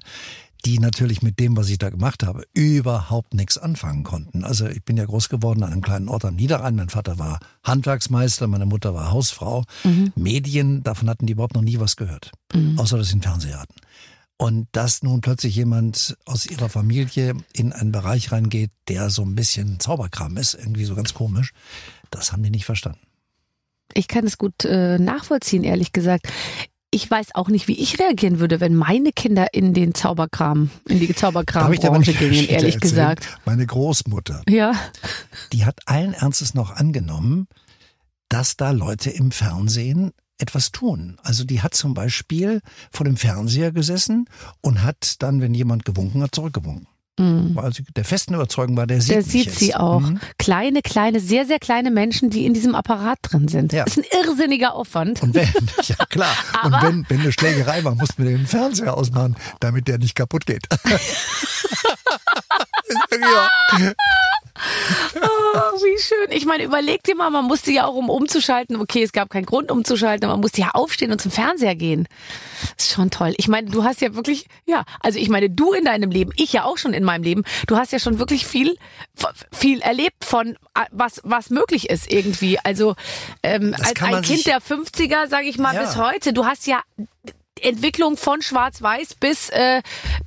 die 0.66 0.80
natürlich 0.80 1.22
mit 1.22 1.40
dem, 1.40 1.58
was 1.58 1.70
ich 1.70 1.80
da 1.80 1.90
gemacht 1.90 2.24
habe, 2.24 2.44
überhaupt 2.54 3.34
nichts 3.34 3.58
anfangen 3.58 4.04
konnten. 4.04 4.44
Also 4.44 4.68
ich 4.68 4.84
bin 4.84 4.96
ja 4.96 5.06
groß 5.06 5.30
geworden 5.30 5.64
an 5.64 5.72
einem 5.72 5.82
kleinen 5.82 6.08
Ort 6.08 6.24
am 6.24 6.36
Niederrhein. 6.36 6.76
Mein 6.76 6.90
Vater 6.90 7.18
war 7.18 7.40
Handwerksmeister, 7.64 8.48
meine 8.48 8.68
Mutter 8.68 8.94
war 8.94 9.12
Hausfrau. 9.12 9.64
Mhm. 9.84 10.14
Medien, 10.16 10.84
davon 10.84 11.10
hatten 11.10 11.26
die 11.26 11.34
überhaupt 11.34 11.56
noch 11.56 11.64
nie 11.64 11.80
was 11.80 11.96
gehört. 11.96 12.32
Außer 12.78 12.98
dass 12.98 13.08
sie 13.08 13.14
einen 13.14 13.24
Fernseher 13.24 13.60
hatten. 13.60 13.76
Und 14.38 14.68
dass 14.72 15.04
nun 15.04 15.22
plötzlich 15.22 15.56
jemand 15.56 16.18
aus 16.26 16.46
ihrer 16.46 16.70
Familie 16.70 17.36
in 17.54 17.74
einen 17.74 17.92
Bereich 17.92 18.32
reingeht, 18.32 18.72
der 18.88 19.10
so 19.10 19.22
ein 19.22 19.36
bisschen 19.36 19.80
Zauberkram 19.80 20.38
ist, 20.38 20.56
irgendwie 20.56 20.86
so 20.86 20.96
ganz 20.96 21.14
komisch, 21.14 21.54
das 22.12 22.32
haben 22.32 22.44
die 22.44 22.52
nicht 22.52 22.66
verstanden. 22.66 23.00
Ich 23.94 24.08
kann 24.08 24.26
es 24.26 24.38
gut 24.38 24.64
äh, 24.66 24.98
nachvollziehen, 25.00 25.64
ehrlich 25.64 25.92
gesagt. 25.92 26.28
Ich 26.92 27.10
weiß 27.10 27.36
auch 27.36 27.48
nicht, 27.48 27.68
wie 27.70 27.80
ich 27.80 28.00
reagieren 28.00 28.40
würde, 28.40 28.60
wenn 28.60 28.76
meine 28.76 29.12
Kinder 29.14 29.54
in 29.54 29.74
den 29.74 29.94
Zauberkram, 29.94 30.70
in 30.88 31.00
die 31.00 31.14
Zauberkrambranche 31.16 32.14
gingen, 32.14 32.34
ehrlich 32.34 32.76
erzählen? 32.76 32.80
gesagt. 32.80 33.38
Meine 33.46 33.66
Großmutter, 33.66 34.44
Ja. 34.48 34.74
die 35.54 35.66
hat 35.66 35.80
allen 35.86 36.14
Ernstes 36.14 36.54
noch 36.54 36.72
angenommen, 36.72 37.48
dass 38.30 38.58
da 38.58 38.72
Leute 38.72 39.10
im 39.10 39.32
Fernsehen 39.32 40.12
etwas 40.38 40.72
tun. 40.72 41.18
Also 41.24 41.44
die 41.46 41.62
hat 41.62 41.76
zum 41.76 41.94
Beispiel 41.94 42.62
vor 42.92 43.06
dem 43.06 43.16
Fernseher 43.16 43.72
gesessen 43.72 44.26
und 44.62 44.84
hat 44.84 45.22
dann, 45.22 45.40
wenn 45.42 45.54
jemand 45.54 45.86
gewunken 45.86 46.22
hat, 46.24 46.34
zurückgewunken. 46.36 46.88
Weil 47.56 47.74
sie 47.74 47.84
der 47.96 48.06
festen 48.06 48.34
Überzeugung 48.34 48.76
war, 48.78 48.88
der 48.88 49.02
sieht 49.02 49.16
Der 49.16 49.24
sieht 49.24 49.46
jetzt. 49.46 49.60
sie 49.60 49.76
auch. 49.76 50.00
Mhm. 50.02 50.20
Kleine, 50.38 50.82
kleine, 50.82 51.20
sehr, 51.20 51.46
sehr 51.46 51.60
kleine 51.60 51.92
Menschen, 51.92 52.30
die 52.30 52.46
in 52.46 52.54
diesem 52.54 52.76
Apparat 52.76 53.20
drin 53.22 53.48
sind. 53.48 53.74
Ja. 53.74 53.86
Das 53.86 53.98
ist 53.98 54.04
ein 54.12 54.20
irrsinniger 54.26 54.74
Aufwand. 54.74 55.22
Und 55.22 55.36
wenn, 55.36 55.48
ja 55.84 56.06
klar, 56.10 56.36
und 56.64 56.74
wenn, 56.82 57.06
wenn 57.10 57.22
eine 57.22 57.32
Schlägerei 57.32 57.84
war, 57.84 57.96
mussten 57.96 58.24
wir 58.24 58.32
den 58.38 58.48
Fernseher 58.48 58.96
ausmachen, 58.96 59.36
damit 59.60 59.88
der 59.88 59.98
nicht 59.98 60.16
kaputt 60.16 60.46
geht. 60.46 60.68
Oh, 65.16 65.72
wie 65.84 66.00
schön. 66.02 66.28
Ich 66.30 66.46
meine, 66.46 66.64
überleg 66.64 67.04
dir 67.04 67.16
mal, 67.16 67.30
man 67.30 67.46
musste 67.46 67.72
ja 67.72 67.86
auch, 67.86 67.96
um 67.96 68.10
umzuschalten, 68.10 68.76
okay, 68.76 69.02
es 69.02 69.12
gab 69.12 69.30
keinen 69.30 69.46
Grund 69.46 69.72
umzuschalten, 69.72 70.26
aber 70.26 70.34
man 70.34 70.42
musste 70.42 70.62
ja 70.62 70.72
aufstehen 70.74 71.12
und 71.12 71.20
zum 71.22 71.32
Fernseher 71.32 71.76
gehen. 71.76 72.08
Das 72.78 72.86
ist 72.86 72.94
schon 72.94 73.10
toll. 73.10 73.34
Ich 73.38 73.48
meine, 73.48 73.70
du 73.72 73.84
hast 73.84 74.02
ja 74.02 74.14
wirklich, 74.14 74.46
ja, 74.66 74.84
also 75.00 75.18
ich 75.20 75.30
meine, 75.30 75.50
du 75.50 75.74
in 75.74 75.86
deinem 75.86 76.12
Leben, 76.12 76.32
ich 76.36 76.54
ja 76.54 76.66
auch 76.66 76.78
schon 76.78 76.94
in 76.94 77.04
meinem 77.04 77.24
Leben, 77.24 77.44
du 77.68 77.78
hast 77.78 77.92
ja 77.92 78.00
schon 78.00 78.20
wirklich 78.20 78.46
viel, 78.46 78.78
viel 79.52 79.82
erlebt 79.82 80.24
von, 80.24 80.52
äh, 80.76 80.86
was, 80.92 81.22
was 81.24 81.50
möglich 81.50 81.90
ist 81.90 82.12
irgendwie. 82.12 82.60
Also, 82.60 82.96
ähm, 83.44 83.74
als 83.80 84.00
ein 84.02 84.22
Kind 84.22 84.46
der 84.46 84.62
50er, 84.62 85.28
sage 85.28 85.48
ich 85.48 85.58
mal, 85.58 85.74
Ja. 85.74 85.82
bis 85.82 85.96
heute, 85.96 86.34
du 86.34 86.46
hast 86.46 86.68
ja 86.68 86.82
Entwicklung 87.62 88.18
von 88.18 88.42
Schwarz-Weiß 88.42 89.16
bis 89.16 89.50
äh, 89.50 89.82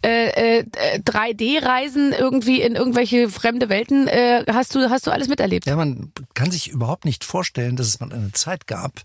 äh, 0.04 0.58
äh, 0.58 0.64
3D-Reisen 1.00 2.12
irgendwie 2.12 2.60
in 2.62 2.74
irgendwelche 2.74 3.28
fremde 3.28 3.68
Welten 3.68 4.08
äh, 4.08 4.44
hast 4.48 4.74
du 4.74 4.90
hast 4.90 5.06
du 5.06 5.10
alles 5.10 5.28
miterlebt. 5.28 5.66
Ja, 5.66 5.76
man 5.76 6.12
kann 6.34 6.50
sich 6.50 6.68
überhaupt 6.68 7.04
nicht 7.04 7.24
vorstellen, 7.24 7.76
dass 7.76 7.88
es 7.88 8.00
mal 8.00 8.12
eine 8.12 8.32
Zeit 8.32 8.66
gab, 8.66 9.00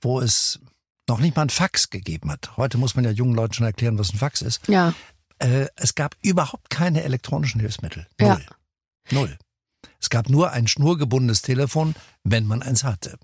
wo 0.00 0.20
es 0.20 0.60
noch 1.08 1.20
nicht 1.20 1.36
mal 1.36 1.42
ein 1.42 1.50
Fax 1.50 1.90
gegeben 1.90 2.30
hat. 2.30 2.56
Heute 2.56 2.78
muss 2.78 2.94
man 2.94 3.04
ja 3.04 3.10
jungen 3.10 3.34
Leuten 3.34 3.54
schon 3.54 3.66
erklären, 3.66 3.98
was 3.98 4.12
ein 4.12 4.18
Fax 4.18 4.42
ist. 4.42 4.66
Ja. 4.68 4.94
Äh, 5.38 5.66
es 5.76 5.94
gab 5.94 6.16
überhaupt 6.22 6.70
keine 6.70 7.02
elektronischen 7.02 7.60
Hilfsmittel. 7.60 8.06
Null. 8.18 8.28
Ja. 8.28 8.38
Null. 9.10 9.38
Es 10.00 10.10
gab 10.10 10.28
nur 10.28 10.52
ein 10.52 10.66
schnurgebundenes 10.66 11.42
Telefon, 11.42 11.94
wenn 12.22 12.46
man 12.46 12.62
eins 12.62 12.84
hatte. 12.84 13.18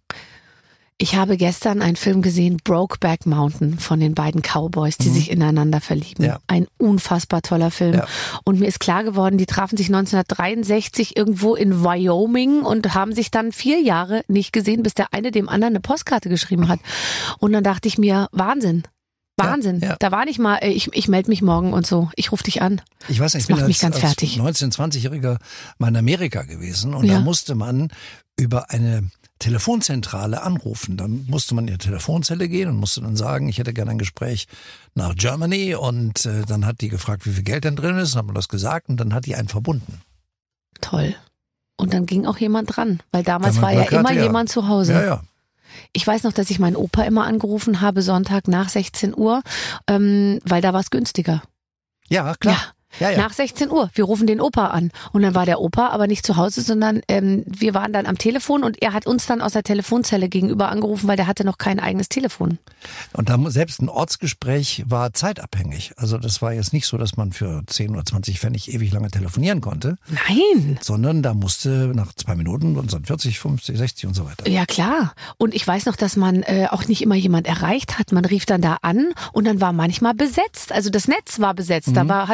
Ich 1.03 1.15
habe 1.17 1.39
gestern 1.39 1.81
einen 1.81 1.97
Film 1.97 2.21
gesehen, 2.21 2.59
Brokeback 2.63 3.25
Mountain, 3.25 3.79
von 3.79 4.01
den 4.01 4.13
beiden 4.15 4.43
Cowboys, 4.43 4.99
die 4.99 5.09
sich 5.09 5.31
ineinander 5.31 5.81
verlieben. 5.81 6.25
Mhm. 6.25 6.29
Ja. 6.31 6.41
Ein 6.47 6.67
unfassbar 6.77 7.41
toller 7.41 7.71
Film. 7.71 7.95
Ja. 7.95 8.07
Und 8.45 8.61
mir 8.61 8.67
ist 8.67 8.81
klar 8.81 9.03
geworden, 9.03 9.39
die 9.39 9.47
trafen 9.47 9.79
sich 9.79 9.87
1963 9.87 11.17
irgendwo 11.17 11.55
in 11.55 11.83
Wyoming 11.83 12.61
und 12.61 12.93
haben 12.95 13.15
sich 13.15 13.31
dann 13.31 13.51
vier 13.51 13.81
Jahre 13.81 14.25
nicht 14.29 14.53
gesehen, 14.53 14.83
bis 14.83 14.93
der 14.93 15.15
eine 15.15 15.31
dem 15.31 15.49
anderen 15.49 15.73
eine 15.73 15.81
Postkarte 15.81 16.29
geschrieben 16.29 16.69
hat. 16.69 16.81
Und 17.39 17.53
dann 17.55 17.65
dachte 17.65 17.89
ich 17.89 17.97
mir, 17.97 18.29
Wahnsinn. 18.33 18.83
Wahnsinn. 19.39 19.81
Ja, 19.81 19.89
ja. 19.89 19.97
Da 20.01 20.13
war 20.13 20.27
nicht 20.27 20.39
mal, 20.39 20.57
äh, 20.57 20.69
ich, 20.69 20.91
ich 20.93 21.09
melde 21.09 21.31
mich 21.31 21.41
morgen 21.41 21.73
und 21.73 21.87
so. 21.87 22.11
Ich 22.15 22.31
rufe 22.31 22.45
dich 22.45 22.61
an. 22.61 22.83
Ich 23.09 23.21
weiß 23.21 23.33
nicht, 23.33 23.45
ich 23.45 23.49
Das 23.49 23.57
bin 23.57 23.65
als, 23.65 23.81
ganz 23.81 23.95
als 23.95 24.05
fertig. 24.05 24.39
19-, 24.39 24.75
20-Jähriger 24.77 25.39
mal 25.79 25.89
in 25.89 25.97
Amerika 25.97 26.43
gewesen 26.43 26.93
und 26.93 27.07
Ja. 27.07 27.15
da 27.15 27.21
musste 27.21 27.55
man 27.55 27.89
über 28.37 28.69
eine 28.71 29.09
Telefonzentrale 29.41 30.43
anrufen. 30.43 30.97
Dann 30.97 31.27
musste 31.29 31.57
man 31.57 31.67
in 31.67 31.75
die 31.75 31.79
Telefonzelle 31.79 32.49
gehen 32.49 32.69
und 32.69 32.77
musste 32.77 33.01
dann 33.01 33.17
sagen, 33.17 33.49
ich 33.49 33.59
hätte 33.59 33.73
gerne 33.73 33.91
ein 33.91 33.99
Gespräch 33.99 34.47
nach 34.95 35.17
Germany 35.17 35.75
und 35.75 36.25
äh, 36.27 36.43
dann 36.47 36.65
hat 36.65 36.81
die 36.81 36.89
gefragt, 36.89 37.27
wie 37.27 37.33
viel 37.33 37.43
Geld 37.43 37.65
denn 37.65 37.75
drin 37.75 37.99
ist, 37.99 38.15
dann 38.15 38.21
hat 38.21 38.27
man 38.27 38.35
das 38.37 38.49
gesagt 38.49 38.89
und 38.89 38.99
dann 38.99 39.13
hat 39.13 39.27
die 39.27 39.35
einen 39.35 39.49
verbunden. 39.49 40.03
Toll. 40.81 41.17
Und 41.77 41.95
dann 41.95 42.07
ging 42.07 42.27
auch 42.27 42.37
jemand 42.37 42.77
dran, 42.77 43.03
weil 43.11 43.23
damals 43.23 43.61
war 43.61 43.73
ja 43.73 43.85
immer 43.85 44.13
ja. 44.13 44.23
jemand 44.23 44.51
zu 44.51 44.69
Hause. 44.69 44.93
Ja, 44.93 45.05
ja. 45.05 45.23
Ich 45.93 46.07
weiß 46.07 46.25
noch, 46.25 46.33
dass 46.33 46.51
ich 46.51 46.59
meinen 46.59 46.77
Opa 46.77 47.03
immer 47.05 47.25
angerufen 47.25 47.81
habe, 47.81 48.03
Sonntag 48.03 48.49
nach 48.49 48.69
16 48.69 49.17
Uhr, 49.17 49.43
ähm, 49.87 50.41
weil 50.45 50.61
da 50.61 50.73
war 50.73 50.81
es 50.81 50.91
günstiger. 50.91 51.43
Ja, 52.09 52.35
klar. 52.35 52.55
Ja, 52.55 52.73
ja. 52.99 53.17
Nach 53.17 53.33
16 53.33 53.71
Uhr. 53.71 53.91
Wir 53.95 54.05
rufen 54.05 54.27
den 54.27 54.41
Opa 54.41 54.69
an. 54.69 54.91
Und 55.13 55.23
dann 55.23 55.35
war 55.35 55.47
der 55.47 55.61
Opa 55.61 55.89
aber 55.89 56.07
nicht 56.07 56.27
zu 56.27 56.37
Hause, 56.37 56.63
sondern 56.63 57.01
ähm, 57.09 57.45
wir 57.47 57.75
waren 57.75 57.93
dann 57.93 58.07
am 58.07 58.19
Telefon 58.19 58.65
und 58.65 58.83
er 58.83 58.93
hat 58.93 59.07
uns 59.07 59.27
dann 59.27 59.41
aus 59.41 59.53
der 59.53 59.63
Telefonzelle 59.63 60.29
gegenüber 60.29 60.69
angerufen, 60.69 61.09
weil 61.09 61.17
der 61.17 61.27
hatte 61.27 61.45
noch 61.45 61.59
kein 61.59 61.81
eigenes 61.81 62.09
Telefon. 62.09 62.59
Und 63.13 63.29
da 63.29 63.39
selbst 63.51 63.83
ein 63.83 63.89
Ortsgespräch 63.89 64.85
war 64.87 65.13
zeitabhängig. 65.13 65.93
Also 65.97 66.19
das 66.19 66.43
war 66.43 66.53
jetzt 66.53 66.73
nicht 66.73 66.87
so, 66.87 66.97
dass 66.97 67.17
man 67.17 67.33
für 67.33 67.63
10 67.67 67.91
oder 67.91 68.05
20 68.05 68.41
Pfennig 68.41 68.73
ewig 68.73 68.93
lange 68.93 69.11
telefonieren 69.11 69.61
konnte, 69.61 69.97
Nein. 70.09 70.79
sondern 70.81 71.23
da 71.23 71.35
musste 71.35 71.93
nach 71.95 72.13
zwei 72.15 72.35
Minuten 72.35 72.77
und 72.77 72.93
dann 72.93 73.05
40, 73.05 73.39
50, 73.39 73.79
60 73.79 74.07
und 74.07 74.15
so 74.15 74.25
weiter. 74.25 74.49
Ja, 74.49 74.67
klar. 74.67 75.15
Und 75.37 75.55
ich 75.55 75.67
weiß 75.67 75.87
noch, 75.87 75.97
dass 75.97 76.17
man 76.17 76.43
äh, 76.43 76.69
auch 76.71 76.87
nicht 76.87 77.03
immer 77.03 77.15
jemand 77.15 77.47
erreicht 77.47 77.99
hat. 77.99 78.13
Man 78.13 78.25
rief 78.25 78.47
dann 78.47 78.61
da 78.61 78.79
an 78.83 79.13
und 79.33 79.47
dann 79.47 79.61
war 79.61 79.73
manchmal 79.73 80.15
besetzt. 80.15 80.73
Also 80.73 80.91
das 80.91 81.09
Netz 81.09 81.41
war 81.41 81.55
besetzt. 81.55 81.91
Da 81.95 82.09
war, 82.09 82.29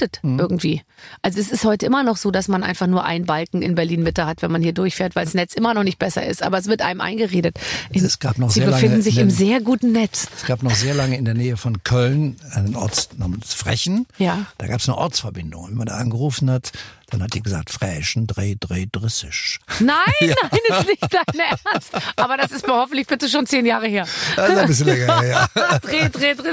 hat's 0.00 0.20
getutet 0.20 0.20
irgendwie. 0.22 0.82
Also 1.22 1.40
es 1.40 1.50
ist 1.50 1.64
heute 1.64 1.86
immer 1.86 2.02
noch 2.02 2.16
so, 2.16 2.30
dass 2.30 2.48
man 2.48 2.62
einfach 2.62 2.86
nur 2.86 3.04
einen 3.04 3.26
Balken 3.26 3.62
in 3.62 3.74
Berlin 3.74 4.02
Mitte 4.02 4.26
hat, 4.26 4.42
wenn 4.42 4.50
man 4.50 4.62
hier 4.62 4.72
durchfährt, 4.72 5.16
weil 5.16 5.24
das 5.24 5.34
Netz 5.34 5.54
immer 5.54 5.74
noch 5.74 5.84
nicht 5.84 5.98
besser 5.98 6.26
ist. 6.26 6.42
Aber 6.42 6.58
es 6.58 6.66
wird 6.66 6.82
einem 6.82 7.00
eingeredet. 7.00 7.58
In, 7.90 8.04
Es 8.04 8.18
gab 8.18 8.38
noch 8.38 8.50
Sie 8.50 8.60
sehr 8.60 8.70
lange 8.70 8.82
befinden 8.82 9.02
sich 9.02 9.16
in 9.16 9.24
im 9.24 9.30
sehr 9.30 9.60
guten 9.60 9.92
Netz. 9.92 10.28
Es 10.36 10.46
gab 10.46 10.62
noch 10.62 10.74
sehr 10.74 10.94
lange 10.94 11.16
in 11.16 11.24
der 11.24 11.34
Nähe 11.34 11.56
von 11.56 11.82
Köln 11.82 12.36
einen 12.52 12.76
Ort 12.76 13.10
namens 13.18 13.54
Frechen. 13.54 14.06
Ja. 14.18 14.46
Da 14.58 14.66
gab 14.66 14.80
es 14.80 14.88
eine 14.88 14.98
Ortsverbindung. 14.98 15.68
Wenn 15.68 15.76
man 15.76 15.86
da 15.86 15.96
angerufen 15.96 16.50
hat, 16.50 16.72
dann 17.10 17.22
hat 17.22 17.34
die 17.34 17.42
gesagt, 17.42 17.70
Frechen, 17.70 18.26
dreh, 18.26 18.56
dreh, 18.58 18.86
drissisch. 18.90 19.60
Nein, 19.80 19.96
nein, 20.20 20.80
ist 20.80 20.88
nicht 20.88 21.02
dein 21.10 21.40
Ernst. 21.40 21.90
Aber 22.16 22.36
das 22.36 22.50
ist 22.50 22.66
mir 22.66 22.74
hoffentlich 22.74 23.06
bitte 23.06 23.28
schon 23.28 23.46
zehn 23.46 23.66
Jahre 23.66 23.86
her. 23.86 24.06
Das 24.36 24.48
ist 24.50 24.58
ein 24.58 24.66
bisschen 24.66 24.86
länger 24.86 25.20
her, 25.20 25.48
ja. 25.54 25.78
dreh, 25.78 26.08
dreh, 26.08 26.34
dreh. 26.34 26.52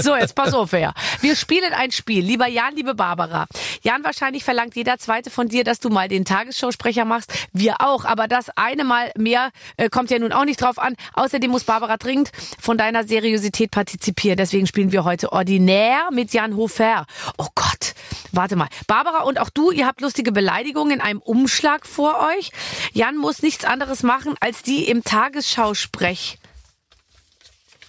So, 0.00 0.16
jetzt 0.16 0.34
pass 0.34 0.54
auf, 0.54 0.72
her. 0.72 0.94
Wir 1.20 1.36
spielen 1.36 1.72
ein 1.72 1.90
Spiel. 1.90 2.24
Lieber 2.24 2.46
Jan, 2.46 2.74
liebe 2.74 2.94
Barbara. 2.94 3.46
Jan, 3.82 4.04
wahrscheinlich 4.04 4.44
verlangt 4.44 4.76
jeder 4.76 4.98
Zweite 4.98 5.30
von 5.30 5.48
dir, 5.48 5.64
dass 5.64 5.80
du 5.80 5.88
mal 5.88 6.08
den 6.08 6.24
Tagesschausprecher 6.24 7.04
machst. 7.04 7.32
Wir 7.52 7.80
auch. 7.80 8.04
Aber 8.04 8.28
das 8.28 8.50
eine 8.56 8.84
Mal 8.84 9.12
mehr 9.16 9.50
äh, 9.76 9.88
kommt 9.88 10.10
ja 10.10 10.18
nun 10.18 10.32
auch 10.32 10.44
nicht 10.44 10.60
drauf 10.62 10.78
an. 10.78 10.94
Außerdem 11.14 11.50
muss 11.50 11.64
Barbara 11.64 11.96
dringend 11.96 12.30
von 12.60 12.78
deiner 12.78 13.04
Seriosität 13.04 13.70
partizipieren. 13.70 14.36
Deswegen 14.36 14.66
spielen 14.66 14.92
wir 14.92 15.04
heute 15.04 15.32
ordinär 15.32 16.08
mit 16.12 16.32
Jan 16.32 16.56
Hofer. 16.56 17.06
Oh 17.36 17.48
Gott. 17.54 17.94
Warte 18.32 18.56
mal. 18.56 18.68
Barbara 18.86 19.22
und 19.24 19.38
auch 19.38 19.50
du, 19.50 19.70
ihr 19.70 19.86
habt 19.86 19.97
lustige 20.00 20.32
Beleidigungen 20.32 20.92
in 20.94 21.00
einem 21.00 21.20
Umschlag 21.20 21.86
vor 21.86 22.18
euch. 22.36 22.52
Jan 22.92 23.16
muss 23.16 23.42
nichts 23.42 23.64
anderes 23.64 24.02
machen, 24.02 24.34
als 24.40 24.62
die 24.62 24.88
im 24.88 25.04
Tagesschausprech 25.04 26.38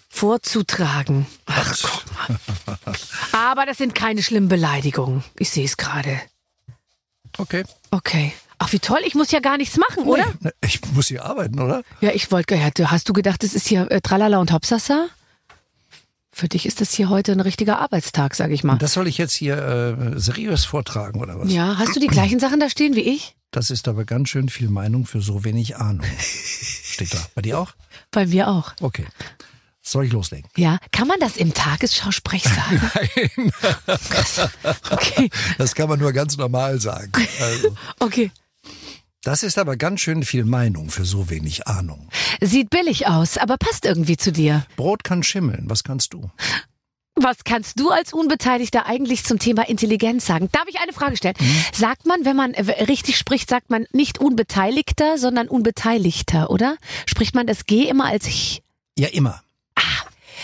vorzutragen. 0.10 1.28
Ach, 1.46 1.76
guck 1.82 2.06
mal. 2.28 2.96
Aber 3.32 3.66
das 3.66 3.78
sind 3.78 3.96
keine 3.96 4.24
schlimmen 4.24 4.50
Beleidigungen. 4.50 5.24
Ich 5.38 5.50
sehe 5.50 5.66
es 5.66 5.78
gerade. 5.78 6.20
Okay. 7.38 7.64
Okay. 7.92 8.34
Ach, 8.58 8.72
wie 8.74 8.80
toll. 8.80 9.00
Ich 9.06 9.16
muss 9.16 9.32
ja 9.32 9.40
gar 9.40 9.58
nichts 9.58 9.78
machen, 9.78 10.04
oder? 10.04 10.26
Nee, 10.42 10.52
Ich 10.62 10.82
muss 10.92 11.08
hier 11.08 11.24
arbeiten, 11.24 11.60
oder? 11.62 11.84
Ja, 12.02 12.12
ich 12.12 12.32
wollte, 12.32 12.56
ja, 12.56 12.70
hast 12.92 13.08
du 13.08 13.14
gedacht, 13.14 13.44
das 13.44 13.54
ist 13.54 13.68
hier 13.68 13.90
äh, 13.90 14.02
Tralala 14.02 14.40
und 14.40 14.52
Hopsasa? 14.52 15.08
Für 16.40 16.48
dich 16.48 16.66
ist 16.66 16.80
das 16.80 16.94
hier 16.94 17.10
heute 17.10 17.34
ein 17.34 17.42
richtiger 17.42 17.80
Arbeitstag, 17.80 18.34
sag 18.34 18.52
ich 18.52 18.64
mal. 18.64 18.78
Das 18.78 18.94
soll 18.94 19.10
ich 19.10 19.18
jetzt 19.18 19.34
hier 19.34 19.58
äh, 19.58 20.18
seriös 20.18 20.64
vortragen, 20.64 21.20
oder 21.20 21.38
was? 21.38 21.52
Ja, 21.52 21.78
hast 21.78 21.98
du 21.98 22.00
die 22.00 22.08
gleichen 22.08 22.40
Sachen 22.40 22.62
da 22.62 22.70
stehen 22.70 22.96
wie 22.96 23.02
ich? 23.02 23.36
Das 23.52 23.70
ist 23.70 23.90
aber 23.90 24.06
ganz 24.06 24.30
schön 24.30 24.48
viel 24.48 24.70
Meinung 24.70 25.06
für 25.06 25.20
so 25.20 25.44
wenig 25.44 25.76
Ahnung. 25.76 26.06
Steht 26.18 27.14
da. 27.14 27.18
Bei 27.36 27.42
dir 27.42 27.60
auch? 27.60 27.74
Bei 28.12 28.26
mir 28.26 28.48
auch. 28.48 28.72
Okay. 28.80 29.06
Soll 29.82 30.06
ich 30.06 30.14
loslegen? 30.14 30.50
Ja, 30.56 30.78
kann 30.94 31.10
man 31.10 31.20
das 31.20 31.36
im 31.36 31.54
Tagesschausprech 31.54 32.44
sagen? 32.46 32.90
Nein. 32.96 33.52
Okay, 34.92 35.30
Das 35.58 35.76
kann 35.76 35.90
man 35.90 36.00
nur 36.00 36.14
ganz 36.14 36.38
normal 36.38 36.80
sagen. 36.80 37.12
Also, 37.42 37.76
okay. 38.00 38.32
Das 39.24 39.44
ist 39.44 39.58
aber 39.58 39.76
ganz 39.78 40.00
schön 40.00 40.24
viel 40.24 40.46
Meinung 40.46 40.90
für 40.90 41.06
so 41.06 41.30
wenig 41.30 41.68
Ahnung. 41.68 42.10
Sieht 42.42 42.70
billig 42.70 43.08
aus, 43.08 43.38
aber 43.38 43.58
passt 43.58 43.86
irgendwie 43.86 44.18
zu 44.18 44.32
dir. 44.32 44.66
Brot 44.76 45.04
kann 45.04 45.24
schimmeln. 45.24 45.66
Was 45.68 45.84
kannst 45.84 46.14
du? 46.14 46.30
Was 47.16 47.44
kannst 47.44 47.80
du 47.80 47.90
als 47.90 48.14
Unbeteiligter 48.14 48.86
eigentlich 48.86 49.26
zum 49.26 49.40
Thema 49.40 49.68
Intelligenz 49.68 50.26
sagen? 50.26 50.48
Darf 50.54 50.70
ich 50.70 50.80
eine 50.80 50.94
Frage 50.94 51.18
stellen? 51.18 51.36
Sagt 51.74 52.06
man, 52.06 52.24
wenn 52.24 52.38
man 52.38 52.52
richtig 52.56 53.18
spricht, 53.18 53.50
sagt 53.50 53.70
man 53.70 53.86
nicht 53.92 54.20
Unbeteiligter, 54.20 55.18
sondern 55.18 55.50
Unbeteiligter, 55.50 56.50
oder? 56.50 56.78
Spricht 57.06 57.36
man 57.36 57.46
das 57.46 57.66
G 57.66 57.90
immer 57.90 58.06
als 58.06 58.26
ich? 58.26 58.64
Ja, 58.98 59.10
immer. 59.10 59.44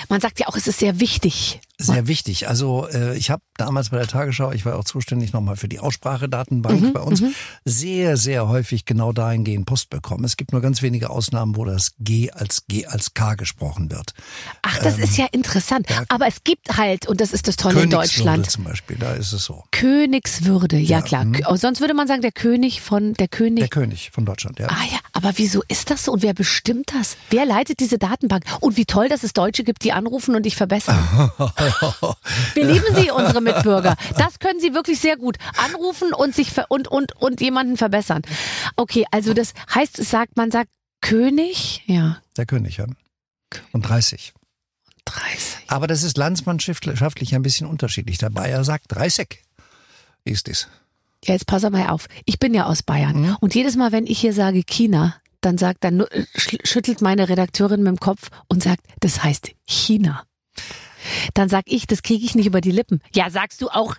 Man 0.09 0.19
sagt 0.19 0.39
ja 0.39 0.47
auch, 0.47 0.57
es 0.57 0.67
ist 0.67 0.79
sehr 0.79 0.99
wichtig. 0.99 1.61
Sehr 1.77 2.07
wichtig. 2.07 2.47
Also 2.47 2.87
äh, 2.87 3.17
ich 3.17 3.29
habe 3.31 3.41
damals 3.57 3.89
bei 3.89 3.97
der 3.97 4.07
Tagesschau, 4.07 4.51
ich 4.53 4.65
war 4.65 4.77
auch 4.77 4.83
zuständig 4.85 5.33
nochmal 5.33 5.57
für 5.57 5.67
die 5.67 5.79
Aussprachedatenbank 5.79 6.81
Mhm, 6.81 6.93
bei 6.93 7.01
uns, 7.01 7.21
sehr, 7.65 8.15
sehr 8.17 8.47
häufig 8.47 8.85
genau 8.85 9.11
dahingehend 9.11 9.65
Post 9.65 9.89
bekommen. 9.89 10.23
Es 10.23 10.37
gibt 10.37 10.51
nur 10.53 10.61
ganz 10.61 10.81
wenige 10.81 11.09
Ausnahmen, 11.09 11.55
wo 11.55 11.65
das 11.65 11.91
G 11.99 12.31
als 12.31 12.65
G 12.67 12.85
als 12.85 13.13
K 13.13 13.35
gesprochen 13.35 13.91
wird. 13.91 14.13
Ach, 14.61 14.77
das 14.79 14.97
ist 14.97 15.17
ja 15.17 15.25
interessant. 15.31 15.87
Aber 16.09 16.27
es 16.27 16.43
gibt 16.43 16.77
halt, 16.77 17.07
und 17.07 17.19
das 17.21 17.33
ist 17.33 17.47
das 17.47 17.55
Tolle 17.57 17.83
in 17.83 17.89
Deutschland, 17.89 18.49
zum 18.49 18.63
Beispiel, 18.63 18.97
da 18.97 19.13
ist 19.13 19.33
es 19.33 19.43
so. 19.45 19.63
Königswürde. 19.71 20.77
Ja, 20.77 20.99
Ja, 20.99 21.01
klar. 21.01 21.25
mhm. 21.25 21.33
K- 21.33 21.55
Sonst 21.57 21.81
würde 21.81 21.93
man 21.93 22.07
sagen, 22.07 22.21
der 22.21 22.31
König 22.31 22.81
von 22.81 23.13
der 23.15 23.27
König. 23.27 23.59
Der 23.59 23.67
König 23.69 24.11
von 24.13 24.25
Deutschland, 24.25 24.59
ja. 24.59 24.67
Ah 24.69 24.83
ja, 24.91 24.99
aber 25.13 25.33
wieso 25.35 25.61
ist 25.67 25.89
das 25.89 26.05
so 26.05 26.13
und 26.13 26.21
wer 26.23 26.33
bestimmt 26.33 26.91
das? 26.97 27.17
Wer 27.29 27.45
leitet 27.45 27.79
diese 27.79 27.97
Datenbank? 27.97 28.43
Und 28.61 28.77
wie 28.77 28.85
toll, 28.85 29.09
dass 29.09 29.23
es 29.23 29.33
Deutsche 29.33 29.63
gibt, 29.63 29.83
die 29.83 29.91
anrufen 29.91 30.35
und 30.35 30.43
dich 30.45 30.55
verbessern. 30.55 30.95
Wir 32.53 32.65
lieben 32.65 32.95
sie, 32.95 33.11
unsere 33.11 33.41
Mitbürger. 33.41 33.95
Das 34.17 34.39
können 34.39 34.59
sie 34.59 34.73
wirklich 34.73 34.99
sehr 34.99 35.17
gut. 35.17 35.37
Anrufen 35.57 36.13
und 36.13 36.35
sich 36.35 36.51
ver 36.51 36.65
und, 36.69 36.87
und, 36.87 37.15
und 37.15 37.41
jemanden 37.41 37.77
verbessern. 37.77 38.21
Okay, 38.75 39.05
also 39.11 39.33
das 39.33 39.53
heißt, 39.73 39.99
es 39.99 40.09
sagt, 40.09 40.37
man 40.37 40.51
sagt 40.51 40.69
König, 41.01 41.83
ja, 41.85 42.21
Der 42.37 42.45
König, 42.45 42.77
ja. 42.77 42.85
Und 43.71 43.87
30. 43.87 44.33
30. 45.05 45.57
Aber 45.67 45.87
das 45.87 46.03
ist 46.03 46.17
landsmannschaftlich 46.17 47.35
ein 47.35 47.43
bisschen 47.43 47.67
unterschiedlich. 47.67 48.17
Der 48.17 48.29
Bayer 48.29 48.63
sagt 48.63 48.85
30. 48.89 49.39
Wie 50.23 50.31
ist 50.31 50.47
das? 50.47 50.67
Ja, 51.23 51.33
jetzt 51.33 51.47
pass 51.47 51.63
mal 51.63 51.89
auf. 51.89 52.07
Ich 52.25 52.39
bin 52.39 52.53
ja 52.53 52.65
aus 52.65 52.83
Bayern. 52.83 53.35
Und 53.39 53.55
jedes 53.55 53.75
Mal, 53.75 53.91
wenn 53.91 54.07
ich 54.07 54.19
hier 54.19 54.33
sage 54.33 54.63
China, 54.63 55.15
dann 55.41 55.57
sagt, 55.57 55.83
dann 55.83 56.05
schüttelt 56.35 57.01
meine 57.01 57.29
Redakteurin 57.29 57.83
mit 57.83 57.89
dem 57.89 57.99
Kopf 57.99 58.29
und 58.47 58.63
sagt, 58.63 58.81
das 58.99 59.23
heißt 59.23 59.51
China. 59.65 60.23
Dann 61.33 61.49
sag 61.49 61.63
ich, 61.67 61.87
das 61.87 62.01
kriege 62.03 62.25
ich 62.25 62.35
nicht 62.35 62.45
über 62.47 62.61
die 62.61 62.71
Lippen. 62.71 63.01
Ja, 63.13 63.29
sagst 63.29 63.61
du 63.61 63.69
auch 63.69 63.95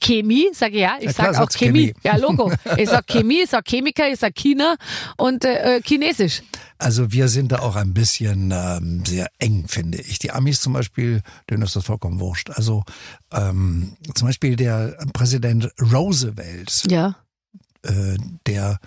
Chemie? 0.00 0.46
Sag 0.52 0.70
ich 0.72 0.76
ja, 0.80 0.96
ich 1.00 1.06
Ja, 1.06 1.12
klar, 1.12 1.34
sag 1.34 1.42
auch 1.42 1.50
Chemie. 1.50 1.88
Chemie. 1.88 1.94
Ja, 2.04 2.16
Logo. 2.16 2.52
Ich 2.76 2.88
sag 2.88 3.06
Chemie, 3.06 3.42
ich 3.44 3.50
sag 3.50 3.66
Chemiker, 3.66 4.08
ich 4.08 4.18
sag 4.20 4.34
China 4.34 4.76
und 5.16 5.44
äh, 5.44 5.76
äh, 5.78 5.82
Chinesisch. 5.82 6.42
Also 6.78 7.10
wir 7.10 7.26
sind 7.28 7.50
da 7.50 7.58
auch 7.60 7.74
ein 7.74 7.92
bisschen 7.94 8.52
ähm, 8.54 9.02
sehr 9.04 9.28
eng, 9.38 9.64
finde 9.66 9.98
ich. 10.00 10.20
Die 10.20 10.30
Amis 10.30 10.60
zum 10.60 10.72
Beispiel, 10.74 11.22
denen 11.50 11.62
ist 11.62 11.74
das 11.74 11.84
vollkommen 11.86 12.20
wurscht. 12.20 12.50
Also 12.50 12.84
ähm, 13.32 13.96
zum 14.14 14.28
Beispiel 14.28 14.54
der 14.54 14.96
Präsident 15.12 15.68
Roosevelt, 15.80 16.84
Ja. 16.88 17.16
äh, 17.82 18.16
der 18.46 18.78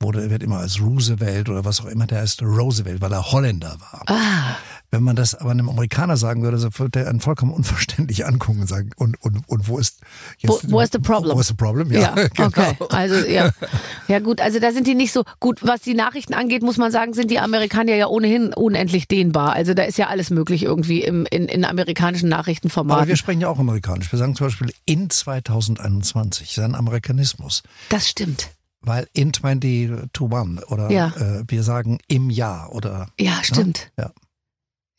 wurde, 0.00 0.30
wird 0.30 0.42
immer 0.42 0.58
als 0.58 0.80
Roosevelt 0.80 1.48
oder 1.48 1.64
was 1.64 1.80
auch 1.80 1.86
immer, 1.86 2.06
der 2.06 2.20
heißt 2.20 2.42
Roosevelt, 2.42 3.00
weil 3.00 3.12
er 3.12 3.30
Holländer 3.32 3.76
war. 3.80 4.02
Ah, 4.06 4.56
Wenn 4.90 5.02
man 5.02 5.16
das 5.16 5.34
aber 5.34 5.50
einem 5.50 5.68
Amerikaner 5.68 6.16
sagen 6.16 6.42
würde, 6.42 6.56
so 6.58 6.68
würde 6.78 7.00
er 7.00 7.08
einen 7.10 7.20
vollkommen 7.20 7.52
unverständlich 7.52 8.24
angucken 8.24 8.60
und 8.62 8.66
sagen, 8.68 8.90
und, 8.96 9.22
und, 9.22 9.46
und 9.46 9.68
wo 9.68 9.78
ist 9.78 10.00
Wo- 10.42 10.58
wo 10.68 10.80
ist 10.80 10.94
the 10.94 10.98
problem? 10.98 11.36
Wo 11.36 11.40
ist 11.40 11.48
the 11.48 11.54
problem? 11.54 11.92
ja, 11.92 12.14
Ja, 12.16 12.28
genau. 12.34 12.46
okay. 12.48 12.74
Also 12.88 13.14
ja. 13.26 13.50
Ja 14.08 14.18
gut, 14.20 14.40
also 14.40 14.58
da 14.60 14.72
sind 14.72 14.86
die 14.86 14.94
nicht 14.94 15.12
so 15.12 15.24
gut, 15.40 15.60
was 15.66 15.82
die 15.82 15.92
Nachrichten 15.92 16.32
angeht, 16.32 16.62
muss 16.62 16.78
man 16.78 16.90
sagen, 16.90 17.12
sind 17.12 17.30
die 17.30 17.38
Amerikaner 17.38 17.94
ja 17.96 18.06
ohnehin 18.06 18.54
unendlich 18.54 19.08
dehnbar. 19.08 19.52
Also 19.52 19.74
da 19.74 19.82
ist 19.82 19.98
ja 19.98 20.06
alles 20.06 20.30
möglich 20.30 20.62
irgendwie 20.62 21.02
im, 21.02 21.26
in, 21.30 21.44
in 21.46 21.66
amerikanischen 21.66 22.32
Aber 22.32 22.38
Nachrichtenformaten. 22.38 23.08
wir 23.08 23.16
sprechen 23.16 23.42
ja 23.42 23.48
auch 23.48 23.58
amerikanisch. 23.58 24.10
Wir 24.10 24.18
sagen 24.18 24.34
zum 24.36 24.46
Beispiel 24.46 24.72
in 24.86 25.10
2021, 25.10 26.46
das 26.54 26.58
ist 26.58 26.64
ein 26.64 26.74
Amerikanismus. 26.74 27.62
Das 27.90 28.08
stimmt. 28.08 28.48
Weil 28.80 29.06
in 29.12 29.34
2021 29.34 30.70
oder 30.70 30.90
Ja. 30.90 31.08
äh, 31.16 31.44
wir 31.46 31.62
sagen 31.62 31.98
im 32.08 32.30
Jahr 32.30 32.72
oder 32.72 33.08
Ja, 33.20 33.32
stimmt. 33.42 33.90
Ja. 33.98 34.12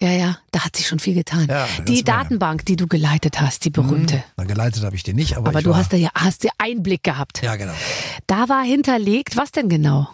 Ja, 0.01 0.11
ja, 0.11 0.37
da 0.51 0.63
hat 0.63 0.77
sich 0.77 0.87
schon 0.87 0.99
viel 0.99 1.13
getan. 1.13 1.47
Ja, 1.49 1.67
die. 1.85 2.03
Datenbank, 2.05 2.65
die 2.65 2.77
du 2.77 2.87
geleitet 2.87 3.41
hast, 3.41 3.65
die 3.65 3.69
berühmte. 3.69 4.15
Hm, 4.15 4.23
Na, 4.37 4.43
geleitet 4.45 4.83
habe 4.83 4.95
ich 4.95 5.03
die 5.03 5.13
nicht, 5.13 5.35
aber, 5.35 5.49
Aber 5.49 5.61
du 5.61 5.71
war, 5.71 5.77
hast 5.77 5.91
da 5.91 5.97
ja 5.97 6.09
hast 6.15 6.43
ja 6.45 6.51
Einblick 6.57 7.03
gehabt. 7.03 7.41
ja 7.41 7.55
genau. 7.57 7.73
Da 8.27 8.47
war 8.47 8.63
hinterlegt, 8.63 9.35
was 9.35 9.51
denn 9.51 9.67
genau? 9.67 10.07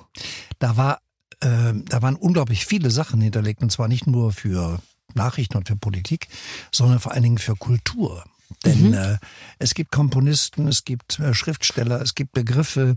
Da 0.59 0.75
war 0.77 0.99
äh, 1.41 1.73
da 1.86 2.01
waren 2.01 2.15
unglaublich 2.15 2.65
viele 2.65 2.89
Sachen 2.89 3.21
hinterlegt 3.21 3.61
und 3.61 3.71
zwar 3.71 3.88
nicht 3.88 4.07
nur 4.07 4.31
für 4.31 4.79
Nachrichten 5.13 5.57
und 5.57 5.67
für 5.67 5.75
Politik, 5.75 6.29
sondern 6.71 6.99
vor 6.99 7.11
allen 7.11 7.23
Dingen 7.23 7.38
für 7.38 7.55
Kultur. 7.55 8.23
Denn 8.65 8.88
Mhm. 8.89 8.93
äh, 8.93 9.17
es 9.59 9.73
gibt 9.75 9.91
Komponisten, 9.91 10.67
es 10.67 10.83
gibt 10.86 11.19
äh, 11.19 11.33
Schriftsteller, 11.36 12.01
es 12.01 12.15
gibt 12.15 12.31
Begriffe, 12.31 12.95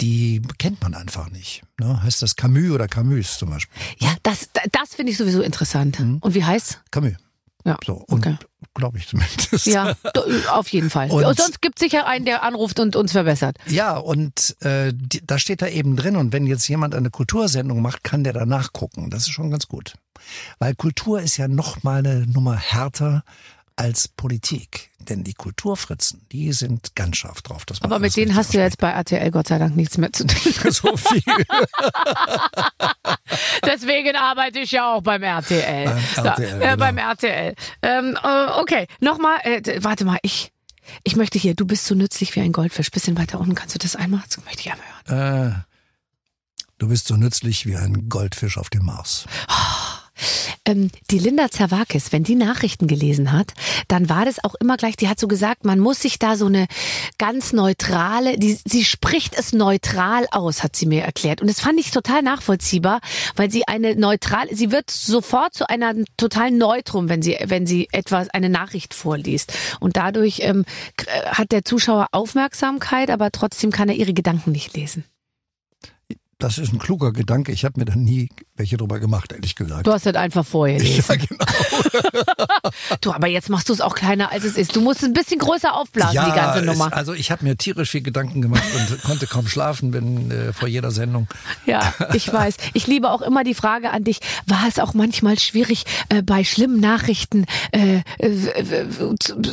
die 0.00 0.42
kennt 0.58 0.82
man 0.82 0.94
einfach 0.94 1.30
nicht. 1.30 1.62
Ne? 1.78 2.02
Heißt 2.02 2.20
das 2.22 2.36
Camus 2.36 2.70
oder 2.70 2.88
Camus 2.88 3.38
zum 3.38 3.50
Beispiel? 3.50 3.76
Ja, 3.98 4.14
das, 4.22 4.48
das 4.72 4.94
finde 4.94 5.12
ich 5.12 5.18
sowieso 5.18 5.40
interessant. 5.42 5.98
Und 6.00 6.34
wie 6.34 6.44
heißt's? 6.44 6.78
Camus. 6.90 7.12
Ja. 7.66 7.78
So, 7.82 8.04
okay. 8.08 8.36
glaube 8.74 8.98
ich 8.98 9.08
zumindest. 9.08 9.64
Ja, 9.66 9.94
auf 10.50 10.68
jeden 10.68 10.90
Fall. 10.90 11.10
Und- 11.10 11.24
Und 11.24 11.38
sonst 11.38 11.62
gibt 11.62 11.78
sicher 11.78 12.06
einen, 12.06 12.26
der 12.26 12.42
anruft 12.42 12.78
und 12.78 12.94
uns 12.94 13.12
verbessert. 13.12 13.56
Ja, 13.66 13.96
und 13.96 14.54
äh, 14.60 14.92
die, 14.94 15.26
da 15.26 15.38
steht 15.38 15.62
da 15.62 15.68
eben 15.68 15.96
drin. 15.96 16.16
Und 16.16 16.34
wenn 16.34 16.46
jetzt 16.46 16.68
jemand 16.68 16.94
eine 16.94 17.08
Kultursendung 17.08 17.80
macht, 17.80 18.04
kann 18.04 18.22
der 18.22 18.34
da 18.34 18.44
nachgucken. 18.44 19.08
Das 19.08 19.22
ist 19.22 19.30
schon 19.30 19.50
ganz 19.50 19.66
gut. 19.66 19.94
Weil 20.58 20.74
Kultur 20.74 21.22
ist 21.22 21.38
ja 21.38 21.48
noch 21.48 21.82
mal 21.82 22.00
eine 22.00 22.26
Nummer 22.26 22.54
härter 22.56 23.24
als 23.76 24.08
Politik. 24.08 24.90
Denn 25.00 25.22
die 25.22 25.34
Kulturfritzen, 25.34 26.26
die 26.32 26.52
sind 26.52 26.94
ganz 26.94 27.18
scharf 27.18 27.42
drauf. 27.42 27.66
Dass 27.66 27.80
man 27.80 27.92
Aber 27.92 27.98
mit 28.00 28.16
denen 28.16 28.34
hast 28.34 28.54
du 28.54 28.58
jetzt 28.58 28.78
bei 28.78 28.90
RTL 28.90 29.30
Gott 29.30 29.48
sei 29.48 29.58
Dank 29.58 29.76
nichts 29.76 29.98
mehr 29.98 30.12
zu 30.12 30.26
tun. 30.26 30.52
so 30.70 30.96
viel. 30.96 31.22
Deswegen 33.66 34.16
arbeite 34.16 34.60
ich 34.60 34.70
ja 34.72 34.94
auch 34.94 35.02
beim 35.02 35.22
RTL. 35.22 35.84
Beim 35.84 36.24
RTL, 36.24 36.48
ja, 36.48 36.54
äh, 36.56 36.58
genau. 36.58 36.76
beim 36.76 36.98
RTL. 36.98 37.54
Ähm, 37.82 38.18
äh, 38.22 38.46
okay, 38.60 38.86
nochmal, 39.00 39.38
äh, 39.42 39.82
warte 39.82 40.04
mal, 40.06 40.18
ich, 40.22 40.52
ich 41.02 41.16
möchte 41.16 41.38
hier, 41.38 41.54
du 41.54 41.66
bist 41.66 41.84
so 41.84 41.94
nützlich 41.94 42.34
wie 42.36 42.40
ein 42.40 42.52
Goldfisch. 42.52 42.90
Bisschen 42.90 43.18
weiter 43.18 43.40
unten, 43.40 43.54
kannst 43.54 43.74
du 43.74 43.78
das 43.78 43.96
einmal? 43.96 44.22
Das 44.26 44.42
möchte 44.44 44.60
ich 44.60 44.72
einmal 44.72 44.86
hören. 45.06 45.52
äh, 45.52 45.62
du 46.78 46.88
bist 46.88 47.08
so 47.08 47.16
nützlich 47.16 47.66
wie 47.66 47.76
ein 47.76 48.08
Goldfisch 48.08 48.56
auf 48.56 48.70
dem 48.70 48.86
Mars. 48.86 49.26
Ähm, 50.64 50.90
die 51.10 51.18
Linda 51.18 51.50
Zerwakis, 51.50 52.12
wenn 52.12 52.24
die 52.24 52.36
Nachrichten 52.36 52.86
gelesen 52.86 53.32
hat, 53.32 53.52
dann 53.88 54.08
war 54.08 54.24
das 54.24 54.42
auch 54.42 54.54
immer 54.54 54.76
gleich, 54.76 54.96
die 54.96 55.08
hat 55.08 55.20
so 55.20 55.28
gesagt, 55.28 55.64
man 55.64 55.78
muss 55.78 56.00
sich 56.00 56.18
da 56.18 56.36
so 56.36 56.46
eine 56.46 56.66
ganz 57.18 57.52
neutrale, 57.52 58.38
die, 58.38 58.58
sie 58.64 58.84
spricht 58.84 59.38
es 59.38 59.52
neutral 59.52 60.26
aus, 60.30 60.62
hat 60.62 60.76
sie 60.76 60.86
mir 60.86 61.02
erklärt. 61.02 61.40
Und 61.40 61.48
das 61.48 61.60
fand 61.60 61.78
ich 61.78 61.90
total 61.90 62.22
nachvollziehbar, 62.22 63.00
weil 63.36 63.50
sie 63.50 63.66
eine 63.68 63.96
neutral, 63.96 64.48
sie 64.52 64.72
wird 64.72 64.90
sofort 64.90 65.54
zu 65.54 65.68
einer 65.68 65.94
totalen 66.16 66.58
Neutrum, 66.58 67.08
wenn 67.08 67.22
sie, 67.22 67.36
wenn 67.44 67.66
sie 67.66 67.88
etwas, 67.92 68.28
eine 68.30 68.48
Nachricht 68.48 68.94
vorliest. 68.94 69.52
Und 69.80 69.96
dadurch 69.96 70.40
ähm, 70.40 70.64
äh, 71.06 71.26
hat 71.26 71.52
der 71.52 71.64
Zuschauer 71.64 72.08
Aufmerksamkeit, 72.12 73.10
aber 73.10 73.30
trotzdem 73.30 73.70
kann 73.70 73.88
er 73.88 73.96
ihre 73.96 74.14
Gedanken 74.14 74.52
nicht 74.52 74.74
lesen. 74.74 75.04
Das 76.44 76.58
ist 76.58 76.74
ein 76.74 76.78
kluger 76.78 77.10
Gedanke. 77.12 77.52
Ich 77.52 77.64
habe 77.64 77.80
mir 77.80 77.86
da 77.86 77.94
nie 77.94 78.28
welche 78.56 78.76
drüber 78.76 79.00
gemacht, 79.00 79.32
ehrlich 79.32 79.54
gesagt. 79.56 79.86
Du 79.86 79.92
hast 79.92 80.04
das 80.04 80.14
einfach 80.14 80.44
vorgelesen. 80.44 81.02
ja, 81.08 81.14
genau. 81.26 81.44
Du, 83.00 83.12
aber 83.12 83.28
jetzt 83.28 83.48
machst 83.50 83.68
du 83.68 83.72
es 83.72 83.80
auch 83.80 83.94
kleiner, 83.94 84.30
als 84.32 84.44
es 84.44 84.56
ist. 84.56 84.76
Du 84.76 84.80
musst 84.80 85.00
es 85.02 85.08
ein 85.08 85.12
bisschen 85.14 85.38
größer 85.38 85.74
aufblasen, 85.74 86.22
die 86.26 86.32
ganze 86.36 86.60
es- 86.60 86.66
Nummer. 86.66 86.92
also 86.92 87.14
ich 87.14 87.30
habe 87.30 87.44
mir 87.44 87.56
tierisch 87.56 87.90
viel 87.90 88.02
Gedanken 88.02 88.42
gemacht 88.42 88.62
und 88.76 89.02
konnte 89.04 89.26
kaum 89.26 89.46
schlafen, 89.48 89.90
bin 89.90 90.30
äh, 90.30 90.52
vor 90.52 90.68
jeder 90.68 90.90
Sendung. 90.90 91.28
Ja, 91.66 91.94
ich 92.12 92.30
weiß. 92.32 92.56
Ich 92.74 92.86
liebe 92.86 93.10
auch 93.10 93.22
immer 93.22 93.42
die 93.44 93.54
Frage 93.54 93.90
an 93.90 94.04
dich, 94.04 94.20
war 94.46 94.66
es 94.68 94.78
auch 94.78 94.92
manchmal 94.94 95.38
schwierig, 95.38 95.84
äh, 96.10 96.22
bei 96.22 96.44
schlimmen 96.44 96.78
Nachrichten 96.80 97.46
äh, 97.72 98.02
äh, 98.18 98.30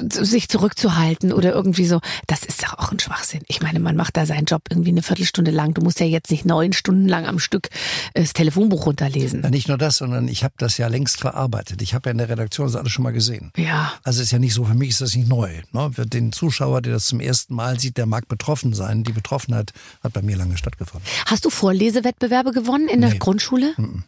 sich 0.09 0.49
zurückzuhalten 0.49 1.31
oder 1.33 1.53
irgendwie 1.53 1.85
so? 1.85 1.99
Das 2.27 2.43
ist 2.43 2.63
doch 2.63 2.77
auch 2.79 2.91
ein 2.91 2.99
Schwachsinn. 2.99 3.41
Ich 3.47 3.61
meine, 3.61 3.79
man 3.79 3.95
macht 3.95 4.17
da 4.17 4.25
seinen 4.25 4.45
Job 4.45 4.63
irgendwie 4.69 4.89
eine 4.89 5.03
Viertelstunde 5.03 5.51
lang. 5.51 5.73
Du 5.73 5.81
musst 5.81 5.99
ja 5.99 6.05
jetzt 6.05 6.31
nicht 6.31 6.45
neun 6.45 6.73
Stunden 6.81 7.07
lang 7.07 7.25
am 7.27 7.37
Stück 7.39 7.69
äh, 8.13 8.21
das 8.21 8.33
Telefonbuch 8.33 8.87
runterlesen. 8.87 9.41
Na, 9.43 9.49
nicht 9.51 9.67
nur 9.67 9.77
das, 9.77 9.97
sondern 9.97 10.27
ich 10.27 10.43
habe 10.43 10.55
das 10.57 10.77
ja 10.79 10.87
längst 10.87 11.19
verarbeitet. 11.19 11.81
Ich 11.83 11.93
habe 11.93 12.09
ja 12.09 12.11
in 12.11 12.17
der 12.17 12.27
Redaktion 12.29 12.65
das 12.65 12.75
alles 12.75 12.91
schon 12.91 13.03
mal 13.03 13.13
gesehen. 13.13 13.51
Ja. 13.55 13.93
Also 14.03 14.21
ist 14.23 14.31
ja 14.31 14.39
nicht 14.39 14.53
so, 14.55 14.65
für 14.65 14.73
mich 14.73 14.89
ist 14.89 15.01
das 15.01 15.15
nicht 15.15 15.29
neu. 15.29 15.61
Ne? 15.71 15.91
Für 15.93 16.05
den 16.07 16.31
Zuschauer, 16.31 16.81
der 16.81 16.93
das 16.93 17.05
zum 17.05 17.19
ersten 17.19 17.53
Mal 17.53 17.79
sieht, 17.79 17.97
der 17.97 18.07
mag 18.07 18.27
betroffen 18.27 18.73
sein. 18.73 19.03
Die 19.03 19.11
Betroffenheit 19.13 19.71
hat 20.03 20.13
bei 20.13 20.21
mir 20.23 20.35
lange 20.35 20.57
stattgefunden. 20.57 21.07
Hast 21.27 21.45
du 21.45 21.49
Vorlesewettbewerbe 21.51 22.51
gewonnen 22.51 22.89
in 22.89 23.01
der 23.01 23.11
Nee. 23.11 23.17
Grundschule? 23.19 23.73
Mhm. 23.77 24.03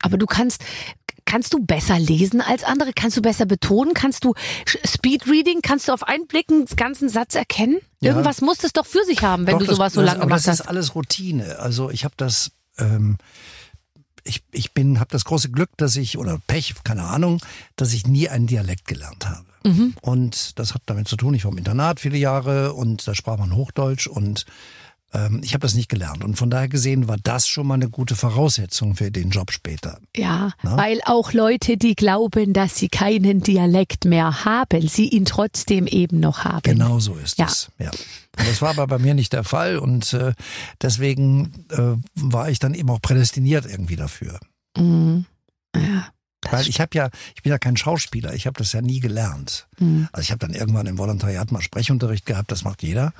Aber 0.00 0.16
du 0.18 0.26
kannst, 0.26 0.64
kannst 1.28 1.52
du 1.52 1.58
besser 1.64 1.98
lesen 1.98 2.40
als 2.40 2.64
andere? 2.64 2.92
Kannst 2.94 3.16
du 3.16 3.22
besser 3.22 3.44
betonen? 3.46 3.92
Kannst 3.94 4.24
du 4.24 4.34
Speedreading? 4.84 5.60
Kannst 5.62 5.88
du 5.88 5.92
auf 5.92 6.02
einen 6.02 6.26
Blick 6.26 6.46
einen 6.50 6.64
ganzen 6.76 7.08
Satz 7.08 7.34
erkennen? 7.34 7.78
Ja. 8.00 8.10
Irgendwas 8.12 8.40
muss 8.40 8.64
es 8.64 8.72
doch 8.72 8.86
für 8.86 9.04
sich 9.04 9.22
haben, 9.22 9.46
wenn 9.46 9.52
Doch, 9.54 9.60
du 9.60 9.66
das- 9.66 9.76
sowas 9.76 9.92
so 9.92 10.00
das, 10.00 10.06
lange 10.06 10.20
aber 10.22 10.28
gemacht 10.30 10.46
das 10.46 10.54
ist 10.54 10.60
hast. 10.60 10.68
alles 10.68 10.94
Routine. 10.94 11.58
Also 11.58 11.90
ich 11.90 12.04
habe 12.04 12.14
das, 12.16 12.50
ähm, 12.78 13.18
ich, 14.24 14.42
ich 14.52 14.72
bin, 14.72 15.00
habe 15.00 15.10
das 15.10 15.24
große 15.24 15.50
Glück, 15.50 15.70
dass 15.76 15.96
ich 15.96 16.16
oder 16.18 16.38
Pech, 16.46 16.74
keine 16.84 17.04
Ahnung, 17.04 17.40
dass 17.76 17.92
ich 17.92 18.06
nie 18.06 18.28
einen 18.28 18.46
Dialekt 18.46 18.86
gelernt 18.86 19.26
habe. 19.28 19.44
Und 20.00 20.58
das 20.58 20.72
hat 20.72 20.80
damit 20.86 21.08
zu 21.08 21.16
tun. 21.16 21.34
Ich 21.34 21.44
war 21.44 21.52
im 21.52 21.58
Internat 21.58 22.00
viele 22.00 22.16
Jahre 22.16 22.72
und 22.72 23.06
da 23.06 23.14
sprach 23.14 23.36
man 23.36 23.54
Hochdeutsch 23.54 24.06
und 24.06 24.46
Ähm, 25.14 25.40
ich 25.42 25.54
habe 25.54 25.62
das 25.62 25.74
nicht 25.74 25.88
gelernt. 25.88 26.22
Und 26.22 26.36
von 26.36 26.50
daher 26.50 26.68
gesehen 26.68 27.08
war 27.08 27.16
das 27.22 27.46
schon 27.48 27.66
mal 27.66 27.74
eine 27.74 27.88
gute 27.88 28.14
Voraussetzung 28.14 28.94
für 28.94 29.10
den 29.10 29.30
Job 29.30 29.52
später. 29.52 29.98
Ja, 30.16 30.52
Na? 30.62 30.76
weil 30.76 31.00
auch 31.06 31.32
Leute, 31.32 31.76
die 31.78 31.94
glauben, 31.94 32.52
dass 32.52 32.76
sie 32.76 32.88
keinen 32.88 33.40
Dialekt 33.40 34.04
mehr 34.04 34.44
haben, 34.44 34.86
sie 34.86 35.08
ihn 35.08 35.24
trotzdem 35.24 35.86
eben 35.86 36.20
noch 36.20 36.44
haben. 36.44 36.62
Genau 36.62 36.98
so 37.00 37.14
ist 37.14 37.38
Ja. 37.38 37.46
es. 37.46 37.70
Ja. 37.78 37.90
Das 38.36 38.60
war 38.62 38.70
aber 38.70 38.86
bei 38.86 38.98
mir 38.98 39.14
nicht 39.14 39.32
der 39.32 39.44
Fall 39.44 39.78
und 39.78 40.12
äh, 40.12 40.32
deswegen 40.82 41.64
äh, 41.70 41.96
war 42.14 42.50
ich 42.50 42.58
dann 42.58 42.74
eben 42.74 42.90
auch 42.90 43.00
prädestiniert 43.02 43.64
irgendwie 43.66 43.96
dafür. 43.96 44.38
Mhm. 44.76 45.24
Ja. 45.74 46.08
Weil 46.50 46.68
ich 46.68 46.80
habe 46.80 46.90
ja, 46.96 47.10
ich 47.34 47.42
bin 47.42 47.50
ja 47.50 47.58
kein 47.58 47.76
Schauspieler, 47.76 48.32
ich 48.32 48.46
habe 48.46 48.56
das 48.58 48.72
ja 48.72 48.80
nie 48.80 49.00
gelernt. 49.00 49.66
Mhm. 49.80 50.08
Also 50.12 50.22
ich 50.22 50.30
habe 50.30 50.38
dann 50.38 50.54
irgendwann 50.54 50.86
im 50.86 50.96
Volontariat 50.96 51.50
mal 51.50 51.60
Sprechunterricht 51.60 52.26
gehabt, 52.26 52.52
das 52.52 52.62
macht 52.62 52.82
jeder. 52.84 53.12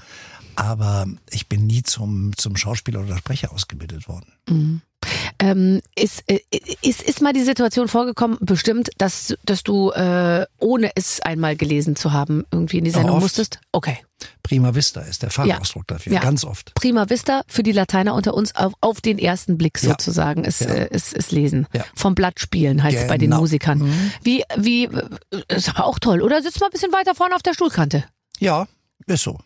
Aber 0.58 1.06
ich 1.30 1.48
bin 1.48 1.66
nie 1.68 1.84
zum, 1.84 2.36
zum 2.36 2.56
Schauspieler 2.56 3.00
oder 3.00 3.16
Sprecher 3.16 3.52
ausgebildet 3.52 4.08
worden. 4.08 4.32
Mhm. 4.48 4.82
Ähm, 5.38 5.80
ist, 5.94 6.24
äh, 6.26 6.40
ist, 6.82 7.00
ist 7.02 7.22
mal 7.22 7.32
die 7.32 7.44
Situation 7.44 7.86
vorgekommen, 7.86 8.36
bestimmt, 8.40 8.90
dass, 8.98 9.36
dass 9.44 9.62
du, 9.62 9.92
äh, 9.92 10.44
ohne 10.58 10.90
es 10.96 11.20
einmal 11.20 11.54
gelesen 11.54 11.94
zu 11.94 12.12
haben, 12.12 12.44
irgendwie 12.50 12.78
in 12.78 12.84
die 12.84 12.90
Sendung 12.90 13.20
musstest? 13.20 13.60
Okay. 13.70 13.98
Prima 14.42 14.74
vista 14.74 15.00
ist 15.02 15.22
der 15.22 15.30
Fachausdruck 15.30 15.86
dafür, 15.86 16.12
Ja. 16.12 16.18
ganz 16.20 16.42
oft. 16.44 16.74
Prima 16.74 17.08
Vista 17.08 17.42
für 17.46 17.62
die 17.62 17.70
Lateiner 17.70 18.14
unter 18.14 18.34
uns 18.34 18.56
auf, 18.56 18.72
auf 18.80 19.00
den 19.00 19.20
ersten 19.20 19.56
Blick 19.58 19.80
Ja. 19.80 19.90
sozusagen 19.90 20.42
ist, 20.44 20.62
Ja. 20.62 20.70
äh, 20.70 20.88
ist, 20.92 21.12
ist 21.12 21.30
lesen. 21.30 21.68
Ja. 21.72 21.84
Vom 21.94 22.16
Blatt 22.16 22.40
spielen 22.40 22.82
heißt 22.82 22.96
es 22.98 23.06
bei 23.06 23.16
den 23.18 23.30
Genau. 23.30 23.42
Musikern. 23.42 23.78
Mhm. 23.78 24.10
Wie, 24.24 24.42
wie, 24.56 24.86
äh, 24.86 25.08
ist 25.54 25.68
aber 25.68 25.84
auch 25.86 26.00
toll, 26.00 26.20
oder? 26.22 26.42
Sitzt 26.42 26.58
mal 26.58 26.66
ein 26.66 26.72
bisschen 26.72 26.92
weiter 26.92 27.14
vorne 27.14 27.36
auf 27.36 27.42
der 27.42 27.54
Stuhlkante. 27.54 28.02
Ja, 28.40 28.66
ist 29.06 29.22
so. 29.22 29.38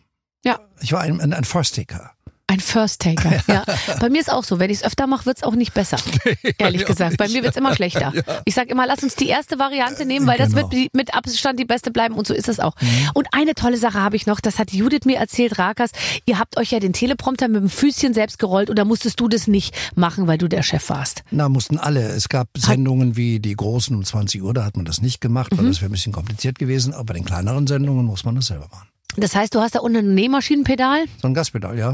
Ja. 0.43 0.59
Ich 0.81 0.91
war 0.91 1.01
ein, 1.01 1.21
ein, 1.21 1.33
ein 1.33 1.43
First-Taker. 1.43 2.11
Ein 2.45 2.59
First 2.59 3.01
Taker. 3.01 3.41
Ja. 3.47 3.63
Bei 4.01 4.09
mir 4.09 4.19
ist 4.19 4.29
auch 4.31 4.43
so. 4.43 4.59
Wenn 4.59 4.69
ich 4.69 4.77
es 4.79 4.83
öfter 4.83 5.07
mache, 5.07 5.25
wird 5.25 5.37
es 5.37 5.43
auch 5.43 5.55
nicht 5.55 5.73
besser. 5.73 5.95
Ehrlich 6.57 6.81
mir 6.81 6.85
auch 6.85 6.87
gesagt. 6.89 7.17
Bei 7.17 7.27
mir 7.29 7.41
wird 7.41 7.53
es 7.53 7.57
immer 7.57 7.73
schlechter. 7.73 8.11
Ich 8.45 8.53
sag 8.53 8.67
immer, 8.69 8.85
lass 8.85 9.01
uns 9.01 9.15
die 9.15 9.29
erste 9.29 9.57
Variante 9.59 10.05
nehmen, 10.05 10.27
weil 10.27 10.37
das 10.37 10.49
Genau. 10.49 10.63
wird 10.63 10.73
die- 10.73 10.89
mit 10.93 11.15
Abstand 11.15 11.57
die 11.57 11.63
beste 11.65 11.89
bleiben 11.89 12.15
und 12.15 12.27
so 12.27 12.33
ist 12.33 12.49
es 12.49 12.59
auch. 12.59 12.73
Und 13.13 13.29
eine 13.31 13.55
tolle 13.55 13.77
Sache 13.77 14.01
habe 14.01 14.17
ich 14.17 14.25
noch, 14.27 14.41
das 14.41 14.59
hat 14.59 14.71
Judith 14.73 15.05
mir 15.05 15.17
erzählt, 15.17 15.57
Rakas. 15.57 15.91
Ihr 16.25 16.37
habt 16.37 16.57
euch 16.57 16.71
ja 16.71 16.79
den 16.81 16.91
Teleprompter 16.91 17.47
mit 17.47 17.61
dem 17.61 17.69
Füßchen 17.69 18.13
selbst 18.13 18.37
gerollt 18.39 18.69
oder 18.69 18.83
musstest 18.83 19.19
du 19.21 19.29
das 19.29 19.47
nicht 19.47 19.73
machen, 19.95 20.27
weil 20.27 20.37
du 20.37 20.49
der 20.49 20.63
Chef 20.63 20.89
warst? 20.89 21.23
Na, 21.31 21.47
mussten 21.47 21.77
alle. 21.79 22.01
Es 22.09 22.27
gab 22.27 22.49
Sendungen 22.57 23.15
wie 23.15 23.39
die 23.39 23.55
großen 23.55 23.95
um 23.95 24.03
20 24.03 24.43
Uhr, 24.43 24.53
da 24.53 24.65
hat 24.65 24.75
man 24.75 24.85
das 24.85 25.01
nicht 25.01 25.21
gemacht, 25.21 25.53
Mhm. 25.53 25.57
weil 25.59 25.65
das 25.67 25.77
wäre 25.81 25.89
ein 25.89 25.93
bisschen 25.93 26.11
kompliziert 26.13 26.59
gewesen. 26.59 26.93
Aber 26.93 27.05
bei 27.05 27.13
den 27.13 27.23
kleineren 27.25 27.65
Sendungen 27.67 28.05
muss 28.05 28.25
man 28.25 28.35
das 28.35 28.47
selber 28.47 28.67
machen. 28.69 28.89
Das 29.17 29.35
heißt, 29.35 29.53
du 29.53 29.59
hast 29.59 29.75
da 29.75 29.79
unten 29.79 29.97
ein 29.97 30.15
Nähmaschinenpedal? 30.15 31.05
So 31.21 31.27
ein 31.27 31.33
Gaspedal, 31.33 31.77
ja. 31.77 31.93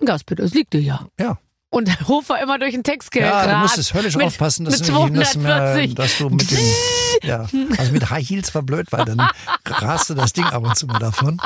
Ein 0.00 0.06
Gaspedal, 0.06 0.44
das 0.46 0.54
liegt 0.54 0.72
dir 0.72 0.80
ja. 0.80 1.06
Ja. 1.18 1.38
Und 1.70 2.08
Hofer 2.08 2.40
immer 2.40 2.58
durch 2.58 2.72
den 2.72 2.82
Text 2.82 3.14
Ja, 3.14 3.42
gerast. 3.42 3.48
du 3.50 3.56
musst 3.58 3.78
es 3.78 3.92
höllisch 3.94 4.16
mit, 4.16 4.24
aufpassen, 4.26 4.64
dass, 4.64 4.78
mit 4.80 4.88
du 4.88 5.06
nicht- 5.08 5.20
dass, 5.20 5.32
240. 5.32 5.90
äh, 5.90 5.94
dass 5.94 6.16
du 6.18 6.30
mit 6.30 6.50
dem, 6.50 6.58
ja, 7.22 7.46
also 7.76 7.92
mit 7.92 8.08
High 8.08 8.26
Heels 8.26 8.54
war 8.54 8.62
blöd, 8.62 8.86
weil 8.90 9.04
dann 9.04 9.20
raste 9.66 10.14
das 10.14 10.32
Ding 10.32 10.44
ab 10.44 10.62
und 10.64 10.76
zu 10.78 10.86
mal 10.86 10.98
davon. 10.98 11.38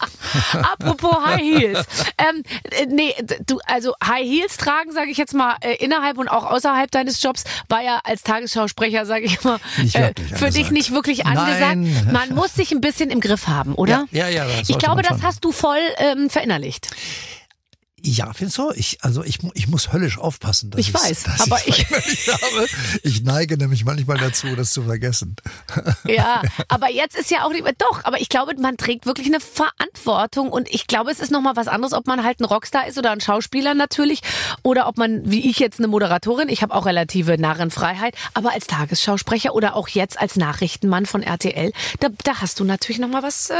Apropos 0.54 1.16
High 1.26 1.40
Heels. 1.42 1.84
ähm, 2.16 2.42
äh, 2.70 2.86
nee, 2.86 3.14
du, 3.46 3.58
also 3.66 3.92
High 4.02 4.24
Heels 4.26 4.56
tragen, 4.56 4.92
sage 4.92 5.10
ich 5.10 5.18
jetzt 5.18 5.34
mal, 5.34 5.56
äh, 5.60 5.74
innerhalb 5.74 6.16
und 6.16 6.28
auch 6.28 6.44
außerhalb 6.50 6.90
deines 6.90 7.22
Jobs, 7.22 7.44
war 7.68 7.82
ja 7.82 8.00
als 8.04 8.22
Tagesschausprecher, 8.22 9.04
sage 9.04 9.26
ich 9.26 9.42
mal, 9.44 9.58
äh, 9.92 10.12
für 10.36 10.50
dich 10.50 10.70
nicht 10.70 10.92
wirklich 10.92 11.26
angesagt. 11.26 11.76
Nein. 11.76 12.08
Man 12.12 12.34
muss 12.34 12.54
sich 12.54 12.72
ein 12.72 12.80
bisschen 12.80 13.10
im 13.10 13.20
Griff 13.20 13.46
haben, 13.46 13.74
oder? 13.74 14.06
Ja, 14.10 14.28
ja, 14.28 14.44
ja, 14.46 14.54
Ich 14.66 14.78
glaube, 14.78 15.02
das 15.02 15.22
hast 15.22 15.44
du 15.44 15.52
voll 15.52 15.76
ähm, 15.98 16.30
verinnerlicht. 16.30 16.88
Ja, 18.08 18.32
findest 18.32 18.58
du? 18.58 18.70
Ich, 18.76 18.98
also 19.02 19.24
ich, 19.24 19.40
ich 19.54 19.66
muss 19.66 19.92
höllisch 19.92 20.16
aufpassen. 20.16 20.70
Dass 20.70 20.80
Ich 20.80 20.94
weiß, 20.94 21.24
dass 21.24 21.40
aber 21.40 21.58
ich- 21.66 21.86
verinnerlicht 21.86 22.28
habe. 22.32 22.66
Ich 23.02 23.22
neige 23.24 23.56
nämlich 23.58 23.84
manchmal 23.84 24.16
dazu, 24.16 24.54
das 24.54 24.70
zu 24.70 24.84
vergessen. 24.84 25.34
Ja, 26.06 26.40
aber 26.68 26.88
jetzt 26.88 27.16
ist 27.16 27.32
ja 27.32 27.44
auch 27.44 27.50
nicht 27.50 27.64
mehr, 27.64 27.72
doch, 27.76 28.04
aber 28.04 28.20
ich 28.20 28.28
glaube, 28.28 28.54
man 28.60 28.76
trägt 28.76 29.06
wirklich 29.06 29.26
eine 29.26 29.40
Verantwortung 29.40 30.50
und 30.50 30.72
ich 30.72 30.86
glaube, 30.86 31.10
es 31.10 31.18
ist 31.18 31.32
nochmal 31.32 31.56
was 31.56 31.66
anderes, 31.66 31.92
ob 31.94 32.06
man 32.06 32.22
halt 32.22 32.38
ein 32.40 32.44
Rockstar 32.44 32.86
ist 32.86 32.96
oder 32.96 33.10
ein 33.10 33.20
Schauspieler 33.20 33.74
natürlich 33.74 34.20
oder 34.62 34.86
ob 34.86 34.98
man, 34.98 35.28
wie 35.28 35.50
ich 35.50 35.58
jetzt, 35.58 35.80
eine 35.80 35.88
Moderatorin, 35.88 36.48
ich 36.48 36.62
habe 36.62 36.74
auch 36.74 36.86
relative 36.86 37.38
Narrenfreiheit, 37.38 38.14
aber 38.34 38.52
als 38.52 38.68
Tagesschausprecher 38.68 39.52
oder 39.52 39.74
auch 39.74 39.88
jetzt 39.88 40.20
als 40.20 40.36
Nachrichtenmann 40.36 41.06
von 41.06 41.22
RTL, 41.24 41.72
da, 41.98 42.08
da 42.22 42.40
hast 42.40 42.60
du 42.60 42.64
natürlich 42.64 43.00
nochmal 43.00 43.24
was, 43.24 43.50
äh, 43.50 43.54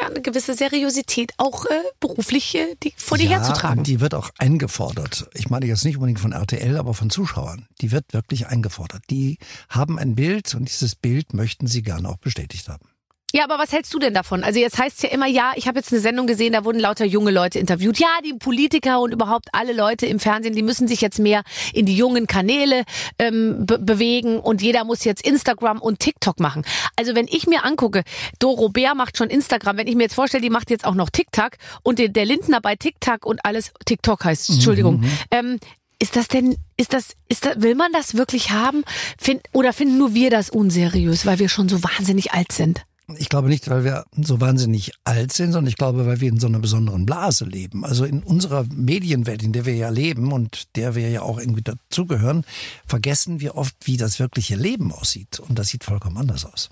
ja, 0.00 0.08
eine 0.08 0.20
gewisse 0.20 0.54
Seriosität 0.54 1.32
auch 1.36 1.64
äh, 1.66 1.82
beruflich 2.00 2.54
äh, 2.54 2.76
die, 2.82 2.92
vor 2.96 3.18
dir 3.18 3.30
ja, 3.30 3.38
herzutragen. 3.38 3.78
und 3.78 3.86
die 3.86 4.00
wird 4.00 4.14
auch 4.14 4.30
eingefordert. 4.38 5.28
Ich 5.34 5.50
meine 5.50 5.66
jetzt 5.66 5.84
nicht 5.84 5.96
unbedingt 5.96 6.20
von 6.20 6.32
RTL, 6.32 6.76
aber 6.76 6.94
von 6.94 7.10
Zuschauern. 7.10 7.66
Die 7.80 7.92
wird 7.92 8.12
wirklich 8.12 8.46
eingefordert. 8.46 9.02
Die 9.10 9.38
haben 9.68 9.98
ein 9.98 10.14
Bild 10.14 10.54
und 10.54 10.68
dieses 10.68 10.94
Bild 10.94 11.34
möchten 11.34 11.66
sie 11.66 11.82
gerne 11.82 12.08
auch 12.08 12.18
bestätigt 12.18 12.68
haben. 12.68 12.89
Ja, 13.32 13.44
aber 13.44 13.58
was 13.58 13.72
hältst 13.72 13.94
du 13.94 13.98
denn 14.00 14.12
davon? 14.12 14.42
Also 14.42 14.58
jetzt 14.58 14.78
heißt 14.78 14.96
es 14.96 15.02
ja 15.02 15.10
immer, 15.10 15.26
ja, 15.26 15.52
ich 15.54 15.68
habe 15.68 15.78
jetzt 15.78 15.92
eine 15.92 16.00
Sendung 16.00 16.26
gesehen, 16.26 16.52
da 16.52 16.64
wurden 16.64 16.80
lauter 16.80 17.04
junge 17.04 17.30
Leute 17.30 17.60
interviewt. 17.60 17.98
Ja, 17.98 18.08
die 18.24 18.34
Politiker 18.34 19.00
und 19.00 19.12
überhaupt 19.12 19.48
alle 19.52 19.72
Leute 19.72 20.06
im 20.06 20.18
Fernsehen, 20.18 20.54
die 20.56 20.62
müssen 20.62 20.88
sich 20.88 21.00
jetzt 21.00 21.20
mehr 21.20 21.42
in 21.72 21.86
die 21.86 21.96
jungen 21.96 22.26
Kanäle 22.26 22.84
ähm, 23.18 23.66
be 23.66 23.78
bewegen 23.78 24.38
und 24.40 24.62
jeder 24.62 24.84
muss 24.84 25.04
jetzt 25.04 25.24
Instagram 25.24 25.80
und 25.80 26.00
TikTok 26.00 26.40
machen. 26.40 26.64
Also 26.96 27.14
wenn 27.14 27.26
ich 27.28 27.46
mir 27.46 27.64
angucke, 27.64 28.02
Doro 28.40 28.68
Bär 28.68 28.94
macht 28.94 29.16
schon 29.16 29.30
Instagram, 29.30 29.76
wenn 29.76 29.86
ich 29.86 29.94
mir 29.94 30.04
jetzt 30.04 30.14
vorstelle, 30.14 30.42
die 30.42 30.50
macht 30.50 30.70
jetzt 30.70 30.84
auch 30.84 30.94
noch 30.94 31.10
TikTok 31.10 31.52
und 31.82 31.98
der, 31.98 32.08
der 32.08 32.24
Lindner 32.24 32.60
bei 32.60 32.74
TikTok 32.74 33.24
und 33.24 33.44
alles, 33.44 33.72
TikTok 33.86 34.24
heißt, 34.24 34.50
Entschuldigung, 34.50 35.04
ähm, 35.30 35.58
ist 36.00 36.16
das 36.16 36.28
denn, 36.28 36.56
ist 36.76 36.94
das, 36.94 37.14
ist 37.28 37.46
das, 37.46 37.60
will 37.62 37.74
man 37.74 37.92
das 37.92 38.14
wirklich 38.16 38.50
haben? 38.50 38.84
Find, 39.18 39.42
oder 39.52 39.72
finden 39.72 39.98
nur 39.98 40.14
wir 40.14 40.30
das 40.30 40.50
unseriös, 40.50 41.26
weil 41.26 41.38
wir 41.38 41.48
schon 41.48 41.68
so 41.68 41.82
wahnsinnig 41.82 42.32
alt 42.32 42.52
sind? 42.52 42.84
Ich 43.18 43.28
glaube 43.28 43.48
nicht, 43.48 43.68
weil 43.68 43.84
wir 43.84 44.04
so 44.16 44.40
wahnsinnig 44.40 44.92
alt 45.04 45.32
sind, 45.32 45.52
sondern 45.52 45.68
ich 45.68 45.76
glaube, 45.76 46.06
weil 46.06 46.20
wir 46.20 46.28
in 46.28 46.40
so 46.40 46.46
einer 46.46 46.58
besonderen 46.58 47.06
Blase 47.06 47.44
leben. 47.44 47.84
Also 47.84 48.04
in 48.04 48.22
unserer 48.22 48.64
Medienwelt, 48.64 49.42
in 49.42 49.52
der 49.52 49.66
wir 49.66 49.74
ja 49.74 49.88
leben 49.88 50.32
und 50.32 50.76
der 50.76 50.94
wir 50.94 51.08
ja 51.10 51.22
auch 51.22 51.38
irgendwie 51.38 51.62
dazugehören, 51.62 52.44
vergessen 52.86 53.40
wir 53.40 53.56
oft, 53.56 53.76
wie 53.84 53.96
das 53.96 54.18
wirkliche 54.18 54.56
Leben 54.56 54.92
aussieht. 54.92 55.40
Und 55.40 55.58
das 55.58 55.68
sieht 55.68 55.84
vollkommen 55.84 56.16
anders 56.16 56.44
aus. 56.44 56.70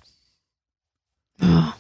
Ja. 1.41 1.75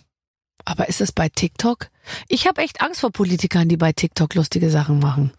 Aber 0.64 0.88
ist 0.88 1.00
es 1.00 1.12
bei 1.12 1.28
TikTok? 1.28 1.88
Ich 2.28 2.46
habe 2.46 2.60
echt 2.60 2.82
Angst 2.82 3.00
vor 3.00 3.10
Politikern, 3.10 3.68
die 3.68 3.76
bei 3.76 3.92
TikTok 3.92 4.34
lustige 4.34 4.70
Sachen 4.70 4.98
machen. 4.98 5.32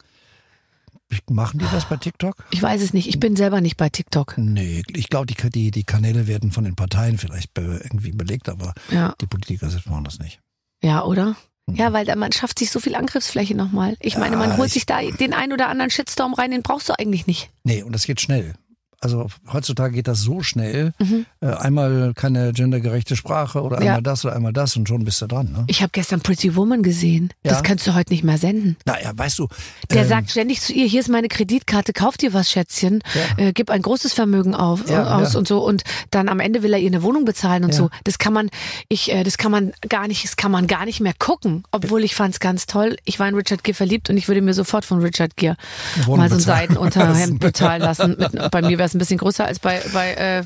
Machen 1.29 1.59
die 1.59 1.65
das 1.71 1.87
bei 1.89 1.97
TikTok? 1.97 2.35
Ich 2.51 2.61
weiß 2.61 2.81
es 2.81 2.93
nicht. 2.93 3.07
Ich 3.07 3.19
bin 3.19 3.35
selber 3.35 3.61
nicht 3.61 3.77
bei 3.77 3.89
TikTok. 3.89 4.35
Nee, 4.37 4.83
ich 4.93 5.09
glaube, 5.09 5.25
die, 5.27 5.49
die, 5.49 5.71
die 5.71 5.83
Kanäle 5.83 6.27
werden 6.27 6.51
von 6.51 6.63
den 6.63 6.75
Parteien 6.75 7.17
vielleicht 7.17 7.51
irgendwie 7.57 8.11
belegt, 8.11 8.47
aber 8.49 8.73
Ja, 8.91 9.15
die 9.21 9.25
Politiker 9.27 9.69
selbst 9.69 9.89
machen 9.89 10.03
das 10.03 10.19
nicht. 10.19 10.39
ja, 10.83 11.03
oder? 11.03 11.35
Ja, 11.71 11.93
weil 11.93 12.15
man 12.15 12.31
schafft 12.31 12.57
sich 12.57 12.71
so 12.71 12.79
viel 12.79 12.95
Angriffsfläche 12.95 13.53
nochmal. 13.55 13.95
Ich 13.99 14.17
meine, 14.17 14.37
man 14.37 14.49
Ja, 14.51 14.57
holt 14.57 14.67
ich- 14.67 14.73
sich 14.73 14.85
da 14.87 15.01
den 15.01 15.33
ein 15.33 15.53
oder 15.53 15.67
anderen 15.69 15.91
Shitstorm 15.91 16.33
rein, 16.33 16.49
den 16.49 16.63
brauchst 16.63 16.89
du 16.89 16.93
eigentlich 16.97 17.27
nicht. 17.27 17.51
Nee, 17.63 17.83
und 17.83 17.93
das 17.93 18.05
geht 18.07 18.21
schnell. 18.21 18.53
Also 19.01 19.27
heutzutage 19.51 19.93
geht 19.95 20.07
das 20.07 20.19
so 20.21 20.41
schnell. 20.43 20.91
Mhm. 20.99 21.25
Äh, 21.41 21.47
einmal 21.47 22.13
keine 22.15 22.51
gendergerechte 22.51 23.15
Sprache 23.15 23.61
oder 23.61 23.77
Ja. 23.81 23.91
einmal 23.93 24.01
das 24.03 24.25
oder 24.25 24.35
einmal 24.35 24.51
das 24.51 24.75
und 24.75 24.89
schon 24.89 25.05
bist 25.05 25.21
du 25.21 25.27
dran. 25.27 25.51
Ne? 25.53 25.63
Ich 25.67 25.81
habe 25.81 25.91
gestern 25.93 26.19
Pretty 26.21 26.55
Woman 26.55 26.83
gesehen. 26.83 27.29
Das 27.43 27.57
Ja. 27.57 27.61
kannst 27.61 27.87
du 27.87 27.95
heute 27.95 28.11
nicht 28.11 28.23
mehr 28.25 28.37
senden. 28.37 28.75
Naja, 28.85 29.11
weißt 29.15 29.39
du. 29.39 29.47
Der 29.89 30.01
ähm, 30.03 30.07
sagt 30.09 30.31
ständig 30.31 30.59
zu 30.61 30.73
ihr, 30.73 30.85
hier 30.85 30.99
ist 30.99 31.07
meine 31.09 31.29
Kreditkarte, 31.29 31.93
kauf 31.93 32.17
dir 32.17 32.33
was, 32.33 32.51
Schätzchen, 32.51 33.01
äh, 33.37 33.53
gib 33.53 33.69
ein 33.69 33.81
großes 33.81 34.11
Vermögen 34.13 34.53
auf, 34.53 34.89
Ja, 34.89 35.03
äh, 35.19 35.23
aus 35.23 35.33
ja. 35.33 35.39
und 35.39 35.47
so 35.47 35.65
und 35.65 35.83
dann 36.11 36.27
am 36.27 36.41
Ende 36.41 36.61
will 36.61 36.73
er 36.73 36.79
ihr 36.79 36.87
eine 36.87 37.01
Wohnung 37.03 37.23
bezahlen 37.23 37.63
und 37.63 37.71
Ja. 37.71 37.77
so. 37.77 37.89
Das 38.03 38.17
kann 38.17 38.33
man, 38.33 38.49
ich, 38.89 39.11
äh, 39.13 39.23
das 39.23 39.37
kann 39.37 39.51
man 39.51 39.71
gar 39.87 40.07
nicht, 40.09 40.25
das 40.25 40.35
kann 40.35 40.51
man 40.51 40.67
gar 40.67 40.83
nicht 40.85 40.99
mehr 40.99 41.13
gucken, 41.17 41.63
obwohl 41.71 42.03
ich 42.03 42.15
fand's 42.15 42.41
ganz 42.41 42.65
toll. 42.65 42.97
Ich 43.05 43.17
war 43.19 43.29
in 43.29 43.35
Richard 43.35 43.63
Gere 43.63 43.75
verliebt 43.75 44.09
und 44.09 44.17
ich 44.17 44.27
würde 44.27 44.41
mir 44.41 44.53
sofort 44.53 44.83
von 44.83 44.99
Richard 45.01 45.37
Gere 45.37 45.55
Wohnung 46.03 46.17
mal 46.17 46.29
so 46.29 46.51
ein 46.51 46.69
lassen. 46.75 47.39
bezahlen 47.39 47.81
lassen. 47.81 48.17
Mit, 48.19 48.51
bei 48.51 48.61
mir 48.61 48.77
wäre 48.77 48.88
es 48.89 48.95
ein 48.95 48.99
bisschen 48.99 49.17
größer 49.17 49.45
als 49.45 49.59
bei, 49.59 49.81
bei 49.93 50.13
äh, 50.13 50.43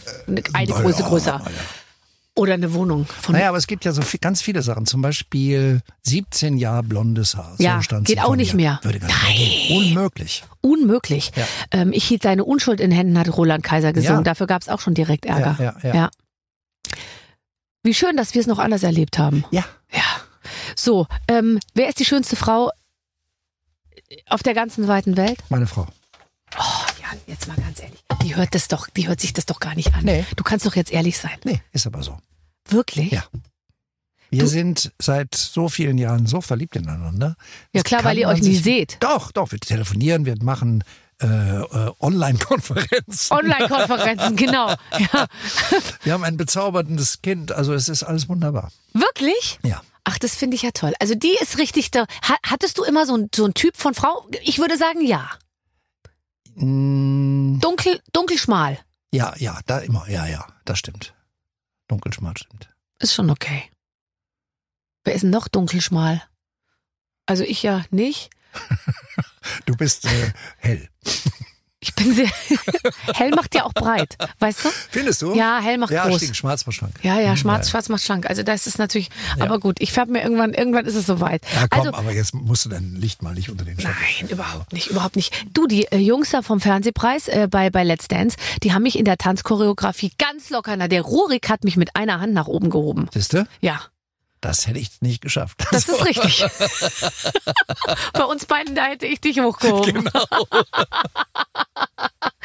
eine 0.54 0.72
Größe 0.72 1.02
ja, 1.02 1.08
größer. 1.08 1.42
Oder 2.36 2.56
eine 2.56 2.74
Wohnung 2.74 3.06
von 3.06 3.34
Naja, 3.34 3.50
aber 3.50 3.60
es 3.60 3.68
gibt 3.68 3.86
ja 3.86 3.92
so 3.92 4.02
viel, 4.02 4.20
ganz 4.20 4.42
viele 4.42 4.64
Sachen. 4.64 4.88
Zum 4.88 5.04
Beispiel 5.04 5.82
17 6.02 6.58
Jahre 6.58 6.82
blondes 6.82 7.36
Haar. 7.36 7.56
Ja, 7.60 7.80
so 7.88 8.02
geht 8.02 8.22
auch 8.22 8.36
nicht 8.36 8.56
mir. 8.56 8.64
mehr. 8.64 8.80
Würde 8.82 9.00
gar 9.00 9.08
nicht 9.08 9.68
gehen. 9.68 9.78
Unmöglich. 9.78 10.44
unmöglich. 10.62 11.32
Ja. 11.36 11.46
Ähm, 11.70 11.94
ich 11.94 12.06
hielt 12.06 12.26
deine 12.26 12.44
Unschuld 12.44 12.80
in 12.80 12.90
Händen, 12.90 13.20
hat 13.20 13.38
Roland 13.38 13.64
Kaiser 13.64 13.94
gesungen. 13.94 14.20
Ja. 14.20 14.24
Dafür 14.24 14.48
gab's 14.48 14.68
auch 14.68 14.82
schon 14.82 14.96
direkt 14.96 15.26
Ärger. 15.26 15.56
Ja, 15.60 15.76
ja, 15.84 15.96
ja. 15.96 16.10
Wie 17.84 17.94
schön, 17.94 18.18
dass 18.18 18.34
wir 18.34 18.42
es 18.42 18.48
noch 18.48 18.60
anders 18.60 18.82
erlebt 18.82 19.20
haben. 19.20 19.46
Ja. 19.52 19.64
Ja. 19.92 20.02
So, 20.76 21.06
ähm, 21.28 21.60
wer 21.76 21.88
ist 21.88 22.00
die 22.00 22.06
schönste 22.06 22.36
Frau 22.36 22.72
auf 24.28 24.42
der 24.42 24.56
ganzen 24.56 24.88
weiten 24.88 25.18
Welt? 25.18 25.38
Meine 25.50 25.68
Frau. 25.68 25.86
Oh, 26.58 26.83
Jetzt 27.28 27.48
mal 27.48 27.56
ganz 27.58 27.80
ehrlich. 27.82 28.00
Die 28.22 28.36
hört 28.36 28.54
das 28.56 28.68
doch, 28.68 28.88
die 28.90 29.08
hört 29.08 29.20
sich 29.20 29.34
das 29.34 29.46
doch 29.46 29.60
gar 29.60 29.76
nicht 29.76 29.94
an. 29.94 30.04
Nee. 30.06 30.26
Du 30.36 30.44
kannst 30.44 30.66
doch 30.66 30.76
jetzt 30.76 30.92
ehrlich 30.92 31.18
sein. 31.18 31.38
Nee, 31.44 31.62
ist 31.72 31.86
aber 31.88 32.04
so. 32.04 32.18
Wirklich? 32.70 33.12
Ja. 33.12 33.24
Wir 34.30 34.48
sind 34.48 34.92
seit 35.00 35.36
so 35.36 35.70
vielen 35.70 35.98
Jahren 36.00 36.26
so 36.26 36.42
verliebt 36.42 36.76
ineinander. 36.76 37.36
Ja 37.72 37.84
klar, 37.84 38.04
weil 38.04 38.18
ihr 38.18 38.28
euch 38.28 38.42
nie 38.42 38.56
seht. 38.56 38.98
Doch, 39.00 39.32
doch, 39.32 39.52
wir 39.52 39.60
telefonieren, 39.60 40.26
wir 40.26 40.36
machen 40.42 40.84
äh, 41.22 41.28
äh, 41.28 41.92
Online-Konferenzen. 42.00 43.32
Online-Konferenzen, 43.38 44.36
genau. 44.36 44.70
Ja. 44.98 45.28
Wir 46.04 46.14
haben 46.14 46.24
ein 46.24 46.36
bezauberndes 46.38 47.22
Kind, 47.22 47.52
also 47.52 47.74
es 47.74 47.90
ist 47.90 48.02
alles 48.04 48.28
wunderbar. 48.28 48.72
Wirklich? 48.94 49.60
Ja. 49.64 49.82
Ach, 50.04 50.18
das 50.18 50.36
finde 50.36 50.56
ich 50.56 50.64
ja 50.64 50.72
toll. 50.72 50.94
Also 51.00 51.14
die 51.16 51.38
ist 51.42 51.60
richtig 51.60 51.92
da. 51.92 52.06
Ha- 52.28 52.38
Hattest 52.46 52.78
du 52.80 52.84
immer 52.84 53.06
so 53.06 53.16
ein, 53.16 53.30
so 53.34 53.46
ein 53.46 53.54
Typ 53.54 53.78
von 53.78 53.94
Frau? 53.94 54.28
Ich 54.42 54.58
würde 54.58 54.78
sagen, 54.78 55.06
ja. 55.06 55.30
Mm, 56.56 57.60
Dunkel, 57.60 58.02
dunkelschmal. 58.14 58.80
Ja, 59.12 59.34
ja, 59.38 59.60
da 59.66 59.80
immer, 59.80 60.08
ja, 60.10 60.26
ja, 60.26 60.48
das 60.66 60.80
stimmt. 60.80 61.14
Dunkelschmal 61.88 62.36
stimmt. 62.38 62.70
Ist 63.00 63.14
schon 63.14 63.30
okay. 63.30 63.70
Wer 65.04 65.14
ist 65.14 65.22
denn 65.22 65.30
noch 65.30 65.48
dunkelschmal? 65.48 66.24
Also 67.26 67.44
ich 67.44 67.64
ja 67.64 67.84
nicht. 67.92 68.30
Du 69.66 69.76
bist 69.76 70.06
äh, 70.06 70.32
hell. 70.58 70.90
Ich 71.84 71.94
bin 71.96 72.14
sehr. 72.14 72.30
hell 73.14 73.32
macht 73.32 73.54
ja 73.56 73.66
auch 73.66 73.74
breit. 73.74 74.16
Weißt 74.40 74.64
du? 74.64 74.70
Findest 74.90 75.22
du? 75.22 75.36
Ja, 75.36 75.60
hell 75.62 75.78
macht 75.78 75.92
ja, 75.92 76.08
groß. 76.08 76.18
stimmt, 76.22 76.38
schwarz 76.38 76.66
macht 76.66 76.78
schlank. 76.78 76.94
Ja, 77.04 77.20
ja, 77.20 77.32
Hm, 77.32 77.38
schwarz, 77.38 77.70
schwarz 77.70 77.90
macht 77.90 78.04
schlank. 78.04 78.30
Also 78.30 78.42
das 78.44 78.68
ist 78.68 78.80
natürlich, 78.80 79.10
Ja. 79.38 79.44
aber 79.44 79.60
gut, 79.60 79.82
ich 79.82 79.92
färbe 79.92 80.14
mir 80.14 80.24
irgendwann, 80.24 80.54
irgendwann 80.54 80.86
ist 80.86 80.96
es 80.96 81.06
soweit. 81.06 81.42
Ja, 81.54 81.68
komm, 81.68 81.88
also, 81.88 81.94
aber 81.94 82.14
jetzt 82.14 82.34
musst 82.34 82.64
du 82.64 82.70
dein 82.70 82.96
Licht 82.96 83.22
mal 83.22 83.34
nicht 83.34 83.50
unter 83.50 83.66
den 83.66 83.78
Schatten. 83.80 83.98
Nein, 84.22 84.30
überhaupt 84.30 84.72
nicht, 84.72 84.88
überhaupt 84.88 85.16
nicht. 85.18 85.34
Du, 85.54 85.68
die 85.68 85.86
äh, 85.92 85.98
Jungs 85.98 86.30
da 86.30 86.42
vom 86.42 86.62
Fernsehpreis 86.62 87.28
äh, 87.28 87.48
bei, 87.52 87.70
bei 87.70 87.84
Let's 87.84 88.08
Dance, 88.08 88.38
die 88.64 88.72
haben 88.74 88.84
mich 88.84 88.98
in 88.98 89.04
der 89.06 89.18
Tanzchoreografie 89.18 90.14
ganz 90.18 90.50
locker, 90.50 90.78
na, 90.78 90.88
der 90.88 91.02
Rurik 91.02 91.50
hat 91.50 91.66
mich 91.66 91.76
mit 91.76 91.96
einer 91.98 92.22
Hand 92.22 92.34
nach 92.34 92.48
oben 92.48 92.70
gehoben. 92.70 93.10
Siehst 93.14 93.34
du? 93.34 93.46
Ja, 93.60 93.82
Das 94.44 94.68
hätte 94.68 94.78
ich 94.80 94.90
nicht 95.02 95.22
geschafft. 95.22 95.66
das 95.72 95.88
ist 95.88 96.06
richtig. 96.06 96.46
bei 98.14 98.24
uns 98.26 98.46
beiden, 98.46 98.76
da 98.76 98.84
hätte 98.86 99.06
ich 99.06 99.22
dich 99.22 99.40
hochgehoben. 99.40 99.94
Genau. 100.04 100.26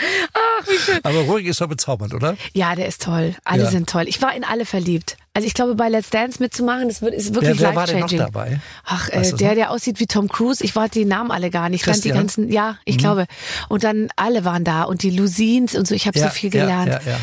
Ach, 0.01 0.67
wie 0.69 0.79
schön. 0.79 1.01
Aber 1.03 1.21
ruhig 1.23 1.47
ist 1.47 1.61
doch 1.61 1.67
bezaubernd, 1.69 2.15
oder? 2.15 2.37
Ja, 2.55 2.75
der 2.77 2.87
ist 2.87 3.03
toll. 3.03 3.35
Alle 3.45 3.65
Ja. 3.65 3.71
sind 3.71 3.91
toll. 3.91 4.05
Ich 4.07 4.23
war 4.23 4.33
in 4.35 4.45
alle 4.45 4.65
verliebt. 4.65 5.17
Also 5.35 5.47
ich 5.47 5.55
glaube, 5.55 5.75
bei 5.75 5.89
Let's 5.89 6.11
Dance 6.11 6.41
mitzumachen, 6.43 6.89
das 6.89 7.03
wird, 7.03 7.15
ist 7.15 7.35
wirklich 7.35 7.61
noch 7.61 7.75
life-changing. 7.75 8.19
dabei? 8.19 8.61
Ach, 8.85 9.09
äh, 9.09 9.33
der, 9.33 9.55
der 9.57 9.71
aussieht 9.73 9.99
wie 10.01 10.07
Tom 10.07 10.29
Cruise. 10.29 10.63
Ich 10.65 10.77
war 10.77 10.89
die 10.89 11.05
Namen 11.05 11.31
alle 11.33 11.51
gar 11.51 11.69
nicht. 11.69 11.85
Dann 11.87 11.95
die 11.95 12.11
Christian? 12.11 12.17
Mhm. 12.17 12.21
ganzen, 12.21 12.53
ja, 12.53 12.77
ich 12.85 12.99
glaube. 12.99 13.27
Und 13.69 13.83
dann 13.85 14.09
alle 14.17 14.45
waren 14.45 14.63
da 14.65 14.85
und 14.85 15.03
die 15.03 15.11
Lusins 15.11 15.75
und 15.75 15.87
so. 15.89 15.95
Ich 15.95 16.07
habe 16.07 16.19
so 16.19 16.29
viel 16.29 16.51
gelernt. 16.51 16.89
Ja, 16.93 17.01
ja, 17.01 17.11
ja. 17.13 17.21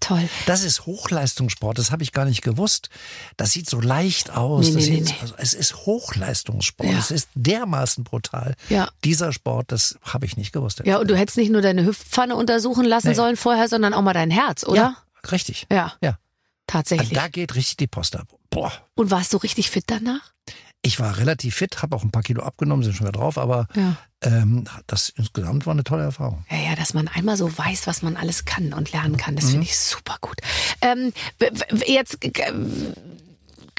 Toll. 0.00 0.28
Das 0.46 0.62
ist 0.62 0.86
Hochleistungssport, 0.86 1.78
das 1.78 1.90
habe 1.90 2.02
ich 2.02 2.12
gar 2.12 2.24
nicht 2.24 2.42
gewusst. 2.42 2.88
Das 3.36 3.52
sieht 3.52 3.68
so 3.68 3.80
leicht 3.80 4.30
aus. 4.30 4.68
Nee, 4.70 4.88
nee, 4.90 5.00
nee. 5.00 5.14
Also, 5.20 5.34
es 5.38 5.54
ist 5.54 5.74
Hochleistungssport. 5.86 6.88
Ja. 6.90 6.98
Es 6.98 7.10
ist 7.10 7.28
dermaßen 7.34 8.04
brutal. 8.04 8.54
Ja. 8.68 8.88
Dieser 9.04 9.32
Sport, 9.32 9.72
das 9.72 9.98
habe 10.02 10.26
ich 10.26 10.36
nicht 10.36 10.52
gewusst. 10.52 10.82
Ja, 10.84 10.98
und 10.98 11.08
du 11.10 11.16
hättest 11.16 11.36
nicht 11.38 11.50
nur 11.50 11.62
deine 11.62 11.84
Hüftpfanne 11.84 12.36
untersuchen 12.36 12.84
lassen 12.84 13.14
sollen 13.14 13.36
vorher, 13.36 13.68
sondern 13.68 13.94
auch 13.94 14.02
mal 14.02 14.12
dein 14.12 14.30
Herz, 14.30 14.64
oder? 14.64 14.76
Ja, 14.76 14.96
richtig. 15.30 15.66
Ja, 15.70 15.94
Ja. 16.00 16.18
Also 16.68 16.82
tatsächlich. 16.82 17.12
da 17.18 17.28
geht 17.28 17.54
richtig 17.54 17.76
die 17.76 17.86
Post 17.86 18.16
ab. 18.16 18.26
Boah. 18.50 18.72
Und 18.96 19.10
warst 19.12 19.32
du 19.32 19.36
richtig 19.36 19.70
fit 19.70 19.84
danach? 19.86 20.32
Ich 20.82 20.98
war 21.00 21.16
relativ 21.18 21.54
fit, 21.56 21.80
habe 21.82 21.94
auch 21.96 22.02
ein 22.02 22.10
paar 22.10 22.22
Kilo 22.22 22.42
abgenommen, 22.42 22.82
sind 22.84 22.94
schon 22.96 23.06
wieder 23.06 23.18
drauf, 23.18 23.38
aber 23.38 23.66
Ja. 23.74 23.96
Ähm, 24.22 24.64
das 24.86 25.10
insgesamt 25.10 25.66
war 25.66 25.72
eine 25.72 25.84
tolle 25.84 26.04
Erfahrung. 26.04 26.44
Ja, 26.50 26.56
ja, 26.70 26.74
dass 26.76 26.94
man 26.94 27.08
einmal 27.08 27.36
so 27.36 27.56
weiß, 27.56 27.86
was 27.86 28.02
man 28.02 28.16
alles 28.16 28.44
kann 28.44 28.72
und 28.72 28.92
lernen 28.92 29.16
kann, 29.16 29.36
das 29.36 29.46
Mhm. 29.46 29.50
finde 29.50 29.66
ich 29.66 29.78
super 29.78 30.16
gut. 30.20 30.36
Ähm, 30.80 31.12
jetzt 31.86 32.18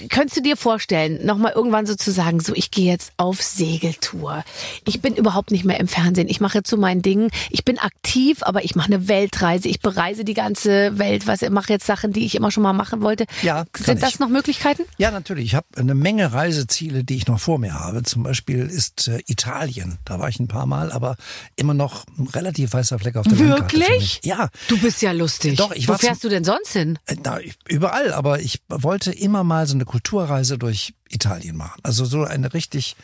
könntest 0.09 0.37
du 0.37 0.41
dir 0.41 0.57
vorstellen, 0.57 1.25
nochmal 1.25 1.53
irgendwann 1.53 1.85
so 1.85 1.95
zu 1.95 2.11
sagen, 2.11 2.39
so 2.39 2.53
ich 2.55 2.71
gehe 2.71 2.91
jetzt 2.91 3.11
auf 3.17 3.41
Segeltour. 3.41 4.43
Ich 4.85 5.01
bin 5.01 5.15
überhaupt 5.15 5.51
nicht 5.51 5.65
mehr 5.65 5.79
im 5.79 5.87
Fernsehen. 5.87 6.27
Ich 6.29 6.39
mache 6.39 6.59
jetzt 6.59 6.69
so 6.69 6.77
mein 6.77 7.01
Ding. 7.01 7.29
Ich 7.49 7.65
bin 7.65 7.79
aktiv, 7.79 8.39
aber 8.41 8.63
ich 8.63 8.75
mache 8.75 8.87
eine 8.93 9.07
Weltreise. 9.07 9.67
Ich 9.67 9.79
bereise 9.79 10.23
die 10.23 10.33
ganze 10.33 10.97
Welt. 10.97 11.27
Was 11.27 11.41
mache 11.49 11.73
jetzt 11.73 11.85
Sachen, 11.85 12.13
die 12.13 12.25
ich 12.25 12.35
immer 12.35 12.51
schon 12.51 12.63
mal 12.63 12.73
machen 12.73 13.01
wollte. 13.01 13.25
Ja, 13.41 13.65
Sind 13.77 14.01
das 14.01 14.15
ich. 14.15 14.19
noch 14.19 14.29
Möglichkeiten? 14.29 14.83
Ja, 14.97 15.11
natürlich. 15.11 15.45
Ich 15.45 15.55
habe 15.55 15.67
eine 15.75 15.95
Menge 15.95 16.33
Reiseziele, 16.33 17.03
die 17.03 17.15
ich 17.15 17.27
noch 17.27 17.39
vor 17.39 17.57
mir 17.59 17.73
habe. 17.73 18.03
Zum 18.03 18.23
Beispiel 18.23 18.59
ist 18.67 19.07
äh, 19.07 19.19
Italien. 19.27 19.97
Da 20.05 20.19
war 20.19 20.29
ich 20.29 20.39
ein 20.39 20.47
paar 20.47 20.65
Mal, 20.65 20.91
aber 20.91 21.15
immer 21.55 21.73
noch 21.73 22.05
ein 22.17 22.27
relativ 22.27 22.73
weißer 22.73 22.99
Fleck 22.99 23.15
auf 23.15 23.27
der 23.27 23.39
Wirklich? 23.39 23.89
mich. 23.89 24.21
Ja, 24.23 24.49
Du 24.67 24.77
bist 24.79 25.01
ja 25.01 25.11
lustig. 25.11 25.57
Doch, 25.57 25.71
ich 25.71 25.87
Wo 25.87 25.93
fährst 25.93 26.23
du 26.23 26.29
denn 26.29 26.43
sonst 26.43 26.73
hin? 26.73 26.99
Äh, 27.05 27.15
Na, 27.23 27.39
überall, 27.67 28.13
aber 28.13 28.39
ich 28.39 28.59
wollte 28.67 29.11
immer 29.11 29.43
mal 29.43 29.65
so 29.67 29.73
eine 29.75 29.85
Kulturreise 29.87 30.57
durch 30.57 30.93
Italien 31.09 31.57
machen. 31.57 31.79
Also 31.83 32.05
so 32.05 32.23
eine 32.23 32.53
richtig 32.53 32.95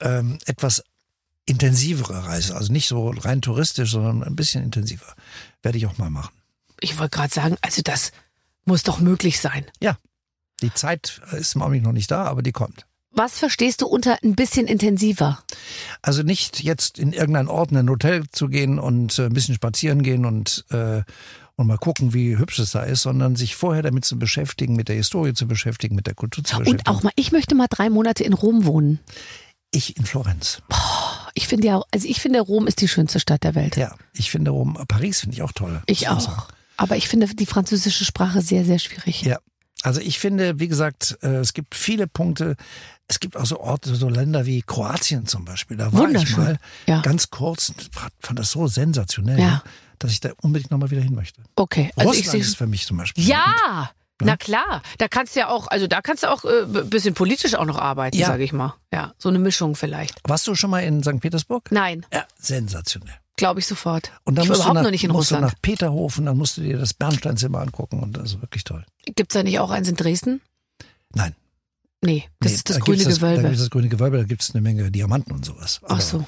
ähm, 0.00 0.38
etwas 0.46 0.82
intensivere 1.46 2.26
Reise. 2.26 2.56
Also 2.56 2.72
nicht 2.72 2.88
so 2.88 3.10
rein 3.10 3.42
touristisch, 3.42 3.90
sondern 3.90 4.22
ein 4.22 4.36
bisschen 4.36 4.62
intensiver. 4.62 5.14
Werde 5.62 5.78
ich 5.78 5.86
auch 5.86 5.98
mal 5.98 6.10
machen. 6.10 6.34
Ich 6.80 6.98
wollte 6.98 7.16
gerade 7.16 7.32
sagen, 7.32 7.56
also 7.60 7.82
das 7.82 8.12
muss 8.64 8.82
doch 8.82 8.98
möglich 8.98 9.40
sein. 9.40 9.66
Ja, 9.80 9.96
die 10.62 10.72
Zeit 10.72 11.20
ist 11.32 11.54
im 11.54 11.62
Augenblick 11.62 11.82
noch 11.82 11.92
nicht 11.92 12.10
da, 12.10 12.24
aber 12.24 12.42
die 12.42 12.52
kommt. 12.52 12.86
Was 13.10 13.38
verstehst 13.38 13.80
du 13.80 13.86
unter 13.86 14.18
ein 14.24 14.34
bisschen 14.34 14.66
intensiver? 14.66 15.44
Also 16.02 16.22
nicht 16.22 16.64
jetzt 16.64 16.98
in 16.98 17.12
irgendein 17.12 17.46
Ort 17.46 17.70
in 17.70 17.76
ein 17.76 17.88
Hotel 17.88 18.24
zu 18.32 18.48
gehen 18.48 18.80
und 18.80 19.18
äh, 19.18 19.26
ein 19.26 19.32
bisschen 19.32 19.54
spazieren 19.54 20.02
gehen 20.02 20.24
und, 20.24 20.64
äh, 20.70 21.02
und 21.56 21.66
mal 21.66 21.78
gucken, 21.78 22.14
wie 22.14 22.36
hübsch 22.36 22.58
es 22.58 22.72
da 22.72 22.82
ist, 22.82 23.02
sondern 23.02 23.36
sich 23.36 23.54
vorher 23.54 23.82
damit 23.82 24.04
zu 24.04 24.18
beschäftigen, 24.18 24.74
mit 24.74 24.88
der 24.88 24.96
Historie 24.96 25.34
zu 25.34 25.46
beschäftigen, 25.46 25.94
mit 25.94 26.06
der 26.06 26.14
Kultur 26.14 26.42
zu 26.44 26.58
beschäftigen. 26.58 26.78
Und 26.78 26.88
auch 26.88 27.02
mal, 27.02 27.12
ich 27.16 27.32
möchte 27.32 27.54
mal 27.54 27.68
drei 27.68 27.90
Monate 27.90 28.24
in 28.24 28.32
Rom 28.32 28.64
wohnen. 28.64 29.00
ich 29.70 29.96
in 29.96 30.04
Florenz. 30.04 30.62
Ich 31.34 31.48
finde 31.48 31.66
ja, 31.66 31.82
also 31.90 32.08
ich 32.08 32.20
finde, 32.20 32.40
Rom 32.40 32.66
ist 32.66 32.80
die 32.80 32.88
schönste 32.88 33.18
Stadt 33.20 33.42
der 33.42 33.54
Welt. 33.54 33.76
Ja, 33.76 33.94
ich 34.12 34.30
finde 34.30 34.52
Rom, 34.52 34.78
Paris 34.88 35.20
finde 35.20 35.34
ich 35.34 35.42
auch 35.42 35.52
toll. 35.52 35.82
Ich 35.86 36.08
muss 36.08 36.24
sagen. 36.24 36.38
auch. 36.38 36.48
Aber 36.76 36.96
ich 36.96 37.08
finde 37.08 37.26
die 37.34 37.46
französische 37.46 38.04
Sprache 38.04 38.40
sehr, 38.40 38.64
sehr 38.64 38.78
schwierig. 38.78 39.22
Ja. 39.22 39.38
Also 39.82 40.00
ich 40.00 40.18
finde, 40.18 40.60
wie 40.60 40.68
gesagt, 40.68 41.18
äh, 41.22 41.36
es 41.36 41.52
gibt 41.52 41.74
viele 41.74 42.06
Punkte. 42.06 42.56
Es 43.06 43.20
gibt 43.20 43.36
auch 43.36 43.44
so 43.46 43.60
Orte, 43.60 43.94
so 43.94 44.08
Länder 44.08 44.46
wie 44.46 44.62
Kroatien 44.62 45.26
zum 45.26 45.44
Beispiel. 45.44 45.76
Da 45.76 45.92
war 45.92 46.08
ich 46.10 46.36
mal 46.36 46.58
Ja. 46.86 47.00
ganz 47.02 47.28
kurz, 47.30 47.68
und 47.70 47.90
fand- 47.92 48.38
das 48.38 48.50
so 48.50 48.66
sensationell, 48.66 49.38
Ja. 49.38 49.62
dass 49.98 50.10
ich 50.10 50.20
da 50.20 50.30
unbedingt 50.40 50.70
nochmal 50.70 50.90
wieder 50.90 51.02
hin 51.02 51.14
möchte. 51.14 51.42
Okay. 51.56 51.90
Also 51.96 52.12
ich 52.12 52.20
Russland 52.26 52.44
ist 52.44 52.56
für 52.56 52.66
mich 52.66 52.86
zum 52.86 52.96
Beispiel. 52.96 53.24
Ja! 53.26 53.90
Na 54.22 54.36
klar, 54.36 54.80
da 54.98 55.08
kannst 55.08 55.34
du 55.34 55.40
ja 55.40 55.48
auch, 55.48 55.66
also 55.66 55.86
da 55.88 56.00
kannst 56.00 56.22
du 56.22 56.30
auch 56.30 56.44
äh, 56.44 56.64
b- 56.66 56.84
bisschen 56.84 57.14
politisch 57.14 57.54
auch 57.56 57.64
noch 57.64 57.78
arbeiten, 57.78 58.16
Ja. 58.16 58.28
sage 58.28 58.44
ich 58.44 58.52
mal. 58.52 58.74
Ja, 58.92 59.12
so 59.18 59.28
eine 59.28 59.40
Mischung 59.40 59.74
vielleicht. 59.74 60.20
Warst 60.26 60.46
du 60.46 60.54
schon 60.54 60.70
mal 60.70 60.80
in 60.84 61.02
St. 61.02 61.18
Petersburg? 61.20 61.70
Nein, 61.72 62.06
Ja, 62.12 62.24
sensationell. 62.38 63.16
glaube 63.36 63.58
ich 63.60 63.66
sofort. 63.66 64.12
Und 64.24 64.36
dann 64.36 64.44
ich 64.44 64.50
war 64.50 64.56
musst 64.56 64.60
du 64.60 64.62
überhaupt 64.62 64.74
nach, 64.76 64.82
noch 64.84 64.90
nicht 64.92 65.04
in 65.04 65.10
musst 65.10 65.30
du 65.30 65.34
Russland. 65.34 65.52
nach 65.54 65.60
Peterhofen, 65.60 66.26
dann 66.26 66.38
musst 66.38 66.56
du 66.56 66.62
dir 66.62 66.78
das 66.78 66.94
Bernsteinzimmer 66.94 67.58
angucken 67.60 68.00
und 68.02 68.16
das 68.16 68.34
ist 68.34 68.40
wirklich 68.40 68.62
toll. 68.64 68.86
Gibt's 69.16 69.34
da 69.34 69.42
nicht 69.42 69.58
auch 69.58 69.70
eins 69.70 69.88
in 69.88 69.96
Dresden? 69.96 70.40
Nein. 71.12 71.34
Nee, 72.04 72.28
das 72.40 72.50
nee, 72.52 72.56
ist 72.56 72.68
das 72.68 72.76
da 72.78 72.84
grüne 72.84 72.98
gibt's 72.98 73.18
Da 73.18 73.26
Gewölbe. 73.26 73.42
gibt 73.42 73.54
es 73.54 73.60
das 73.60 73.70
grüne 73.70 73.88
Gewölbe, 73.88 74.16
da 74.18 74.24
gibt 74.24 74.42
es 74.42 74.50
eine 74.54 74.60
Menge 74.60 74.90
Diamanten 74.90 75.32
und 75.32 75.44
sowas. 75.44 75.80
Ach 75.88 76.00
so, 76.00 76.26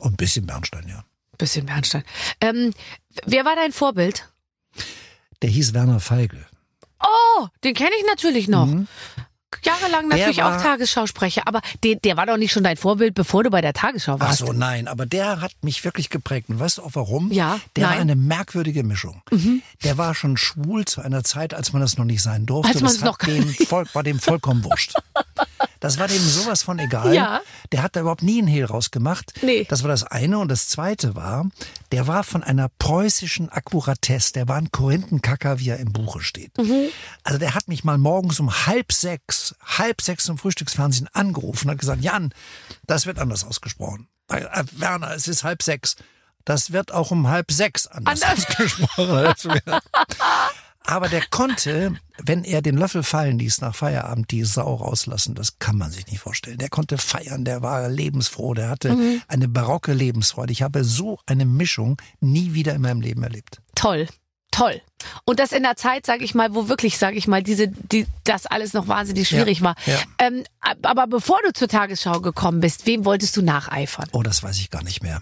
Und 0.00 0.12
ein 0.12 0.16
bisschen 0.16 0.46
Bernstein, 0.46 0.86
ja. 0.88 1.04
bisschen 1.38 1.66
Bernstein. 1.66 2.04
Ähm, 2.40 2.72
wer 3.26 3.44
war 3.44 3.56
dein 3.56 3.72
Vorbild? 3.72 4.28
Der 5.42 5.50
hieß 5.50 5.74
Werner 5.74 6.00
Feigl. 6.00 6.46
Oh, 7.02 7.48
den 7.64 7.74
kenne 7.74 7.90
ich 7.98 8.06
natürlich 8.06 8.48
noch. 8.48 8.66
Mhm. 8.66 8.86
Jahrelang 9.62 10.08
Der 10.10 10.18
natürlich 10.18 10.38
war- 10.38 10.56
auch 10.56 10.62
Tagesschausprecher, 10.62 11.42
aber 11.46 11.60
der, 11.82 11.96
der 11.96 12.16
war 12.16 12.26
doch 12.26 12.36
nicht 12.36 12.52
schon 12.52 12.64
dein 12.64 12.76
Vorbild, 12.76 13.14
bevor 13.14 13.44
du 13.44 13.50
bei 13.50 13.60
der 13.60 13.72
Tagesschau 13.72 14.16
Ach 14.18 14.20
warst. 14.28 14.38
so, 14.40 14.52
nein, 14.52 14.88
aber 14.88 15.06
der 15.06 15.40
hat 15.40 15.52
mich 15.62 15.84
wirklich 15.84 16.10
geprägt. 16.10 16.48
Und 16.48 16.58
weißt 16.60 16.78
du 16.78 16.82
auch 16.82 16.90
warum? 16.94 17.30
Ja, 17.32 17.60
Der 17.76 17.84
war 17.84 17.90
nein. 17.90 17.98
Mhm. 17.98 18.02
eine 18.10 18.16
merkwürdige 18.16 18.82
Mischung. 18.82 19.22
Der 19.82 19.98
war 19.98 20.14
schon 20.14 20.36
schwul 20.36 20.84
zu 20.84 21.00
einer 21.00 21.24
Zeit, 21.24 21.54
als 21.54 21.72
man 21.72 21.80
das 21.82 21.96
noch 21.98 22.04
nicht 22.04 22.22
sein 22.22 22.46
durfte. 22.46 22.72
Als 22.72 22.80
man 22.82 22.90
es 22.92 23.00
noch- 23.00 23.18
dem 23.18 23.48
voll, 23.54 23.84
war 23.92 24.02
dem 24.02 24.18
vollkommen 24.20 24.62
wurscht. 24.64 24.94
Das 25.84 25.98
war 25.98 26.08
dem 26.08 26.22
sowas 26.22 26.62
von 26.62 26.78
egal. 26.78 27.14
Ja. 27.14 27.42
Der 27.70 27.82
hat 27.82 27.94
da 27.94 28.00
überhaupt 28.00 28.22
nie 28.22 28.38
einen 28.38 28.48
Hehl 28.48 28.64
rausgemacht. 28.64 29.34
Nee. 29.42 29.66
Das 29.68 29.82
war 29.82 29.90
das 29.90 30.02
eine. 30.02 30.38
Und 30.38 30.48
das 30.48 30.66
zweite 30.68 31.14
war, 31.14 31.46
der 31.92 32.06
war 32.06 32.24
von 32.24 32.42
einer 32.42 32.70
preußischen 32.78 33.50
Akkuratesse. 33.50 34.32
Der 34.32 34.48
war 34.48 34.56
ein 34.56 34.70
Korinthenkacker, 34.72 35.58
wie 35.58 35.68
er 35.68 35.76
im 35.76 35.92
Buche 35.92 36.22
steht. 36.22 36.56
Mhm. 36.56 36.88
Also 37.22 37.38
der 37.38 37.54
hat 37.54 37.68
mich 37.68 37.84
mal 37.84 37.98
morgens 37.98 38.40
um 38.40 38.66
halb 38.66 38.94
sechs, 38.94 39.56
halb 39.62 40.00
sechs 40.00 40.24
zum 40.24 40.38
Frühstücksfernsehen 40.38 41.10
angerufen 41.12 41.68
und 41.68 41.72
hat 41.72 41.80
gesagt, 41.80 42.02
Jan, 42.02 42.32
das 42.86 43.04
wird 43.04 43.18
anders 43.18 43.44
ausgesprochen. 43.44 44.08
Äh, 44.30 44.38
äh, 44.38 44.64
Werner, 44.72 45.10
es 45.10 45.28
ist 45.28 45.44
halb 45.44 45.62
sechs. 45.62 45.96
Das 46.46 46.72
wird 46.72 46.92
auch 46.92 47.10
um 47.10 47.28
halb 47.28 47.52
sechs 47.52 47.86
anders, 47.86 48.22
Anders. 48.22 48.46
ausgesprochen. 48.58 49.80
Er. 50.86 50.92
Aber 50.92 51.08
der 51.08 51.22
konnte, 51.30 51.94
wenn 52.22 52.44
er 52.44 52.62
den 52.62 52.76
Löffel 52.76 53.02
fallen 53.02 53.38
ließ 53.38 53.60
nach 53.60 53.74
Feierabend, 53.74 54.30
die 54.30 54.44
Sau 54.44 54.74
rauslassen. 54.74 55.34
Das 55.34 55.58
kann 55.58 55.76
man 55.76 55.90
sich 55.90 56.06
nicht 56.06 56.20
vorstellen. 56.20 56.58
Der 56.58 56.68
konnte 56.68 56.98
feiern, 56.98 57.44
der 57.44 57.62
war 57.62 57.88
lebensfroh, 57.88 58.54
der 58.54 58.68
hatte 58.68 58.92
Mhm. 58.94 59.22
eine 59.28 59.48
barocke 59.48 59.92
Lebensfreude. 59.92 60.52
Ich 60.52 60.62
habe 60.62 60.84
so 60.84 61.18
eine 61.26 61.44
Mischung 61.44 62.00
nie 62.20 62.54
wieder 62.54 62.74
in 62.74 62.82
meinem 62.82 63.00
Leben 63.00 63.22
erlebt. 63.22 63.60
Toll. 63.74 64.06
toll. 64.50 64.80
Und 65.24 65.40
das 65.40 65.50
in 65.50 65.64
der 65.64 65.74
Zeit, 65.74 66.06
sage 66.06 66.22
ich 66.24 66.32
mal, 66.32 66.54
wo 66.54 66.68
wirklich, 66.68 66.96
sage 66.96 67.16
ich 67.16 67.26
mal, 67.26 67.42
diese, 67.42 67.66
die, 67.66 68.06
das 68.22 68.46
alles 68.46 68.72
noch 68.72 68.86
wahnsinnig 68.86 69.26
schwierig 69.28 69.58
Ja, 69.58 69.64
war. 69.64 69.74
ja. 69.86 69.98
Ähm, 70.20 70.44
aber 70.82 71.08
bevor 71.08 71.40
du 71.44 71.52
zur 71.52 71.66
Tagesschau 71.66 72.20
gekommen 72.20 72.60
bist, 72.60 72.86
wem 72.86 73.04
wolltest 73.04 73.36
du 73.36 73.42
nacheifern? 73.42 74.08
Oh, 74.12 74.22
das 74.22 74.44
weiß 74.44 74.58
ich 74.60 74.70
gar 74.70 74.84
nicht 74.84 75.02
mehr. 75.02 75.20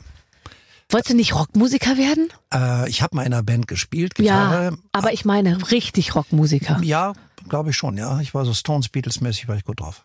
Wolltest 0.93 1.11
du 1.11 1.17
nicht 1.17 1.35
Rockmusiker 1.35 1.97
werden? 1.97 2.29
Äh, 2.53 2.89
ich 2.89 3.03
habe 3.03 3.17
mal 3.17 3.23
in 3.27 3.33
einer 3.33 3.43
Band 3.43 3.67
gespielt, 3.67 4.15
Gitarre. 4.15 4.65
Ja, 4.65 4.77
aber 4.93 5.13
ich 5.13 5.25
meine 5.25 5.71
richtig 5.71 6.15
Rockmusiker. 6.15 6.79
Ja, 6.83 7.15
glaube 7.49 7.71
ich 7.71 7.77
schon, 7.77 7.97
ja. 7.97 8.21
Ich 8.21 8.35
war 8.35 8.45
so 8.45 8.53
Stones, 8.55 8.89
Beatles-mäßig, 8.91 9.49
war 9.49 9.57
ich 9.57 9.65
gut 9.65 9.81
drauf. 9.81 10.03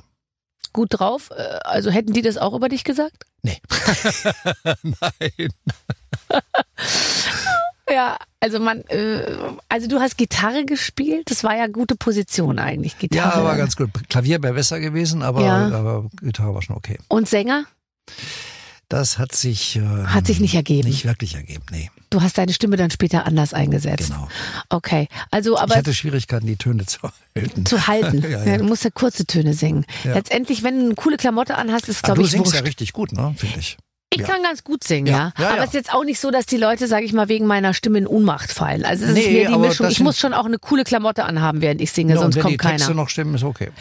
Gut 0.74 0.90
drauf. 0.92 1.30
Äh, 1.36 1.60
Also 1.64 1.92
hätten 1.92 2.14
die 2.14 2.22
das 2.22 2.38
auch 2.38 2.54
über 2.54 2.70
dich 2.70 2.84
gesagt? 2.84 3.24
Nee. 3.44 3.62
Nein. 4.84 5.50
Ja, 7.90 8.18
also 8.42 8.60
man, 8.60 8.82
äh, 8.88 9.24
also 9.70 9.88
du 9.88 10.02
hast 10.02 10.18
Gitarre 10.18 10.66
gespielt. 10.66 11.32
Das 11.32 11.46
war 11.46 11.56
ja 11.56 11.68
gute 11.68 11.96
Position 11.96 12.60
eigentlich. 12.60 12.98
Gitarre. 13.00 13.38
Ja, 13.40 13.44
war 13.46 13.56
ganz 13.56 13.78
gut. 13.78 13.90
Klavier 14.10 14.44
wäre 14.44 14.56
besser 14.56 14.82
gewesen, 14.82 15.24
aber, 15.24 15.42
Ja. 15.42 15.68
aber 15.72 16.10
Gitarre 16.22 16.54
war 16.54 16.62
schon 16.62 16.76
okay. 16.76 16.98
Und 17.08 17.30
Sänger? 17.30 17.64
Das 18.90 19.18
hat 19.18 19.36
sich, 19.36 19.76
äh, 19.76 19.82
Hat 19.82 20.28
sich 20.28 20.40
nicht 20.40 20.56
ergeben. 20.56 20.88
nicht 20.88 21.04
wirklich 21.06 21.36
ergeben. 21.36 21.64
Nee, 21.72 21.92
Du 22.10 22.22
hast 22.22 22.38
deine 22.38 22.54
Stimme 22.54 22.78
dann 22.78 22.90
später 22.90 23.26
anders 23.26 23.54
eingesetzt. 23.54 24.08
genau. 24.08 24.30
Okay, 24.70 25.10
also 25.30 25.56
ich 25.56 25.60
aber 25.62 25.76
hatte 25.76 25.94
Schwierigkeiten, 25.94 26.48
die 26.48 26.56
Töne 26.56 26.86
zu 26.86 27.00
halten. 27.36 27.66
zu 27.66 27.86
halten. 27.88 28.24
Ja, 28.32 28.46
ja, 28.46 28.58
du 28.58 28.64
musst 28.64 28.86
ja 28.86 28.90
kurze 28.90 29.26
Töne 29.26 29.54
singen. 29.54 29.86
Ja. 30.06 30.14
Letztendlich, 30.14 30.64
wenn 30.64 30.80
du 30.80 30.86
eine 30.86 30.96
coole 30.96 31.18
Klamotte 31.18 31.58
anhast, 31.58 31.90
ist 31.90 31.98
Aber 32.06 32.14
glaube 32.14 32.22
du 32.22 32.26
ich 32.28 32.32
singst 32.32 32.46
wurscht. 32.54 32.60
ja 32.62 32.66
richtig 32.66 32.94
gut, 32.94 33.12
ne? 33.12 33.36
Finde 33.38 33.60
ich. 33.60 33.78
Ich 34.10 34.22
Ja. 34.22 34.28
kann 34.28 34.42
ganz 34.42 34.64
gut 34.64 34.86
singen, 34.86 35.08
ja. 35.08 35.34
Ja, 35.38 35.44
ja, 35.44 35.50
aber 35.50 35.60
es 35.60 35.66
ist 35.68 35.74
jetzt 35.74 35.94
auch 35.94 36.06
nicht 36.06 36.20
so, 36.22 36.32
dass 36.32 36.46
die 36.46 36.56
Leute, 36.56 36.88
sage 36.88 37.04
ich 37.06 37.12
mal, 37.12 37.28
wegen 37.28 37.46
meiner 37.46 37.74
Stimme 37.74 37.98
in 37.98 38.08
Ohnmacht 38.08 38.52
fallen. 38.54 38.86
Also 38.86 39.04
es 39.04 39.10
ist 39.12 39.16
Nee, 39.18 39.44
mir 39.44 39.50
die 39.50 39.58
Mischung. 39.58 39.90
Ich 39.90 40.00
muss 40.00 40.18
schon 40.18 40.34
auch 40.34 40.46
eine 40.46 40.60
coole 40.60 40.86
Klamotte 40.86 41.26
anhaben, 41.26 41.60
während 41.62 41.82
ich 41.82 41.92
singe, 41.92 42.14
Ja, 42.14 42.20
und 42.20 42.24
sonst 42.24 42.36
wenn 42.38 42.42
kommt 42.44 42.54
die 42.54 42.58
Texte 42.58 42.88
keiner. 42.88 42.96
noch 43.02 43.10
stimmen, 43.10 43.36
ist 43.36 43.44
okay. 43.44 43.72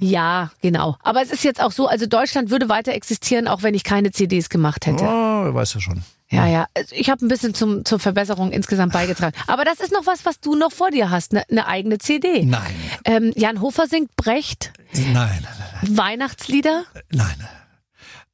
Ja. 0.00 0.50
Genau. 0.62 0.96
Aber 1.02 1.20
es 1.20 1.30
ist 1.30 1.44
jetzt 1.44 1.60
auch 1.62 1.70
so, 1.70 1.86
also 1.86 2.06
Deutschland 2.06 2.48
würde 2.50 2.70
weiter 2.70 2.92
existieren, 2.92 3.46
auch 3.46 3.62
wenn 3.62 3.74
ich 3.74 3.84
keine 3.84 4.10
CDs 4.10 4.48
gemacht 4.48 4.86
hätte. 4.86 5.04
Oh, 5.04 5.52
weiß 5.54 5.74
ja 5.74 5.80
schon. 5.80 6.02
Ja, 6.30 6.46
ja. 6.46 6.66
Also 6.74 6.94
Ich 6.96 7.10
habe 7.10 7.24
ein 7.24 7.28
bisschen 7.28 7.54
zum, 7.54 7.84
zur 7.84 7.98
Verbesserung 7.98 8.52
insgesamt 8.52 8.94
beigetragen. 8.94 9.36
Aber 9.46 9.64
das 9.66 9.80
ist 9.80 9.92
noch 9.92 10.06
was, 10.06 10.24
was 10.24 10.40
du 10.40 10.56
noch 10.56 10.72
vor 10.72 10.90
dir 10.90 11.10
hast, 11.10 11.32
eine 11.32 11.44
ne 11.50 11.66
eigene 11.66 11.98
CD. 11.98 12.42
Nein. 12.46 12.62
Ähm, 13.04 13.32
Jan 13.36 13.60
Hofer 13.60 13.86
singt 13.86 14.16
Brecht, 14.16 14.72
Nein, 14.94 15.12
nein, 15.12 15.42
nein. 15.82 15.96
Weihnachtslieder. 15.98 16.84
Nein. 17.10 17.34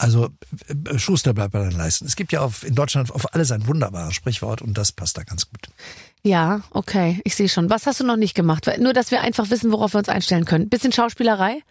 Also 0.01 0.30
äh, 0.66 0.98
Schuster 0.98 1.34
bleibt 1.34 1.53
bei 1.53 1.62
den 1.62 1.76
Leisten. 1.76 2.07
Es 2.07 2.16
gibt 2.16 2.32
ja 2.32 2.40
auf, 2.40 2.64
in 2.64 2.74
Deutschland 2.74 3.12
auf 3.12 3.34
alles 3.34 3.53
ein 3.53 3.66
wunderbares 3.66 4.14
Sprichwort 4.14 4.62
und 4.62 4.78
das 4.78 4.92
passt 4.92 5.18
da 5.18 5.24
ganz 5.24 5.46
gut. 5.51 5.68
Ja, 6.22 6.62
okay, 6.70 7.20
ich 7.24 7.36
sehe 7.36 7.51
schon. 7.51 7.68
Was 7.68 7.86
hast 7.86 8.01
du 8.01 8.05
noch 8.05 8.16
nicht 8.16 8.34
gemacht? 8.34 8.66
Nur, 8.78 8.94
dass 8.94 9.11
wir 9.11 9.20
einfach 9.20 9.51
wissen, 9.51 9.70
worauf 9.72 9.92
wir 9.92 9.98
uns 9.98 10.09
einstellen 10.09 10.46
können. 10.46 10.70
Bisschen 10.70 10.90
Schauspielerei? 10.90 11.62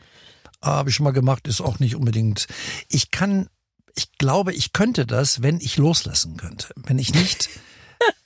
Habe 0.61 0.91
ich 0.91 0.95
schon 0.95 1.05
mal 1.05 1.11
gemacht, 1.11 1.47
ist 1.47 1.59
auch 1.59 1.79
nicht 1.79 1.95
unbedingt. 1.95 2.45
Ich 2.87 3.09
kann, 3.09 3.49
ich 3.95 4.11
glaube, 4.19 4.53
ich 4.53 4.73
könnte 4.73 5.07
das, 5.07 5.41
wenn 5.41 5.59
ich 5.59 5.77
loslassen 5.77 6.37
könnte. 6.37 6.67
Wenn 6.75 6.99
ich 6.99 7.15
nicht. 7.15 7.49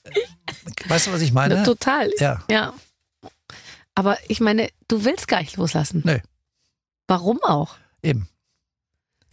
weißt 0.86 1.06
du, 1.06 1.12
was 1.12 1.22
ich 1.22 1.32
meine? 1.32 1.62
Total. 1.62 2.10
Ja. 2.18 2.44
Ja. 2.50 2.74
Aber 3.94 4.18
ich 4.28 4.40
meine, 4.40 4.68
du 4.86 5.04
willst 5.04 5.28
gar 5.28 5.40
nicht 5.40 5.56
loslassen. 5.56 6.02
Nee. 6.04 6.20
Warum 7.06 7.42
auch? 7.42 7.76
Eben. 8.02 8.28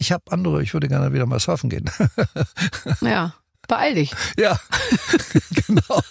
Ich 0.02 0.10
habe 0.10 0.24
andere, 0.32 0.64
ich 0.64 0.74
würde 0.74 0.88
gerne 0.88 1.12
wieder 1.12 1.26
mal 1.26 1.38
surfen 1.38 1.70
gehen. 1.70 1.88
Ja. 3.02 3.34
Beeil 3.68 3.94
dich. 3.94 4.12
ja, 4.36 4.58
genau. 5.66 6.02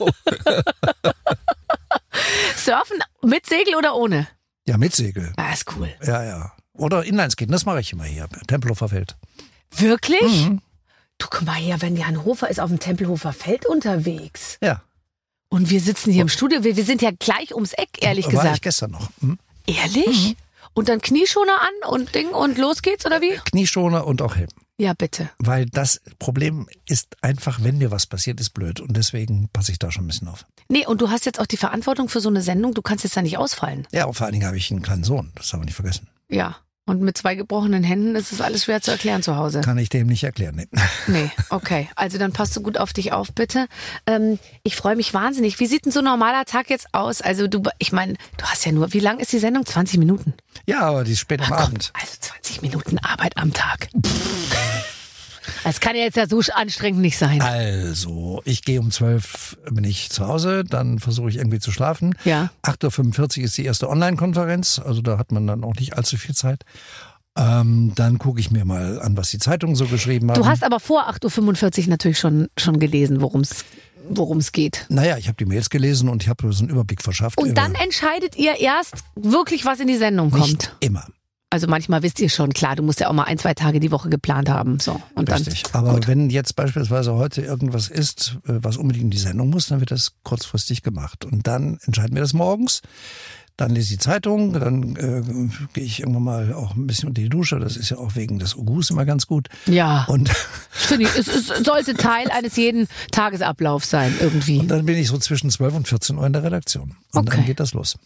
Surfen 2.56 2.98
mit 3.22 3.46
Segel 3.46 3.76
oder 3.76 3.94
ohne? 3.96 4.30
Ja, 4.66 4.78
mit 4.78 4.96
Segel. 4.96 5.34
Ah, 5.36 5.52
ist 5.52 5.66
cool. 5.76 5.90
Ja, 6.06 6.24
ja. 6.24 6.54
Oder 6.72 7.04
Inlineskaten, 7.04 7.52
das 7.52 7.66
mache 7.66 7.82
ich 7.82 7.92
immer 7.92 8.06
hier. 8.06 8.30
Tempelhofer 8.48 8.88
Feld. 8.88 9.18
Wirklich? 9.76 10.48
Mhm. 10.48 10.62
Du, 11.18 11.28
guck 11.30 11.42
mal 11.44 11.56
hier, 11.56 11.82
wenn 11.82 11.98
Jan 11.98 12.24
Hofer 12.24 12.50
ist 12.50 12.62
auf 12.62 12.70
dem 12.70 12.80
Tempelhofer 12.80 13.34
Feld 13.34 13.66
unterwegs. 13.66 14.58
Ja, 14.64 14.82
Und 15.50 15.70
wir 15.70 15.82
sitzen 15.82 16.14
hier 16.14 16.22
im 16.22 16.30
Studio. 16.30 16.64
Wir, 16.64 16.78
wir 16.78 16.86
sind 16.86 17.02
ja 17.02 17.12
gleich 17.20 17.54
ums 17.54 17.74
Eck, 17.74 17.90
ehrlich 18.00 18.28
war 18.28 18.32
ich 18.34 18.40
gesagt. 18.40 18.62
gestern 18.62 18.92
noch. 18.92 19.10
Hm? 19.20 19.38
Ehrlich? 19.68 20.38
Und 20.74 20.90
dann 20.90 21.02
Knieschoner 21.02 21.60
an 21.62 21.92
und 21.92 22.16
Ding 22.16 22.30
und 22.30 22.58
los 22.58 22.82
geht's, 22.82 23.06
oder 23.06 23.22
wie? 23.22 23.38
Knieschoner 23.46 24.08
und 24.08 24.22
auch 24.22 24.36
Helm. 24.36 24.50
Ja, 24.78 24.94
bitte. 24.94 25.30
Weil 25.38 25.68
das 25.68 26.02
Problem 26.18 26.68
ist 26.88 27.16
einfach, 27.22 27.60
wenn 27.62 27.78
mir 27.78 27.92
was 27.92 28.08
passiert, 28.08 28.40
ist 28.40 28.52
blöd. 28.52 28.80
Und 28.80 28.98
deswegen 28.98 29.48
passe 29.54 29.72
ich 29.72 29.80
da 29.80 29.92
schon 29.92 30.06
ein 30.06 30.08
bisschen 30.08 30.28
auf. 30.28 30.46
Nee, 30.70 30.88
und 30.88 31.02
du 31.02 31.12
hast 31.12 31.26
jetzt 31.26 31.40
auch 31.40 31.46
die 31.46 31.58
Verantwortung 31.58 32.10
für 32.10 32.20
so 32.20 32.30
eine 32.30 32.42
Sendung. 32.42 32.74
Du 32.74 32.82
kannst 32.82 33.04
jetzt 33.04 33.16
da 33.16 33.22
nicht 33.22 33.38
ausfallen. 33.38 33.88
Ja, 33.92 34.06
und 34.06 34.16
vor 34.16 34.26
allen 34.26 34.34
Dingen 34.34 34.48
habe 34.48 34.58
ich 34.58 34.72
einen 34.72 34.82
kleinen 34.82 35.04
Sohn. 35.04 35.32
Das 35.36 35.54
haben 35.54 35.62
wir 35.62 35.66
nicht 35.66 35.76
vergessen. 35.76 36.10
Ja. 36.30 36.56
Und 36.88 37.02
mit 37.02 37.18
zwei 37.18 37.36
gebrochenen 37.36 37.84
Händen 37.84 38.16
ist 38.16 38.32
es 38.32 38.42
alles 38.42 38.64
schwer 38.64 38.82
zu 38.82 38.92
erklären 38.92 39.22
zu 39.22 39.36
Hause. 39.36 39.62
Kann 39.62 39.78
ich 39.78 39.90
dem 39.90 40.08
nicht 40.08 40.24
erklären. 40.24 40.56
Nee. 40.56 40.68
Nee, 41.08 41.32
okay. 41.50 41.90
Also 41.96 42.18
dann 42.18 42.32
passt 42.32 42.56
du 42.56 42.62
gut 42.62 42.78
auf 42.78 42.94
dich 42.94 43.12
auf, 43.12 43.34
bitte. 43.34 43.68
Ähm, 44.06 44.40
ich 44.64 44.76
freue 44.76 44.96
mich 44.96 45.14
wahnsinnig. 45.14 45.60
Wie 45.60 45.66
sieht 45.66 45.86
denn 45.86 45.92
so 45.92 46.00
ein 46.00 46.06
normaler 46.06 46.46
Tag 46.46 46.70
jetzt 46.70 46.88
aus? 46.94 47.22
Also 47.22 47.48
du, 47.48 47.64
ich 47.80 47.92
meine, 47.92 48.14
du 48.38 48.46
hast 48.46 48.66
ja 48.66 48.72
nur, 48.72 48.94
wie 48.94 49.00
lang 49.00 49.20
ist 49.20 49.32
die 49.32 49.40
Sendung? 49.40 49.66
20 49.66 50.00
Minuten. 50.00 50.34
Ja, 50.66 50.82
aber 50.82 51.04
die 51.04 51.14
ist 51.14 51.20
spät 51.20 51.42
am 51.42 51.54
Abend. 51.54 51.92
Also 51.94 52.14
20 52.20 52.62
Minuten 52.62 52.98
Arbeit 53.00 53.38
am 53.38 53.54
Tag. 53.54 53.90
Das 55.64 55.80
kann 55.80 55.96
ja 55.96 56.04
jetzt 56.04 56.18
ja 56.18 56.28
so 56.28 56.42
anstrengend 56.54 57.02
nicht 57.02 57.18
sein. 57.18 57.42
Also, 57.42 58.42
ich 58.46 58.64
gehe 58.64 58.80
um 58.80 58.92
12 58.92 59.58
bin 59.72 59.84
ich 59.84 60.10
zu 60.10 60.28
Hause, 60.28 60.64
dann 60.64 61.00
versuche 61.00 61.30
ich 61.30 61.38
irgendwie 61.38 61.60
zu 61.60 61.72
schlafen. 61.72 62.16
Ja. 62.26 62.50
8.45 62.64 63.40
Uhr 63.40 63.46
ist 63.46 63.58
die 63.58 63.66
erste 63.66 63.90
Online-Konferenz, 63.90 64.80
also 64.84 65.02
da 65.02 65.18
hat 65.18 65.32
man 65.32 65.48
dann 65.48 65.64
auch 65.64 65.76
nicht 65.76 65.98
allzu 65.98 66.18
viel 66.18 66.36
Zeit. 66.36 66.64
Ähm, 67.38 67.94
dann 67.96 68.18
gucke 68.18 68.40
ich 68.42 68.52
mir 68.52 68.66
mal 68.66 69.00
an, 69.02 69.16
was 69.16 69.30
die 69.32 69.40
Zeitungen 69.40 69.76
so 69.76 69.86
geschrieben 69.86 70.30
haben. 70.30 70.42
Du 70.42 70.46
hast 70.46 70.64
aber 70.64 70.80
vor 70.82 71.10
8.45 71.10 71.84
Uhr 71.84 71.88
natürlich 71.88 72.20
schon, 72.20 72.48
schon 72.58 72.80
gelesen, 72.80 73.22
worum 73.22 73.42
es 73.42 73.64
worum 74.10 74.40
es 74.40 74.52
geht. 74.52 74.86
naja, 74.90 75.18
ich 75.18 75.28
habe 75.28 75.38
die 75.38 75.46
Mails 75.46 75.70
gelesen 75.70 76.10
und 76.10 76.24
ich 76.24 76.30
habe 76.30 76.52
so 76.52 76.64
einen 76.64 76.70
Überblick 76.70 77.02
verschafft. 77.02 77.38
Und 77.38 77.56
dann 77.56 77.76
entscheidet 77.76 78.36
ihr 78.36 78.60
erst 78.60 78.96
wirklich, 79.16 79.64
was 79.64 79.80
in 79.80 79.88
die 79.88 79.96
Sendung 79.96 80.32
kommt. 80.32 80.44
nicht 80.48 80.76
immer. 80.80 81.06
Also 81.52 81.68
manchmal 81.68 82.02
wisst 82.02 82.20
ihr 82.22 82.30
schon, 82.30 82.54
klar, 82.54 82.76
du 82.78 82.82
musst 82.84 83.02
ja 83.02 83.10
auch 83.10 83.14
mal 83.14 83.26
ein, 83.26 83.38
zwei 83.38 83.54
Tage 83.54 83.80
die 83.82 83.92
Woche 83.92 84.10
geplant 84.10 84.50
haben. 84.50 84.80
So. 84.80 85.02
Und 85.16 85.30
Richtig. 85.30 85.64
dann. 85.64 85.84
Aber 85.84 85.94
Gut. 85.96 86.08
wenn 86.08 86.30
jetzt 86.30 86.56
beispielsweise 86.56 87.14
heute 87.14 87.42
irgendwas 87.42 87.90
ist, 87.90 88.38
äh, 88.48 88.54
was 88.62 88.78
unbedingt 88.78 89.04
in 89.06 89.12
die 89.12 89.18
Sendung 89.18 89.50
muss, 89.50 89.68
dann 89.68 89.82
wird 89.82 89.92
das 89.92 90.14
kurzfristig 90.24 90.82
gemacht. 90.82 91.26
Und 91.26 91.48
dann 91.48 91.78
entscheiden 91.86 92.16
wir 92.16 92.22
das 92.22 92.34
morgens. 92.34 92.82
Dann 93.58 93.72
lese 93.72 93.94
ich 93.94 94.00
die 94.00 94.04
Zeitung, 94.04 94.54
dann 94.54 94.96
äh, 94.96 95.22
gehe 95.74 95.84
ich 95.84 96.00
irgendwann 96.00 96.24
mal 96.24 96.54
auch 96.54 96.74
ein 96.76 96.88
bisschen 96.88 97.10
unter 97.10 97.22
die 97.22 97.28
Dusche. 97.30 97.60
Das 97.60 97.76
ist 97.76 97.90
ja 97.90 97.98
auch 97.98 98.16
wegen 98.16 98.40
des 98.40 98.56
Ugus 98.56 98.90
immer 98.90 99.04
ganz 99.06 99.28
gut. 99.28 99.50
Ja, 99.68 100.06
Und, 100.08 100.30
finde 100.72 101.04
ich, 101.06 101.16
es, 101.18 101.28
es 101.28 101.48
sollte 101.66 101.94
Teil 101.96 102.32
eines 102.32 102.56
jeden 102.56 102.88
Tagesablaufs 103.12 103.90
sein, 103.90 104.16
irgendwie. 104.22 104.58
und 104.58 104.70
dann 104.70 104.86
bin 104.86 104.98
ich 104.98 105.10
so 105.10 105.18
zwischen 105.18 105.50
12 105.52 105.76
und 105.76 105.88
14 105.88 106.18
Uhr 106.18 106.26
in 106.26 106.34
der 106.34 106.44
Redaktion. 106.44 106.96
Und 107.12 107.28
Okay. 107.28 107.36
dann 107.38 107.46
geht 107.46 107.60
das 107.60 107.74
los. 107.74 107.98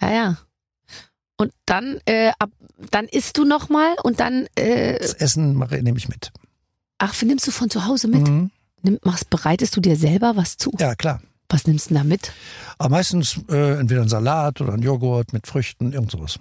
Ja, 0.00 0.10
ja. 0.12 0.36
Und 1.36 1.52
dann, 1.66 2.00
äh, 2.06 2.32
ab, 2.38 2.50
dann 2.90 3.06
isst 3.06 3.36
du 3.36 3.44
nochmal 3.44 3.94
und 4.02 4.20
dann, 4.20 4.46
äh, 4.56 4.98
Das 4.98 5.12
Essen 5.14 5.54
mache, 5.54 5.82
nehme 5.82 5.98
ich 5.98 6.08
mit. 6.08 6.32
ach, 6.98 7.20
nimmst 7.22 7.46
du 7.46 7.50
von 7.50 7.68
zu 7.70 7.84
Hause 7.86 8.08
mit? 8.08 8.26
Mhm. 8.26 8.50
Nimm, 8.82 8.98
machst, 9.04 9.28
bereitest 9.30 9.76
du 9.76 9.80
dir 9.80 9.96
selber 9.96 10.36
was 10.36 10.56
zu? 10.56 10.72
Ja, 10.78 10.94
klar. 10.94 11.20
Was 11.48 11.66
nimmst 11.66 11.86
du 11.90 11.94
denn 11.94 12.02
da 12.02 12.04
mit? 12.04 12.32
Aber 12.78 12.88
meistens 12.90 13.38
äh, 13.48 13.78
entweder 13.78 14.02
ein 14.02 14.08
Salat 14.08 14.60
oder 14.60 14.72
ein 14.72 14.82
Joghurt 14.82 15.32
mit 15.32 15.46
Früchten, 15.46 15.92
irgend 15.92 16.10
sowas. 16.10 16.38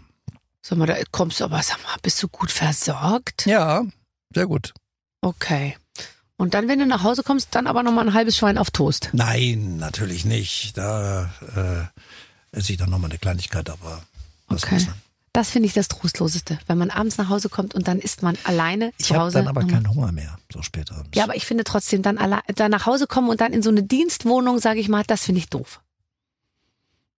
Sag 0.61 0.77
mal, 0.77 0.87
da 0.87 0.95
kommst 1.11 1.39
du 1.39 1.43
aber, 1.43 1.61
sag 1.61 1.77
mal, 1.83 1.95
bist 2.01 2.23
du 2.23 2.27
gut 2.27 2.51
versorgt? 2.51 3.45
Ja, 3.45 3.83
sehr 4.33 4.47
gut. 4.47 4.73
Okay. 5.21 5.75
Und 6.37 6.53
dann, 6.53 6.67
wenn 6.67 6.79
du 6.79 6.85
nach 6.85 7.03
Hause 7.03 7.21
kommst, 7.23 7.49
dann 7.51 7.67
aber 7.67 7.83
nochmal 7.83 8.07
ein 8.07 8.13
halbes 8.13 8.35
Schwein 8.37 8.57
auf 8.57 8.71
Toast. 8.71 9.09
Nein, 9.13 9.77
natürlich 9.77 10.25
nicht. 10.25 10.77
Da 10.77 11.29
äh, 11.55 12.57
esse 12.57 12.71
ich 12.73 12.77
dann 12.77 12.89
nochmal 12.89 13.09
eine 13.11 13.19
Kleinigkeit, 13.19 13.69
aber 13.69 14.01
was 14.47 14.63
Okay. 14.63 14.77
ist? 14.77 14.89
Das 15.33 15.49
finde 15.49 15.67
ich 15.67 15.73
das 15.73 15.89
Trostloseste, 15.89 16.59
wenn 16.67 16.77
man 16.77 16.89
abends 16.89 17.17
nach 17.17 17.27
Hause 17.27 17.49
kommt 17.49 17.75
und 17.75 17.89
dann 17.89 17.99
isst 17.99 18.23
man 18.23 18.37
alleine 18.45 18.93
Ich 18.97 19.07
zu 19.07 19.15
habe 19.15 19.25
Hause. 19.25 19.39
dann 19.39 19.49
aber 19.49 19.65
keinen 19.65 19.89
Hunger 19.89 20.13
mehr, 20.13 20.37
so 20.53 20.61
spät 20.61 20.89
abends. 20.93 21.09
Ja, 21.13 21.25
aber 21.25 21.35
ich 21.35 21.45
finde 21.45 21.65
trotzdem, 21.65 22.01
dann, 22.03 22.17
alle, 22.17 22.39
dann 22.55 22.71
nach 22.71 22.85
Hause 22.85 23.05
kommen 23.05 23.27
und 23.29 23.41
dann 23.41 23.51
in 23.51 23.61
so 23.61 23.69
eine 23.69 23.83
Dienstwohnung, 23.83 24.59
sage 24.59 24.79
ich 24.79 24.87
mal, 24.87 25.03
das 25.05 25.23
finde 25.25 25.39
ich 25.39 25.49
doof. 25.49 25.81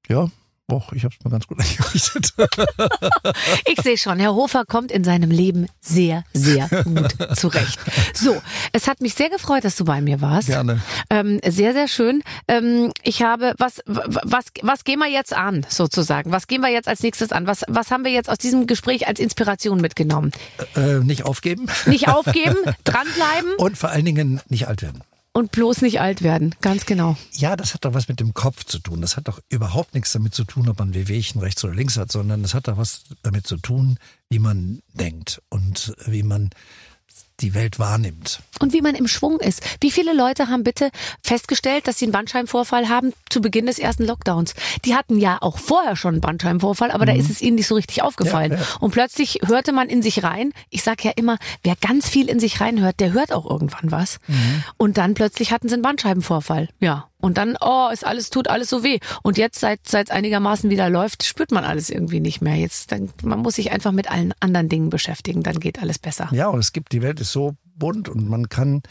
Ja, 0.08 0.30
och, 0.70 0.92
ich 0.94 1.04
habe 1.04 1.16
es 1.18 1.24
mir 1.24 1.32
ganz 1.32 1.48
gut 1.48 1.60
eingerichtet. 1.62 2.34
Ich 3.66 3.82
sehe 3.82 3.98
schon, 3.98 4.20
Herr 4.20 4.36
Hofer 4.36 4.66
kommt 4.66 4.92
in 4.92 5.04
seinem 5.04 5.32
Leben 5.32 5.68
sehr, 5.80 6.24
sehr 6.34 6.68
gut 6.84 7.16
zurecht. 7.38 7.80
So, 8.14 8.42
es 8.74 8.88
hat 8.88 9.02
mich 9.02 9.14
sehr 9.14 9.30
gefreut, 9.30 9.64
dass 9.64 9.76
du 9.78 9.86
bei 9.86 10.02
mir 10.02 10.22
warst. 10.22 10.48
Gerne. 10.48 10.82
Ähm, 11.10 11.40
sehr, 11.46 11.74
sehr 11.74 11.88
schön. 11.88 12.22
Ähm, 12.48 12.92
ich 13.04 13.22
habe, 13.22 13.54
was, 13.58 13.82
was, 13.86 14.46
was 14.62 14.84
gehen 14.84 15.00
wir 15.00 15.08
jetzt 15.08 15.34
an, 15.34 15.66
sozusagen? 15.70 16.32
Was 16.32 16.48
gehen 16.48 16.62
wir 16.62 16.70
jetzt 16.70 16.88
als 16.88 17.02
nächstes 17.02 17.32
an? 17.32 17.48
Was, 17.48 17.64
was 17.68 17.92
haben 17.92 18.04
wir 18.04 18.12
jetzt 18.12 18.30
aus 18.30 18.38
diesem 18.38 18.68
Gespräch 18.68 19.08
als 19.08 19.20
Inspiration 19.20 19.80
mitgenommen? 19.80 20.32
Äh, 20.76 21.00
nicht 21.00 21.24
aufgeben 21.24 21.68
Nicht 21.86 22.10
aufgeben, 22.14 22.58
dranbleiben 22.84 23.54
und 23.58 23.78
vor 23.78 23.90
allen 23.90 24.06
Dingen 24.06 24.42
nicht 24.50 24.68
alt 24.68 24.82
werden. 24.82 25.02
Und 25.38 25.52
bloß 25.52 25.84
nicht 25.84 26.02
alt 26.02 26.24
werden, 26.24 26.56
ganz 26.62 26.88
genau. 26.88 27.16
Ja, 27.34 27.56
das 27.56 27.76
hat 27.76 27.86
doch 27.86 27.94
was 27.94 28.08
mit 28.08 28.20
dem 28.20 28.34
Kopf 28.34 28.64
zu 28.64 28.80
tun. 28.80 29.02
Das 29.02 29.18
hat 29.18 29.28
doch 29.28 29.40
überhaupt 29.50 29.94
nichts 29.94 30.12
damit 30.12 30.34
zu 30.34 30.46
tun, 30.46 30.68
ob 30.68 30.80
man 30.80 30.96
Wehwehchen 30.96 31.40
rechts 31.40 31.64
oder 31.64 31.76
links 31.76 31.96
hat, 31.96 32.12
sondern 32.12 32.42
das 32.42 32.56
hat 32.56 32.68
doch 32.68 32.78
was 32.78 33.04
damit 33.22 33.46
zu 33.46 33.58
tun, 33.58 34.00
wie 34.32 34.40
man 34.40 34.82
denkt 34.96 35.40
und 35.50 35.94
wie 36.08 36.24
man 36.24 36.50
die 37.40 37.54
Welt 37.54 37.80
wahrnimmt. 37.80 38.40
Und 38.60 38.74
wie 38.74 38.82
man 38.82 38.96
im 38.96 39.08
Schwung 39.08 39.40
ist. 39.40 39.64
Wie 39.82 39.92
viele 39.92 40.14
Leute 40.14 40.48
haben 40.48 40.64
bitte 40.64 40.90
festgestellt, 41.22 41.88
dass 41.88 42.00
sie 42.00 42.06
einen 42.06 42.12
Bandscheibenvorfall 42.12 42.90
haben 42.90 43.14
zu 43.30 43.42
Beginn 43.42 43.68
des 43.68 43.78
ersten 43.78 44.06
Lockdowns? 44.06 44.56
Die 44.86 44.96
hatten 44.96 45.20
ja 45.20 45.38
auch 45.42 45.60
vorher 45.60 45.96
schon 45.96 46.16
einen 46.16 46.22
Bandscheibenvorfall, 46.22 46.92
aber 46.92 47.04
mhm. 47.04 47.10
da 47.10 47.16
ist 47.16 47.30
es 47.30 47.42
ihnen 47.42 47.56
nicht 47.56 47.68
so 47.68 47.76
richtig 47.76 48.02
aufgefallen. 48.02 48.54
Ja, 48.54 48.58
ja. 48.58 48.66
Und 48.80 48.92
plötzlich 48.92 49.40
hörte 49.46 49.72
man 49.72 49.90
in 49.90 50.02
sich 50.02 50.24
rein. 50.24 50.54
Ich 50.70 50.84
sag 50.84 51.04
ja 51.04 51.12
immer, 51.16 51.38
wer 51.64 51.76
ganz 51.76 52.10
viel 52.10 52.30
in 52.30 52.40
sich 52.40 52.60
reinhört, 52.60 53.00
der 53.00 53.14
hört 53.14 53.32
auch 53.32 53.50
irgendwann 53.50 53.92
was. 53.92 54.20
Mhm. 54.28 54.64
Und 54.78 54.98
dann 54.98 55.14
plötzlich 55.14 55.52
hatten 55.52 55.70
sie 55.70 55.76
einen 55.76 55.84
Bandscheibenvorfall. 55.84 56.70
Ja. 56.80 57.10
Und 57.20 57.38
dann, 57.38 57.58
oh, 57.60 57.90
es 57.92 58.04
alles 58.04 58.30
tut 58.30 58.48
alles 58.48 58.70
so 58.70 58.84
weh. 58.84 59.00
Und 59.24 59.38
jetzt, 59.38 59.60
seit 59.60 59.88
seit 59.88 60.12
einigermaßen 60.12 60.70
wieder 60.70 60.90
läuft, 60.90 61.24
spürt 61.24 61.52
man 61.52 61.64
alles 61.64 61.90
irgendwie 61.90 62.20
nicht 62.20 62.42
mehr. 62.42 62.56
Jetzt, 62.56 62.92
dann, 62.92 63.10
man 63.24 63.40
muss 63.40 63.56
sich 63.56 63.72
einfach 63.72 63.92
mit 63.92 64.10
allen 64.10 64.34
anderen 64.40 64.70
Dingen 64.70 64.90
beschäftigen, 64.90 65.42
dann 65.44 65.60
geht 65.60 65.82
alles 65.82 65.98
besser. 65.98 66.30
Ja, 66.32 66.48
und 66.48 66.60
es 66.60 66.74
gibt, 66.74 66.92
die 66.92 67.02
Welt 67.02 67.20
ist 67.20 67.32
so 67.32 67.56
bunt 67.78 68.10
und 68.10 68.28
man 68.28 68.50
kann, 68.50 68.82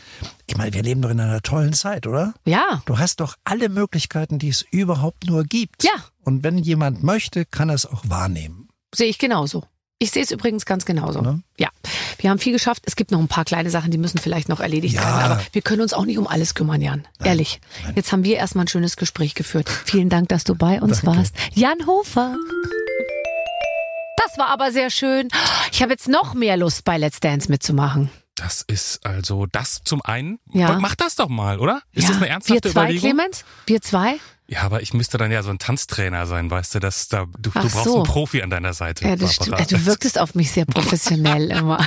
ich 0.46 0.56
meine, 0.56 0.72
wir 0.72 0.82
leben 0.82 1.02
doch 1.02 1.10
in 1.10 1.20
einer 1.20 1.42
tollen 1.42 1.72
Zeit, 1.72 2.06
oder? 2.06 2.34
Ja. 2.44 2.82
Du 2.86 2.98
hast 2.98 3.20
doch 3.20 3.36
alle 3.44 3.68
Möglichkeiten, 3.68 4.38
die 4.38 4.48
es 4.48 4.62
überhaupt 4.70 5.26
nur 5.26 5.44
gibt. 5.44 5.84
Ja. 5.84 5.92
Und 6.24 6.44
wenn 6.44 6.58
jemand 6.58 7.02
möchte, 7.02 7.44
kann 7.44 7.68
er 7.68 7.74
es 7.74 7.86
auch 7.86 8.02
wahrnehmen. 8.08 8.68
Sehe 8.94 9.08
ich 9.08 9.18
genauso. 9.18 9.64
Ich 9.98 10.10
sehe 10.10 10.22
es 10.22 10.30
übrigens 10.30 10.66
ganz 10.66 10.84
genauso. 10.84 11.22
Ne? 11.22 11.42
Ja, 11.58 11.70
wir 12.18 12.28
haben 12.28 12.38
viel 12.38 12.52
geschafft. 12.52 12.82
Es 12.84 12.96
gibt 12.96 13.12
noch 13.12 13.18
ein 13.18 13.28
paar 13.28 13.46
kleine 13.46 13.70
Sachen, 13.70 13.90
die 13.90 13.96
müssen 13.96 14.18
vielleicht 14.18 14.48
noch 14.48 14.60
erledigt 14.60 14.94
ja. 14.94 15.00
werden. 15.02 15.32
Aber 15.32 15.40
wir 15.52 15.62
können 15.62 15.80
uns 15.80 15.94
auch 15.94 16.04
nicht 16.04 16.18
um 16.18 16.26
alles 16.26 16.54
kümmern, 16.54 16.82
Jan. 16.82 17.08
Nein. 17.18 17.28
Ehrlich. 17.28 17.60
Nein. 17.82 17.94
Jetzt 17.96 18.12
haben 18.12 18.22
wir 18.22 18.36
erstmal 18.36 18.66
ein 18.66 18.68
schönes 18.68 18.98
Gespräch 18.98 19.34
geführt. 19.34 19.70
Vielen 19.70 20.10
Dank, 20.10 20.28
dass 20.28 20.44
du 20.44 20.54
bei 20.54 20.82
uns 20.82 21.00
Danke. 21.00 21.18
warst. 21.18 21.34
Jan 21.54 21.86
Hofer. 21.86 22.36
Das 24.18 24.36
war 24.36 24.48
aber 24.48 24.70
sehr 24.70 24.90
schön. 24.90 25.28
Ich 25.72 25.80
habe 25.80 25.92
jetzt 25.92 26.08
noch 26.08 26.34
mehr 26.34 26.58
Lust, 26.58 26.84
bei 26.84 26.98
Let's 26.98 27.20
Dance 27.20 27.50
mitzumachen. 27.50 28.10
Das 28.34 28.62
ist 28.66 29.04
also 29.06 29.46
das 29.46 29.80
zum 29.82 30.02
einen. 30.02 30.40
Ja. 30.52 30.78
Mach 30.78 30.94
das 30.94 31.14
doch 31.16 31.28
mal, 31.28 31.58
oder? 31.58 31.80
Ist 31.92 32.02
ja. 32.04 32.08
das 32.10 32.16
eine 32.18 32.28
ernsthafte 32.28 32.64
Wir 32.64 32.72
zwei, 32.72 32.80
Überlegung? 32.82 33.10
Clemens? 33.10 33.44
Wir 33.66 33.80
zwei? 33.80 34.16
Ja, 34.48 34.62
aber 34.62 34.80
ich 34.80 34.94
müsste 34.94 35.18
dann 35.18 35.32
ja 35.32 35.42
so 35.42 35.50
ein 35.50 35.58
Tanztrainer 35.58 36.26
sein, 36.26 36.50
weißt 36.50 36.76
du, 36.76 36.78
dass 36.78 37.08
da 37.08 37.26
du, 37.38 37.50
du 37.50 37.50
brauchst 37.50 37.84
so. 37.84 37.96
einen 37.96 38.04
Profi 38.04 38.42
an 38.42 38.50
deiner 38.50 38.74
Seite. 38.74 39.06
Ja, 39.06 39.16
das 39.16 39.34
stimmt. 39.34 39.72
Du 39.72 39.84
wirktest 39.86 40.20
auf 40.20 40.36
mich 40.36 40.52
sehr 40.52 40.66
professionell 40.66 41.50
immer. 41.58 41.84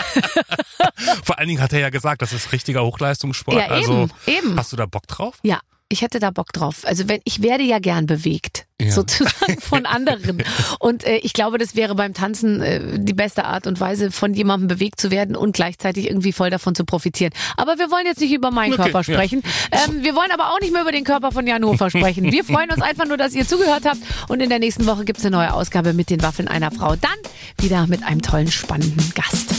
Vor 1.24 1.40
allen 1.40 1.48
Dingen 1.48 1.62
hat 1.62 1.72
er 1.72 1.80
ja 1.80 1.90
gesagt, 1.90 2.22
das 2.22 2.34
ist 2.34 2.52
richtiger 2.52 2.84
Hochleistungssport. 2.84 3.58
Ja, 3.58 3.66
eben, 3.66 3.74
also, 3.74 4.10
eben. 4.28 4.58
Hast 4.58 4.74
du 4.74 4.76
da 4.76 4.86
Bock 4.86 5.08
drauf? 5.08 5.40
Ja, 5.44 5.62
ich 5.92 6.04
hätte 6.04 6.20
da 6.20 6.30
Bock 6.30 6.54
drauf. 6.54 6.82
Also 6.86 7.10
wenn 7.10 7.20
ich 7.24 7.42
werde 7.42 7.64
ja 7.64 7.80
gern 7.80 8.06
bewegt, 8.06 8.68
ja. 8.80 8.92
sozusagen 8.92 9.60
von 9.60 9.88
anderen. 9.88 10.44
Und 10.80 11.04
äh, 11.04 11.18
ich 11.18 11.34
glaube, 11.34 11.58
das 11.58 11.76
wäre 11.76 11.96
beim 11.96 12.14
Tanzen 12.14 12.62
äh, 12.62 13.00
die 13.00 13.14
beste 13.14 13.46
Art 13.46 13.66
und 13.66 13.80
Weise, 13.80 14.12
von 14.12 14.36
jemandem 14.36 14.68
bewegt 14.68 15.02
zu 15.02 15.10
werden 15.10 15.36
und 15.36 15.54
gleichzeitig 15.54 16.08
irgendwie 16.08 16.32
voll 16.32 16.52
davon 16.52 16.76
zu 16.76 16.86
profitieren. 16.86 17.34
Aber 17.58 17.80
wir 17.80 17.90
wollen 17.90 18.06
jetzt 18.06 18.22
nicht 18.22 18.32
über 18.32 18.52
meinen 18.52 18.74
okay, 18.74 18.84
Körper 18.84 19.04
sprechen. 19.04 19.42
Ja. 19.74 19.86
Ähm, 19.88 20.04
wir 20.04 20.16
wollen 20.16 20.32
aber 20.32 20.54
auch 20.54 20.60
nicht 20.60 20.72
mehr 20.72 20.84
über 20.84 20.92
den 20.92 21.04
Körper 21.04 21.32
von 21.32 21.48
Jan 21.48 21.66
Hofer 21.66 21.90
sprechen. 21.90 22.32
Wir 22.32 22.44
freuen 22.44 22.70
uns 22.70 22.82
einfach 22.82 23.08
nur, 23.08 23.18
dass 23.18 23.34
ihr 23.34 23.48
zugehört 23.48 23.86
habt. 23.86 24.00
Und 24.28 24.42
in 24.42 24.50
der 24.50 24.60
nächsten 24.60 24.86
Woche 24.86 25.06
gibt's 25.06 25.26
eine 25.26 25.36
neue 25.36 25.54
Ausgabe 25.54 25.94
mit 25.94 26.12
den 26.12 26.22
Waffeln 26.22 26.48
einer 26.48 26.70
Frau. 26.70 26.96
Dann 26.96 27.12
wieder 27.58 27.88
mit 27.88 28.04
einem 28.04 28.22
tollen, 28.22 28.52
spannenden 28.52 29.12
Gast. 29.16 29.56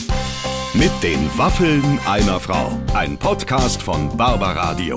Mit 0.75 0.93
den 1.03 1.29
Waffeln 1.37 1.99
einer 2.07 2.39
Frau. 2.39 2.71
Ein 2.95 3.19
Podcast 3.19 3.83
von 3.83 4.17
Barbaradio. 4.17 4.97